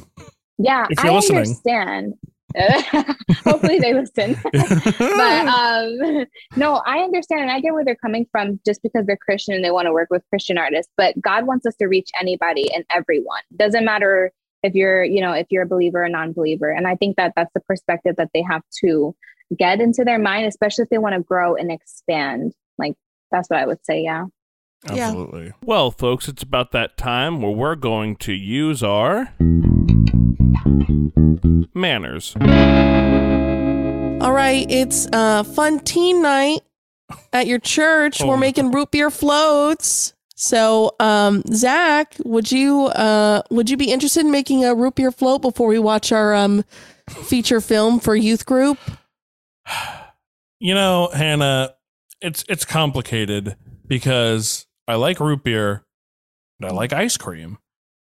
yeah 0.58 0.86
If 0.90 1.02
you're 1.02 1.12
i 1.12 1.16
listening. 1.16 1.38
understand 1.38 2.14
hopefully 3.44 3.78
they 3.78 3.92
listen 3.94 4.36
but 4.52 5.46
um 5.48 6.26
no 6.56 6.80
i 6.86 6.98
understand 6.98 7.42
and 7.42 7.50
i 7.50 7.60
get 7.60 7.72
where 7.72 7.84
they're 7.84 7.96
coming 7.96 8.26
from 8.30 8.60
just 8.64 8.82
because 8.82 9.04
they're 9.06 9.16
christian 9.16 9.54
and 9.54 9.64
they 9.64 9.70
want 9.70 9.86
to 9.86 9.92
work 9.92 10.08
with 10.10 10.22
christian 10.30 10.56
artists 10.56 10.92
but 10.96 11.20
god 11.20 11.46
wants 11.46 11.66
us 11.66 11.74
to 11.76 11.86
reach 11.86 12.10
anybody 12.20 12.72
and 12.72 12.84
everyone 12.90 13.42
doesn't 13.56 13.84
matter 13.84 14.30
if 14.62 14.74
you're 14.74 15.02
you 15.04 15.20
know 15.20 15.32
if 15.32 15.46
you're 15.50 15.64
a 15.64 15.68
believer 15.68 16.04
or 16.04 16.08
non-believer 16.08 16.70
and 16.70 16.86
i 16.86 16.94
think 16.94 17.16
that 17.16 17.32
that's 17.34 17.52
the 17.54 17.60
perspective 17.60 18.14
that 18.16 18.30
they 18.32 18.42
have 18.42 18.62
to 18.80 19.14
get 19.58 19.80
into 19.80 20.04
their 20.04 20.18
mind 20.18 20.46
especially 20.46 20.82
if 20.82 20.88
they 20.90 20.98
want 20.98 21.14
to 21.14 21.22
grow 21.22 21.56
and 21.56 21.72
expand 21.72 22.52
like 22.78 22.94
that's 23.30 23.50
what 23.50 23.58
i 23.58 23.66
would 23.66 23.84
say 23.84 24.02
yeah 24.02 24.26
Yeah. 24.86 25.08
Absolutely. 25.08 25.52
Well, 25.64 25.90
folks, 25.90 26.28
it's 26.28 26.42
about 26.42 26.72
that 26.72 26.98
time 26.98 27.40
where 27.40 27.52
we're 27.52 27.74
going 27.74 28.16
to 28.16 28.34
use 28.34 28.82
our 28.82 29.32
manners. 31.74 32.34
All 34.20 34.32
right, 34.32 34.66
it's 34.70 35.06
uh 35.12 35.42
fun 35.42 35.80
teen 35.80 36.22
night 36.22 36.60
at 37.32 37.46
your 37.46 37.58
church. 37.58 38.20
Oh, 38.20 38.28
We're 38.28 38.36
making 38.36 38.70
root 38.70 38.90
beer 38.90 39.10
floats. 39.10 40.14
So, 40.36 40.96
um, 40.98 41.42
Zach, 41.52 42.16
would 42.24 42.50
you 42.50 42.86
uh 42.86 43.42
would 43.50 43.70
you 43.70 43.76
be 43.76 43.92
interested 43.92 44.20
in 44.20 44.30
making 44.30 44.64
a 44.64 44.74
root 44.74 44.94
beer 44.96 45.12
float 45.12 45.42
before 45.42 45.68
we 45.68 45.78
watch 45.78 46.12
our 46.12 46.34
um 46.34 46.64
feature 47.08 47.60
film 47.60 48.00
for 48.00 48.16
youth 48.16 48.46
group? 48.46 48.78
You 50.60 50.74
know, 50.74 51.10
Hannah, 51.12 51.74
it's 52.20 52.44
it's 52.48 52.64
complicated 52.64 53.56
because 53.86 54.66
I 54.88 54.94
like 54.94 55.20
root 55.20 55.44
beer 55.44 55.84
and 56.58 56.70
I 56.70 56.72
like 56.72 56.92
ice 56.92 57.16
cream. 57.16 57.58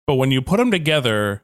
But 0.07 0.15
when 0.15 0.31
you 0.31 0.41
put 0.41 0.59
them 0.59 0.71
together, 0.71 1.43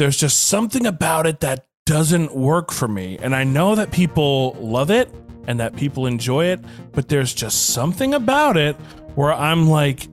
there's 0.00 0.16
just 0.16 0.44
something 0.44 0.86
about 0.86 1.26
it 1.26 1.40
that 1.40 1.66
doesn't 1.84 2.34
work 2.34 2.72
for 2.72 2.88
me. 2.88 3.18
And 3.20 3.36
I 3.36 3.44
know 3.44 3.74
that 3.74 3.90
people 3.90 4.56
love 4.58 4.90
it 4.90 5.14
and 5.46 5.60
that 5.60 5.76
people 5.76 6.06
enjoy 6.06 6.46
it, 6.46 6.60
but 6.92 7.10
there's 7.10 7.34
just 7.34 7.66
something 7.66 8.14
about 8.14 8.56
it 8.56 8.76
where 9.14 9.30
I'm 9.30 9.68
like 9.68 10.08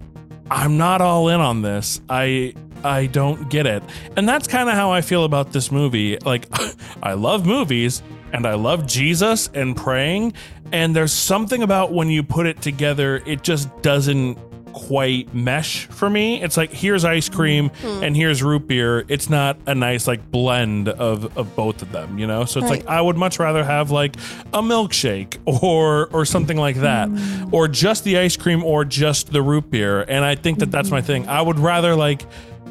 I'm 0.51 0.77
not 0.77 0.99
all 0.99 1.29
in 1.29 1.39
on 1.39 1.61
this. 1.61 2.01
I 2.09 2.53
I 2.83 3.05
don't 3.05 3.49
get 3.49 3.65
it. 3.65 3.81
And 4.17 4.27
that's 4.27 4.45
kind 4.45 4.67
of 4.67 4.75
how 4.75 4.91
I 4.91 4.99
feel 4.99 5.23
about 5.23 5.53
this 5.53 5.71
movie. 5.71 6.17
Like 6.17 6.47
I 7.01 7.13
love 7.13 7.45
movies 7.45 8.03
and 8.33 8.45
I 8.45 8.55
love 8.55 8.87
Jesus 8.87 9.49
and 9.53 9.73
praying 9.73 10.33
and 10.73 10.93
there's 10.93 11.13
something 11.13 11.63
about 11.63 11.93
when 11.93 12.09
you 12.09 12.23
put 12.23 12.45
it 12.45 12.61
together 12.61 13.23
it 13.25 13.41
just 13.41 13.69
doesn't 13.81 14.37
quite 14.77 15.33
mesh 15.33 15.87
for 15.87 16.07
me. 16.07 16.39
It's 16.39 16.55
like 16.55 16.71
here's 16.71 17.03
ice 17.03 17.29
cream 17.29 17.69
hmm. 17.69 18.03
and 18.03 18.15
here's 18.15 18.43
root 18.43 18.67
beer. 18.67 19.05
It's 19.07 19.27
not 19.27 19.57
a 19.65 19.73
nice 19.73 20.05
like 20.05 20.29
blend 20.29 20.87
of 20.87 21.35
of 21.35 21.55
both 21.55 21.81
of 21.81 21.91
them, 21.91 22.19
you 22.19 22.27
know? 22.27 22.45
So 22.45 22.59
it's 22.59 22.69
Right. 22.69 22.85
like 22.85 22.87
I 22.87 23.01
would 23.01 23.17
much 23.17 23.39
rather 23.39 23.63
have 23.63 23.89
like 23.89 24.15
a 24.53 24.61
milkshake 24.61 25.37
or 25.63 26.09
or 26.13 26.25
something 26.25 26.57
like 26.57 26.75
that 26.77 27.07
hmm. 27.07 27.49
or 27.51 27.67
just 27.67 28.03
the 28.03 28.19
ice 28.19 28.37
cream 28.37 28.63
or 28.63 28.85
just 28.85 29.33
the 29.33 29.41
root 29.41 29.71
beer. 29.71 30.01
And 30.01 30.23
I 30.23 30.35
think 30.35 30.59
that 30.59 30.69
that's 30.69 30.91
my 30.91 31.01
hmm. 31.01 31.07
thing. 31.07 31.27
I 31.27 31.41
would 31.41 31.57
rather 31.57 31.95
like 31.95 32.23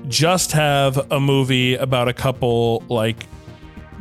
just 0.06 0.52
have 0.52 1.10
a 1.10 1.18
movie 1.18 1.74
about 1.74 2.06
a 2.06 2.12
couple 2.12 2.84
like 2.88 3.26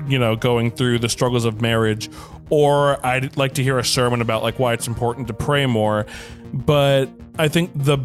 you 0.08 0.20
know 0.20 0.36
going 0.36 0.70
through 0.70 1.00
the 1.00 1.10
struggles 1.10 1.46
of 1.46 1.60
marriage 1.60 2.08
or 2.50 3.04
I'd 3.06 3.38
like 3.38 3.56
to 3.56 3.64
hear 3.64 3.80
a 3.80 3.84
sermon 3.84 4.22
about 4.22 4.44
like 4.44 4.60
why 4.60 4.74
it's 4.74 4.88
important 4.88 5.28
to 5.28 5.34
pray 5.34 5.66
more. 5.66 6.06
But 6.54 7.10
I 7.38 7.48
think 7.48 7.72
the 7.76 7.98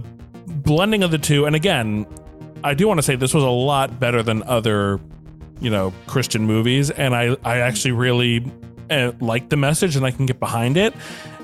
blending 0.47 1.03
of 1.03 1.11
the 1.11 1.19
two 1.19 1.47
and 1.47 1.55
again 1.55 2.07
I 2.63 2.75
do 2.75 2.87
want 2.87 2.99
to 2.99 3.03
say 3.03 3.17
this 3.17 3.35
was 3.35 3.45
a 3.45 3.49
lot 3.49 3.99
better 3.99 4.23
than 4.23 4.43
other, 4.45 5.01
you 5.61 5.71
know, 5.71 5.93
Christian 6.07 6.45
movies, 6.45 6.91
and 6.91 7.15
I 7.15 7.37
I 7.45 7.59
actually 7.59 7.93
really 7.93 8.51
uh, 8.91 9.13
like 9.21 9.49
the 9.49 9.57
message, 9.57 9.97
and 9.97 10.05
I 10.05 10.11
can 10.11 10.27
get 10.27 10.41
behind 10.41 10.77
it. 10.77 10.95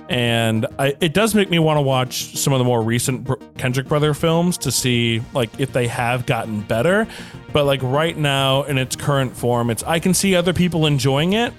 And 0.08 0.66
I, 0.78 0.94
it 1.00 1.14
does 1.14 1.34
make 1.34 1.50
me 1.50 1.58
want 1.58 1.78
to 1.78 1.82
watch 1.82 2.36
some 2.36 2.52
of 2.52 2.60
the 2.60 2.64
more 2.64 2.80
recent 2.80 3.28
Kendrick 3.58 3.88
brother 3.88 4.14
films 4.14 4.56
to 4.58 4.70
see 4.70 5.20
like 5.32 5.58
if 5.58 5.72
they 5.72 5.88
have 5.88 6.26
gotten 6.26 6.60
better. 6.60 7.08
But 7.52 7.64
like 7.64 7.82
right 7.82 8.16
now 8.16 8.62
in 8.64 8.78
its 8.78 8.94
current 8.94 9.36
form, 9.36 9.70
it's 9.70 9.82
I 9.82 9.98
can 9.98 10.14
see 10.14 10.36
other 10.36 10.52
people 10.52 10.86
enjoying 10.86 11.32
it, 11.32 11.52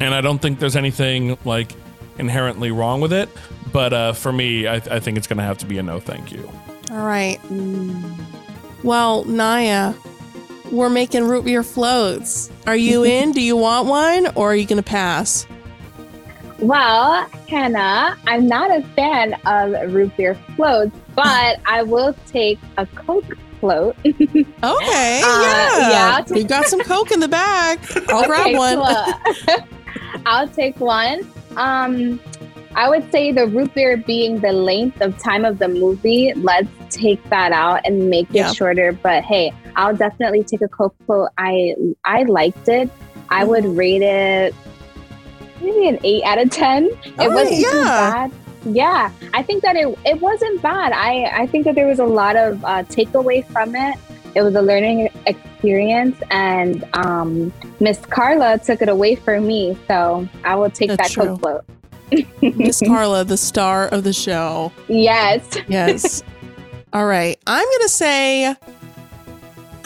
and 0.00 0.14
I 0.14 0.20
don't 0.20 0.40
think 0.40 0.58
there's 0.58 0.76
anything 0.76 1.38
like 1.44 1.72
inherently 2.18 2.70
wrong 2.70 3.00
with 3.00 3.12
it. 3.12 3.28
But 3.72 3.92
uh, 3.92 4.12
for 4.12 4.32
me, 4.32 4.66
I, 4.66 4.76
I 4.76 5.00
think 5.00 5.18
it's 5.18 5.26
going 5.26 5.36
to 5.38 5.42
have 5.44 5.58
to 5.58 5.66
be 5.66 5.78
a 5.78 5.82
no, 5.82 6.00
thank 6.00 6.32
you. 6.32 6.50
All 6.90 7.04
right. 7.06 7.38
Well, 8.82 9.24
Naya, 9.24 9.94
we're 10.70 10.88
making 10.88 11.24
root 11.24 11.44
beer 11.44 11.62
floats. 11.62 12.50
Are 12.66 12.76
you 12.76 13.04
in? 13.16 13.32
Do 13.32 13.40
you 13.42 13.56
want 13.56 13.88
one 13.88 14.28
or 14.34 14.52
are 14.52 14.56
you 14.56 14.66
going 14.66 14.82
to 14.82 14.88
pass? 14.88 15.46
Well, 16.58 17.28
Hannah, 17.48 18.16
I'm 18.26 18.46
not 18.48 18.70
a 18.70 18.82
fan 18.94 19.34
of 19.44 19.92
root 19.92 20.16
beer 20.16 20.34
floats, 20.56 20.96
but 21.14 21.60
I 21.66 21.82
will 21.82 22.14
take 22.26 22.58
a 22.78 22.86
Coke 22.86 23.36
float. 23.60 23.96
Okay. 24.04 25.20
Uh, 25.22 25.42
yeah. 25.42 25.90
yeah, 25.90 26.20
take- 26.26 26.34
We've 26.36 26.48
got 26.48 26.64
some 26.66 26.80
Coke 26.80 27.10
in 27.12 27.20
the 27.20 27.28
bag. 27.28 27.78
I'll 28.08 28.24
grab 28.24 28.46
Okay, 28.46 28.56
one. 28.56 28.76
cool. 28.76 29.56
I'll 30.24 30.48
take 30.48 30.80
one. 30.80 31.30
Um, 31.56 32.20
I 32.74 32.88
would 32.90 33.10
say 33.10 33.32
the 33.32 33.46
root 33.46 33.72
beer 33.74 33.96
being 33.96 34.40
the 34.40 34.52
length 34.52 35.00
of 35.00 35.16
time 35.18 35.44
of 35.44 35.58
the 35.58 35.68
movie, 35.68 36.34
let's 36.36 36.68
take 36.90 37.22
that 37.30 37.52
out 37.52 37.80
and 37.84 38.10
make 38.10 38.28
it 38.34 38.54
shorter. 38.54 38.92
But 38.92 39.24
hey, 39.24 39.52
I'll 39.76 39.96
definitely 39.96 40.44
take 40.44 40.60
a 40.60 40.68
Coke 40.68 40.94
float. 41.06 41.30
I 41.38 41.74
I 42.04 42.24
liked 42.24 42.68
it. 42.68 42.90
I 43.30 43.44
would 43.44 43.64
rate 43.64 44.02
it 44.02 44.54
maybe 45.60 45.88
an 45.88 45.98
eight 46.04 46.22
out 46.24 46.38
of 46.38 46.50
ten. 46.50 46.86
It 47.04 47.30
wasn't 47.30 47.56
too 47.56 47.78
yeah. 47.78 48.28
bad. 48.28 48.32
Yeah, 48.64 49.10
I 49.32 49.42
think 49.42 49.62
that 49.62 49.76
it 49.76 49.98
it 50.04 50.20
wasn't 50.20 50.60
bad. 50.62 50.92
I 50.92 51.42
I 51.42 51.46
think 51.46 51.64
that 51.64 51.74
there 51.74 51.86
was 51.86 51.98
a 51.98 52.04
lot 52.04 52.36
of 52.36 52.64
uh, 52.64 52.82
takeaway 52.84 53.46
from 53.46 53.76
it. 53.76 53.98
It 54.36 54.42
was 54.42 54.54
a 54.54 54.60
learning 54.60 55.08
experience, 55.24 56.20
and 56.30 56.84
um, 56.92 57.50
Miss 57.80 57.98
Carla 58.04 58.58
took 58.58 58.82
it 58.82 58.90
away 58.90 59.14
from 59.14 59.46
me. 59.46 59.78
So 59.88 60.28
I 60.44 60.54
will 60.56 60.68
take 60.68 60.90
That's 60.90 61.14
that 61.14 61.22
true. 61.22 61.38
Float. 61.38 61.64
Miss 62.42 62.80
Carla, 62.86 63.24
the 63.24 63.38
star 63.38 63.88
of 63.88 64.04
the 64.04 64.12
show. 64.12 64.70
Yes. 64.88 65.56
Yes. 65.68 66.22
All 66.92 67.06
right. 67.06 67.38
I'm 67.46 67.64
going 67.64 67.80
to 67.80 67.88
say, 67.88 68.54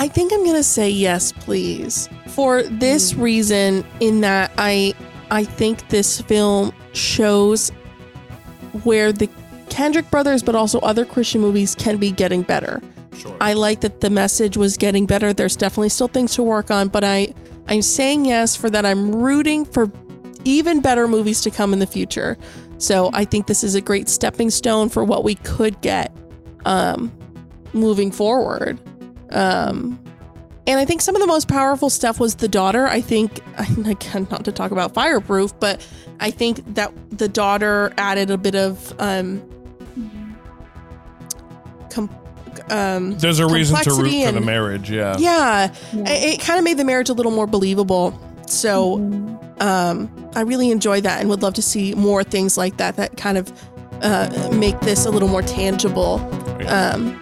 I 0.01 0.09
think 0.09 0.33
I'm 0.33 0.43
going 0.43 0.57
to 0.57 0.65
say 0.65 0.91
yes, 0.91 1.31
please. 1.31 2.09
For 2.27 2.65
this 2.65 3.15
reason, 3.15 3.85
in 4.01 4.21
that 4.23 4.51
I, 4.59 4.95
I 5.31 5.45
think 5.45 5.91
this 5.91 6.21
film 6.23 6.73
shows 6.93 7.71
where 8.83 9.13
the 9.13 9.29
Kendrick 9.69 10.11
brothers, 10.11 10.43
but 10.43 10.57
also 10.57 10.81
other 10.81 11.05
Christian 11.05 11.41
movies 11.41 11.77
can 11.77 11.99
be 11.99 12.11
getting 12.11 12.43
better. 12.43 12.83
Sure. 13.21 13.37
I 13.41 13.53
like 13.53 13.81
that 13.81 14.01
the 14.01 14.11
message 14.11 14.57
was 14.57 14.77
getting 14.77 15.07
better. 15.07 15.33
There's 15.33 15.57
definitely 15.57 15.91
still 15.91 16.09
things 16.09 16.35
to 16.37 16.43
work 16.43 16.71
on, 16.71 16.89
but 16.89 17.05
I, 17.05 17.35
I'm 17.69 17.83
saying 17.83 18.25
yes 18.25 18.57
for 18.57 18.71
that. 18.71 18.87
I'm 18.87 19.15
rooting 19.15 19.65
for 19.65 19.91
even 20.45 20.81
better 20.81 21.07
movies 21.07 21.43
to 21.43 21.51
come 21.51 21.73
in 21.73 21.81
the 21.81 21.87
future. 21.87 22.39
So 22.79 23.11
I 23.13 23.27
think 23.27 23.47
this 23.47 23.63
is 23.63 23.75
a 23.75 23.81
great 23.81 24.09
stepping 24.09 24.49
stone 24.49 24.89
for 24.89 25.05
what 25.05 25.23
we 25.23 25.35
could 25.35 25.81
get 25.83 26.17
um, 26.65 27.13
moving 27.75 28.11
forward. 28.11 28.81
Um, 29.33 30.03
and 30.67 30.79
I 30.81 30.85
think 30.85 31.03
some 31.03 31.15
of 31.15 31.21
the 31.21 31.27
most 31.27 31.47
powerful 31.47 31.91
stuff 31.91 32.21
was 32.21 32.37
the 32.37 32.49
daughter. 32.49 32.87
I 32.87 33.01
think, 33.03 33.41
again, 33.87 34.29
not 34.31 34.45
to 34.47 34.53
talk 34.53 34.71
about 34.71 34.95
fireproof, 34.95 35.53
but 35.61 35.87
I 36.21 36.31
think 36.31 36.75
that 36.75 36.93
the 37.11 37.29
daughter 37.29 37.93
added 37.99 38.31
a 38.31 38.39
bit 38.39 38.55
of 38.55 38.95
um, 38.99 39.43
com- 41.91 42.09
um, 42.71 43.19
There's 43.19 43.39
a 43.39 43.47
reason 43.47 43.77
to 43.77 43.91
root 43.91 43.97
complexity 43.97 44.25
for 44.27 44.33
the 44.33 44.41
marriage. 44.41 44.91
Yeah. 44.91 45.17
yeah, 45.19 45.75
it, 45.93 46.35
it 46.35 46.41
kind 46.41 46.59
of 46.59 46.65
made 46.65 46.77
the 46.77 46.85
marriage 46.85 47.09
a 47.09 47.13
little 47.13 47.33
more 47.33 47.47
believable. 47.47 48.19
So 48.47 48.97
um, 49.61 50.31
I 50.35 50.41
really 50.43 50.71
enjoyed 50.71 51.05
that 51.05 51.21
and 51.21 51.29
would 51.29 51.43
love 51.43 51.55
to 51.55 51.63
see 51.63 51.95
more 51.95 52.25
things 52.25 52.57
like 52.57 52.77
that 52.79 52.97
that 52.97 53.17
kind 53.17 53.39
of 53.39 53.53
uh, 54.03 54.51
make 54.53 54.79
this 54.81 55.07
a 55.07 55.11
little 55.11 55.29
more 55.29 55.43
tangible. 55.43 56.19
Um, 56.69 57.19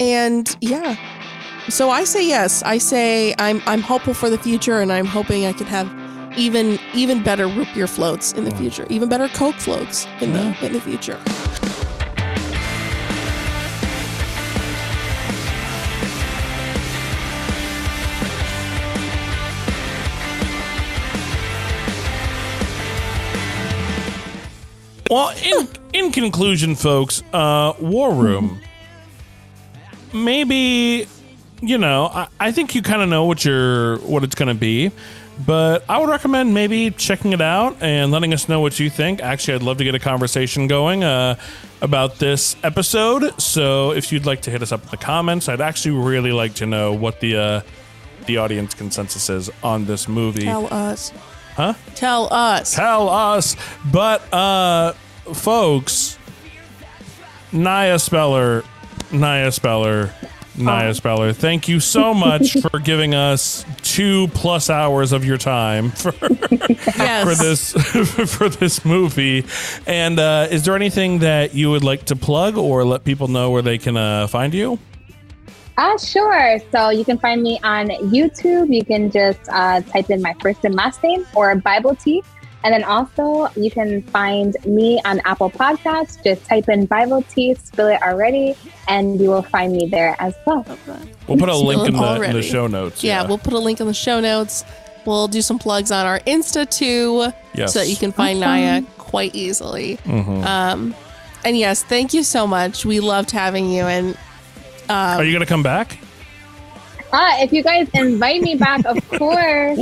and 0.00 0.56
yeah, 0.60 0.96
so 1.68 1.90
I 1.90 2.04
say 2.04 2.26
yes. 2.26 2.62
I 2.62 2.78
say 2.78 3.34
I'm 3.38 3.62
I'm 3.66 3.80
hopeful 3.80 4.14
for 4.14 4.30
the 4.30 4.38
future, 4.38 4.80
and 4.80 4.92
I'm 4.92 5.06
hoping 5.06 5.46
I 5.46 5.52
could 5.52 5.68
have 5.68 5.92
even 6.36 6.78
even 6.94 7.22
better 7.22 7.46
root 7.46 7.68
beer 7.74 7.86
floats 7.86 8.32
in 8.32 8.44
the 8.44 8.54
future, 8.56 8.86
even 8.90 9.08
better 9.08 9.28
Coke 9.28 9.56
floats 9.56 10.06
in 10.20 10.32
the 10.32 10.56
in 10.64 10.72
the 10.72 10.80
future. 10.80 11.18
Well, 25.10 25.30
in 25.42 25.68
in 25.92 26.12
conclusion, 26.12 26.74
folks, 26.74 27.22
uh, 27.32 27.72
War 27.80 28.12
Room. 28.12 28.60
Maybe, 30.12 31.06
you 31.60 31.78
know, 31.78 32.06
I, 32.06 32.28
I 32.40 32.52
think 32.52 32.74
you 32.74 32.82
kind 32.82 33.02
of 33.02 33.08
know 33.08 33.24
what 33.24 33.44
you're 33.44 33.98
what 33.98 34.22
it's 34.24 34.34
going 34.34 34.48
to 34.48 34.54
be, 34.54 34.90
but 35.46 35.84
I 35.88 35.98
would 35.98 36.08
recommend 36.10 36.52
maybe 36.52 36.90
checking 36.90 37.32
it 37.32 37.40
out 37.40 37.76
and 37.80 38.10
letting 38.10 38.32
us 38.34 38.48
know 38.48 38.60
what 38.60 38.78
you 38.78 38.90
think. 38.90 39.22
Actually, 39.22 39.54
I'd 39.54 39.62
love 39.62 39.78
to 39.78 39.84
get 39.84 39.94
a 39.94 39.98
conversation 39.98 40.66
going 40.66 41.04
uh, 41.04 41.36
about 41.80 42.18
this 42.18 42.56
episode. 42.62 43.40
So 43.40 43.92
if 43.92 44.12
you'd 44.12 44.26
like 44.26 44.42
to 44.42 44.50
hit 44.50 44.62
us 44.62 44.72
up 44.72 44.82
in 44.82 44.90
the 44.90 44.96
comments, 44.98 45.48
I'd 45.48 45.60
actually 45.60 45.96
really 46.02 46.32
like 46.32 46.54
to 46.54 46.66
know 46.66 46.92
what 46.92 47.20
the 47.20 47.36
uh, 47.36 47.60
the 48.26 48.36
audience 48.36 48.74
consensus 48.74 49.30
is 49.30 49.50
on 49.62 49.86
this 49.86 50.06
movie. 50.06 50.42
Tell 50.42 50.72
us. 50.72 51.12
Huh? 51.58 51.74
Tell 51.96 52.32
us. 52.32 52.72
Tell 52.76 53.08
us. 53.08 53.56
But 53.90 54.32
uh 54.32 54.92
folks, 55.34 56.16
Naya 57.52 57.98
Speller, 57.98 58.62
Naya 59.10 59.50
Speller, 59.50 60.14
Naya 60.56 60.94
Speller, 60.94 61.32
thank 61.32 61.66
you 61.68 61.80
so 61.80 62.14
much 62.14 62.52
for 62.60 62.78
giving 62.84 63.12
us 63.14 63.64
two 63.82 64.28
plus 64.28 64.70
hours 64.70 65.10
of 65.12 65.24
your 65.24 65.36
time 65.36 65.90
for 65.90 66.12
Yes. 66.96 67.24
for 67.26 67.34
this 67.34 67.72
for 68.36 68.48
this 68.48 68.84
movie. 68.84 69.44
And 69.84 70.20
uh, 70.20 70.46
is 70.50 70.64
there 70.64 70.76
anything 70.76 71.18
that 71.20 71.54
you 71.54 71.70
would 71.72 71.82
like 71.82 72.04
to 72.06 72.14
plug 72.16 72.56
or 72.56 72.84
let 72.84 73.02
people 73.02 73.26
know 73.26 73.50
where 73.50 73.62
they 73.62 73.78
can 73.78 73.96
uh, 73.96 74.28
find 74.28 74.54
you? 74.54 74.78
Uh, 75.78 75.96
sure. 75.96 76.58
So 76.72 76.90
you 76.90 77.04
can 77.04 77.18
find 77.18 77.40
me 77.40 77.60
on 77.62 77.86
YouTube. 78.12 78.74
You 78.74 78.84
can 78.84 79.10
just 79.12 79.38
uh, 79.48 79.80
type 79.82 80.10
in 80.10 80.20
my 80.20 80.34
first 80.42 80.64
and 80.64 80.74
last 80.74 81.02
name 81.04 81.24
or 81.36 81.54
Bible 81.54 81.94
Tea. 81.94 82.22
And 82.64 82.74
then 82.74 82.82
also 82.82 83.46
you 83.54 83.70
can 83.70 84.02
find 84.02 84.56
me 84.66 85.00
on 85.04 85.20
Apple 85.24 85.48
Podcasts. 85.50 86.22
Just 86.24 86.44
type 86.46 86.68
in 86.68 86.86
Bible 86.86 87.22
Tea, 87.22 87.54
spill 87.54 87.86
it 87.86 88.02
already, 88.02 88.56
and 88.88 89.20
you 89.20 89.30
will 89.30 89.42
find 89.44 89.72
me 89.72 89.86
there 89.86 90.16
as 90.18 90.34
well. 90.44 90.66
We'll 91.28 91.38
put 91.38 91.48
a 91.48 91.54
link 91.56 91.86
in 91.86 91.94
the, 91.94 92.22
in 92.22 92.32
the 92.32 92.42
show 92.42 92.66
notes. 92.66 93.04
Yeah, 93.04 93.24
we'll 93.24 93.38
put 93.38 93.52
a 93.52 93.58
link 93.60 93.80
in 93.80 93.86
the 93.86 93.94
show 93.94 94.18
notes. 94.18 94.64
We'll 95.06 95.28
do 95.28 95.40
some 95.40 95.60
plugs 95.60 95.92
on 95.92 96.04
our 96.04 96.18
Insta 96.20 96.68
too, 96.68 97.32
Yes. 97.54 97.72
so 97.72 97.78
that 97.78 97.88
you 97.88 97.96
can 97.96 98.10
find 98.10 98.40
Naya 98.40 98.82
quite 98.98 99.34
easily. 99.36 99.98
Mhm. 100.04 100.44
Um, 100.44 100.94
and 101.44 101.56
yes, 101.56 101.84
thank 101.84 102.12
you 102.12 102.24
so 102.24 102.46
much. 102.48 102.84
We 102.84 102.98
loved 102.98 103.30
having 103.30 103.70
you, 103.70 103.84
and 103.84 104.18
um, 104.88 105.20
Are 105.20 105.24
you 105.24 105.32
going 105.32 105.40
to 105.40 105.46
come 105.46 105.62
back? 105.62 105.98
Uh, 107.10 107.36
if 107.38 107.52
you 107.52 107.62
guys 107.62 107.88
invite 107.94 108.42
me 108.42 108.54
back, 108.54 108.84
of 108.84 109.08
course. 109.18 109.78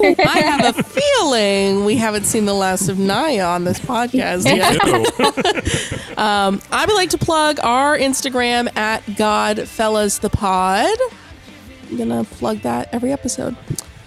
I 0.00 0.40
have 0.40 0.78
a 0.78 0.82
feeling 0.82 1.84
we 1.84 1.96
haven't 1.96 2.24
seen 2.24 2.46
the 2.46 2.54
last 2.54 2.88
of 2.88 2.98
Naya 2.98 3.44
on 3.44 3.64
this 3.64 3.78
podcast 3.78 4.44
yet. 4.46 4.80
um, 6.18 6.60
I 6.72 6.86
would 6.86 6.94
like 6.94 7.10
to 7.10 7.18
plug 7.18 7.60
our 7.60 7.98
Instagram 7.98 8.74
at 8.76 9.02
Godfellas 9.04 10.20
the 10.20 10.30
Pod. 10.30 10.96
I'm 11.90 11.96
gonna 11.98 12.24
plug 12.24 12.60
that 12.60 12.88
every 12.94 13.12
episode. 13.12 13.56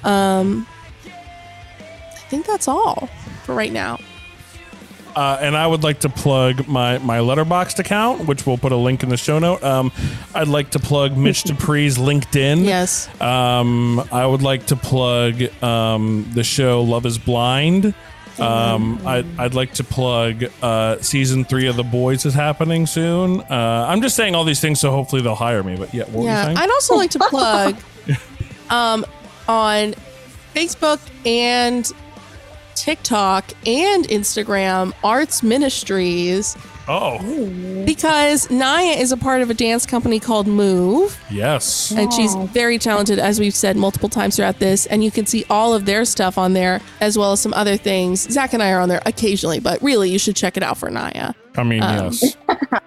Um, 0.04 0.66
I 1.06 2.26
think 2.30 2.48
that's 2.48 2.68
all 2.68 3.08
for 3.44 3.54
right 3.54 3.72
now. 3.72 4.00
Uh, 5.16 5.38
and 5.42 5.56
I 5.56 5.68
would 5.68 5.84
like 5.84 6.00
to 6.02 6.10
plug 6.10 6.68
my 6.68 6.98
my 7.00 7.20
Letterboxd 7.20 7.80
account, 7.80 8.28
which 8.28 8.46
we'll 8.46 8.58
put 8.58 8.72
a 8.72 8.76
link 8.78 9.04
in 9.04 9.10
the 9.10 9.18
show 9.18 9.38
note. 9.40 9.64
Um, 9.64 9.92
I'd 10.34 10.48
like 10.48 10.72
to 10.72 10.80
plug 10.80 11.16
Mitch 11.18 11.44
Dupree's 11.48 11.98
LinkedIn. 11.98 12.66
Yes. 12.66 13.10
Um, 13.22 14.00
I 14.12 14.26
would 14.26 14.42
like 14.42 14.66
to 14.68 14.76
plug 14.76 15.42
um, 15.64 16.30
the 16.34 16.44
show 16.44 16.82
Love 16.82 17.06
Is 17.06 17.18
Blind. 17.18 17.94
Um, 18.40 19.00
I, 19.06 19.24
I'd 19.38 19.54
like 19.54 19.76
to 19.76 19.84
plug 19.84 20.46
uh, 20.64 20.98
season 21.02 21.46
three 21.46 21.68
of 21.68 21.76
The 21.76 21.84
Boys 21.84 22.26
is 22.26 22.34
happening 22.34 22.88
soon. 22.88 23.42
Uh, 23.42 23.86
I'm 23.88 24.02
just 24.02 24.16
saying 24.16 24.34
all 24.34 24.44
these 24.44 24.60
things 24.60 24.80
so 24.80 24.90
hopefully 24.90 25.22
they'll 25.22 25.36
hire 25.36 25.62
me. 25.62 25.76
But 25.78 25.94
yeah, 25.94 26.06
what 26.06 26.14
were 26.14 26.20
you 26.22 26.26
Yeah, 26.30 26.46
saying? 26.46 26.58
I'd 26.58 26.70
also 26.72 26.96
like 26.96 27.12
to 27.12 27.20
plug 27.30 27.76
um, 28.72 29.06
on 29.48 29.94
Facebook 30.56 31.00
and 31.28 31.92
TikTok 32.88 33.46
and 33.66 34.04
Instagram 34.10 34.92
Arts 35.06 35.42
Ministries 35.42 36.58
oh, 36.90 37.18
because 37.86 38.52
Naya 38.52 38.92
is 38.98 39.14
a 39.14 39.16
part 39.18 39.42
of 39.42 39.50
a 39.50 39.54
dance 39.54 39.86
company 39.86 40.20
called 40.20 40.48
Move. 40.48 41.18
yes. 41.32 41.94
And 41.96 42.12
she's 42.12 42.36
very 42.52 42.78
talented, 42.78 43.20
as 43.20 43.40
we've 43.40 43.56
said 43.56 43.78
multiple 43.78 44.10
times 44.10 44.36
throughout 44.36 44.60
this. 44.60 44.86
And 44.88 45.02
you 45.02 45.12
can 45.12 45.26
see 45.26 45.46
all 45.50 45.74
of 45.74 45.86
their 45.86 46.04
stuff 46.04 46.38
on 46.38 46.52
there, 46.52 46.82
as 47.00 47.18
well 47.18 47.32
as 47.32 47.40
some 47.40 47.54
other 47.54 47.78
things. 47.78 48.30
Zach 48.30 48.52
and 48.54 48.62
I 48.62 48.74
are 48.74 48.82
on 48.82 48.90
there 48.90 49.02
occasionally, 49.06 49.62
but 49.62 49.82
really, 49.82 50.10
you 50.10 50.20
should 50.20 50.36
check 50.36 50.58
it 50.58 50.64
out 50.64 50.78
for 50.78 50.90
Naya. 50.90 51.32
I 51.56 51.64
mean, 51.64 51.84
Um, 51.84 52.12
yes. 52.12 52.36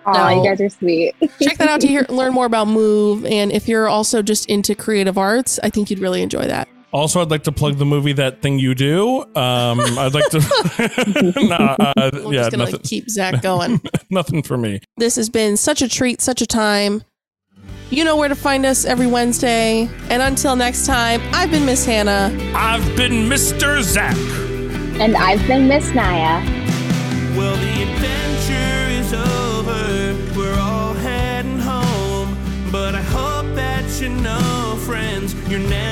Oh, 0.09 0.13
No. 0.13 0.29
you 0.29 0.45
guys 0.47 0.61
are 0.61 0.69
sweet. 0.69 1.15
Check 1.41 1.57
that 1.57 1.69
out 1.69 1.81
to 1.81 1.87
hear, 1.87 2.05
learn 2.11 2.35
more 2.35 2.45
about 2.45 2.69
Move. 2.69 3.25
And 3.25 3.51
if 3.51 3.67
you're 3.67 3.89
also 3.89 4.21
just 4.21 4.45
into 4.51 4.75
creative 4.75 5.17
arts, 5.17 5.59
I 5.63 5.71
think 5.71 5.89
you'd 5.89 6.01
really 6.01 6.21
enjoy 6.21 6.47
that. 6.49 6.69
Also, 6.93 7.20
I'd 7.20 7.30
like 7.30 7.43
to 7.45 7.53
plug 7.53 7.76
the 7.76 7.84
movie 7.84 8.12
That 8.12 8.41
Thing 8.43 8.59
You 8.59 8.74
Do. 8.74 9.22
Um, 9.34 9.80
I'd 9.80 10.14
like 10.14 10.28
to. 10.30 10.39
nah, 11.49 11.76
uh, 11.78 12.11
We're 12.24 12.32
yeah, 12.34 12.41
just 12.41 12.51
gonna 12.53 12.64
nothing, 12.64 12.80
keep 12.80 13.11
Zach 13.11 13.43
going. 13.43 13.80
nothing 14.11 14.43
for 14.43 14.57
me. 14.57 14.80
this 14.97 15.16
has 15.16 15.28
been 15.28 15.57
such 15.57 15.82
a 15.82 15.89
treat, 15.89 16.20
such 16.20 16.41
a 16.41 16.47
time. 16.47 17.03
You 17.91 18.05
know 18.05 18.16
where 18.16 18.28
to 18.28 18.34
find 18.34 18.64
us 18.66 18.84
every 18.84 19.07
Wednesday. 19.07 19.89
And 20.11 20.22
until 20.22 20.57
next 20.57 20.87
time, 20.87 21.20
I've 21.32 21.51
been 21.51 21.64
Miss 21.66 21.84
Hannah. 21.84 22.37
I've 22.55 22.97
been 22.97 23.28
Mr. 23.28 23.82
Zach. 23.82 24.16
And 25.01 25.16
I've 25.16 25.47
been 25.47 25.68
Miss 25.68 25.93
Naya. 25.95 26.43
Well, 27.37 27.55
the 27.57 27.82
adventure 27.82 28.91
is 28.91 29.12
over. 29.12 30.39
We're 30.39 30.59
all 30.59 30.95
heading 30.95 31.59
home. 31.61 32.37
But 32.72 32.95
I 32.95 33.03
hope 33.03 33.55
that 33.55 33.84
you 34.01 34.09
know, 34.09 34.76
friends, 34.84 35.34
you're 35.49 35.61
never 35.61 35.86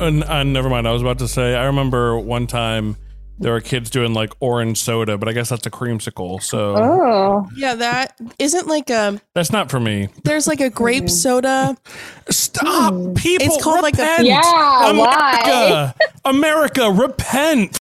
Uh, 0.00 0.06
and, 0.06 0.24
uh, 0.24 0.42
never 0.44 0.68
mind. 0.68 0.88
I 0.88 0.92
was 0.92 1.02
about 1.02 1.18
to 1.18 1.28
say. 1.28 1.54
I 1.54 1.66
remember 1.66 2.18
one 2.18 2.46
time 2.46 2.96
there 3.40 3.52
were 3.52 3.60
kids 3.60 3.88
doing 3.88 4.12
like 4.12 4.32
orange 4.40 4.78
soda, 4.78 5.16
but 5.16 5.28
I 5.28 5.32
guess 5.32 5.48
that's 5.48 5.66
a 5.66 5.70
creamsicle. 5.70 6.42
So 6.42 6.74
Oh. 6.76 7.48
Yeah, 7.56 7.74
that 7.74 8.20
isn't 8.38 8.66
like 8.66 8.90
a. 8.90 9.20
that's 9.34 9.50
not 9.50 9.70
for 9.70 9.80
me. 9.80 10.08
There's 10.24 10.46
like 10.46 10.60
a 10.60 10.68
grape 10.68 11.04
hmm. 11.04 11.08
soda. 11.08 11.76
Stop, 12.28 12.92
hmm. 12.92 13.14
people. 13.14 13.46
It's 13.46 13.62
called 13.62 13.82
like 13.82 13.98
a- 13.98 14.22
Yeah, 14.22 14.90
America, 14.90 15.94
America, 16.24 16.90
repent 16.90 17.79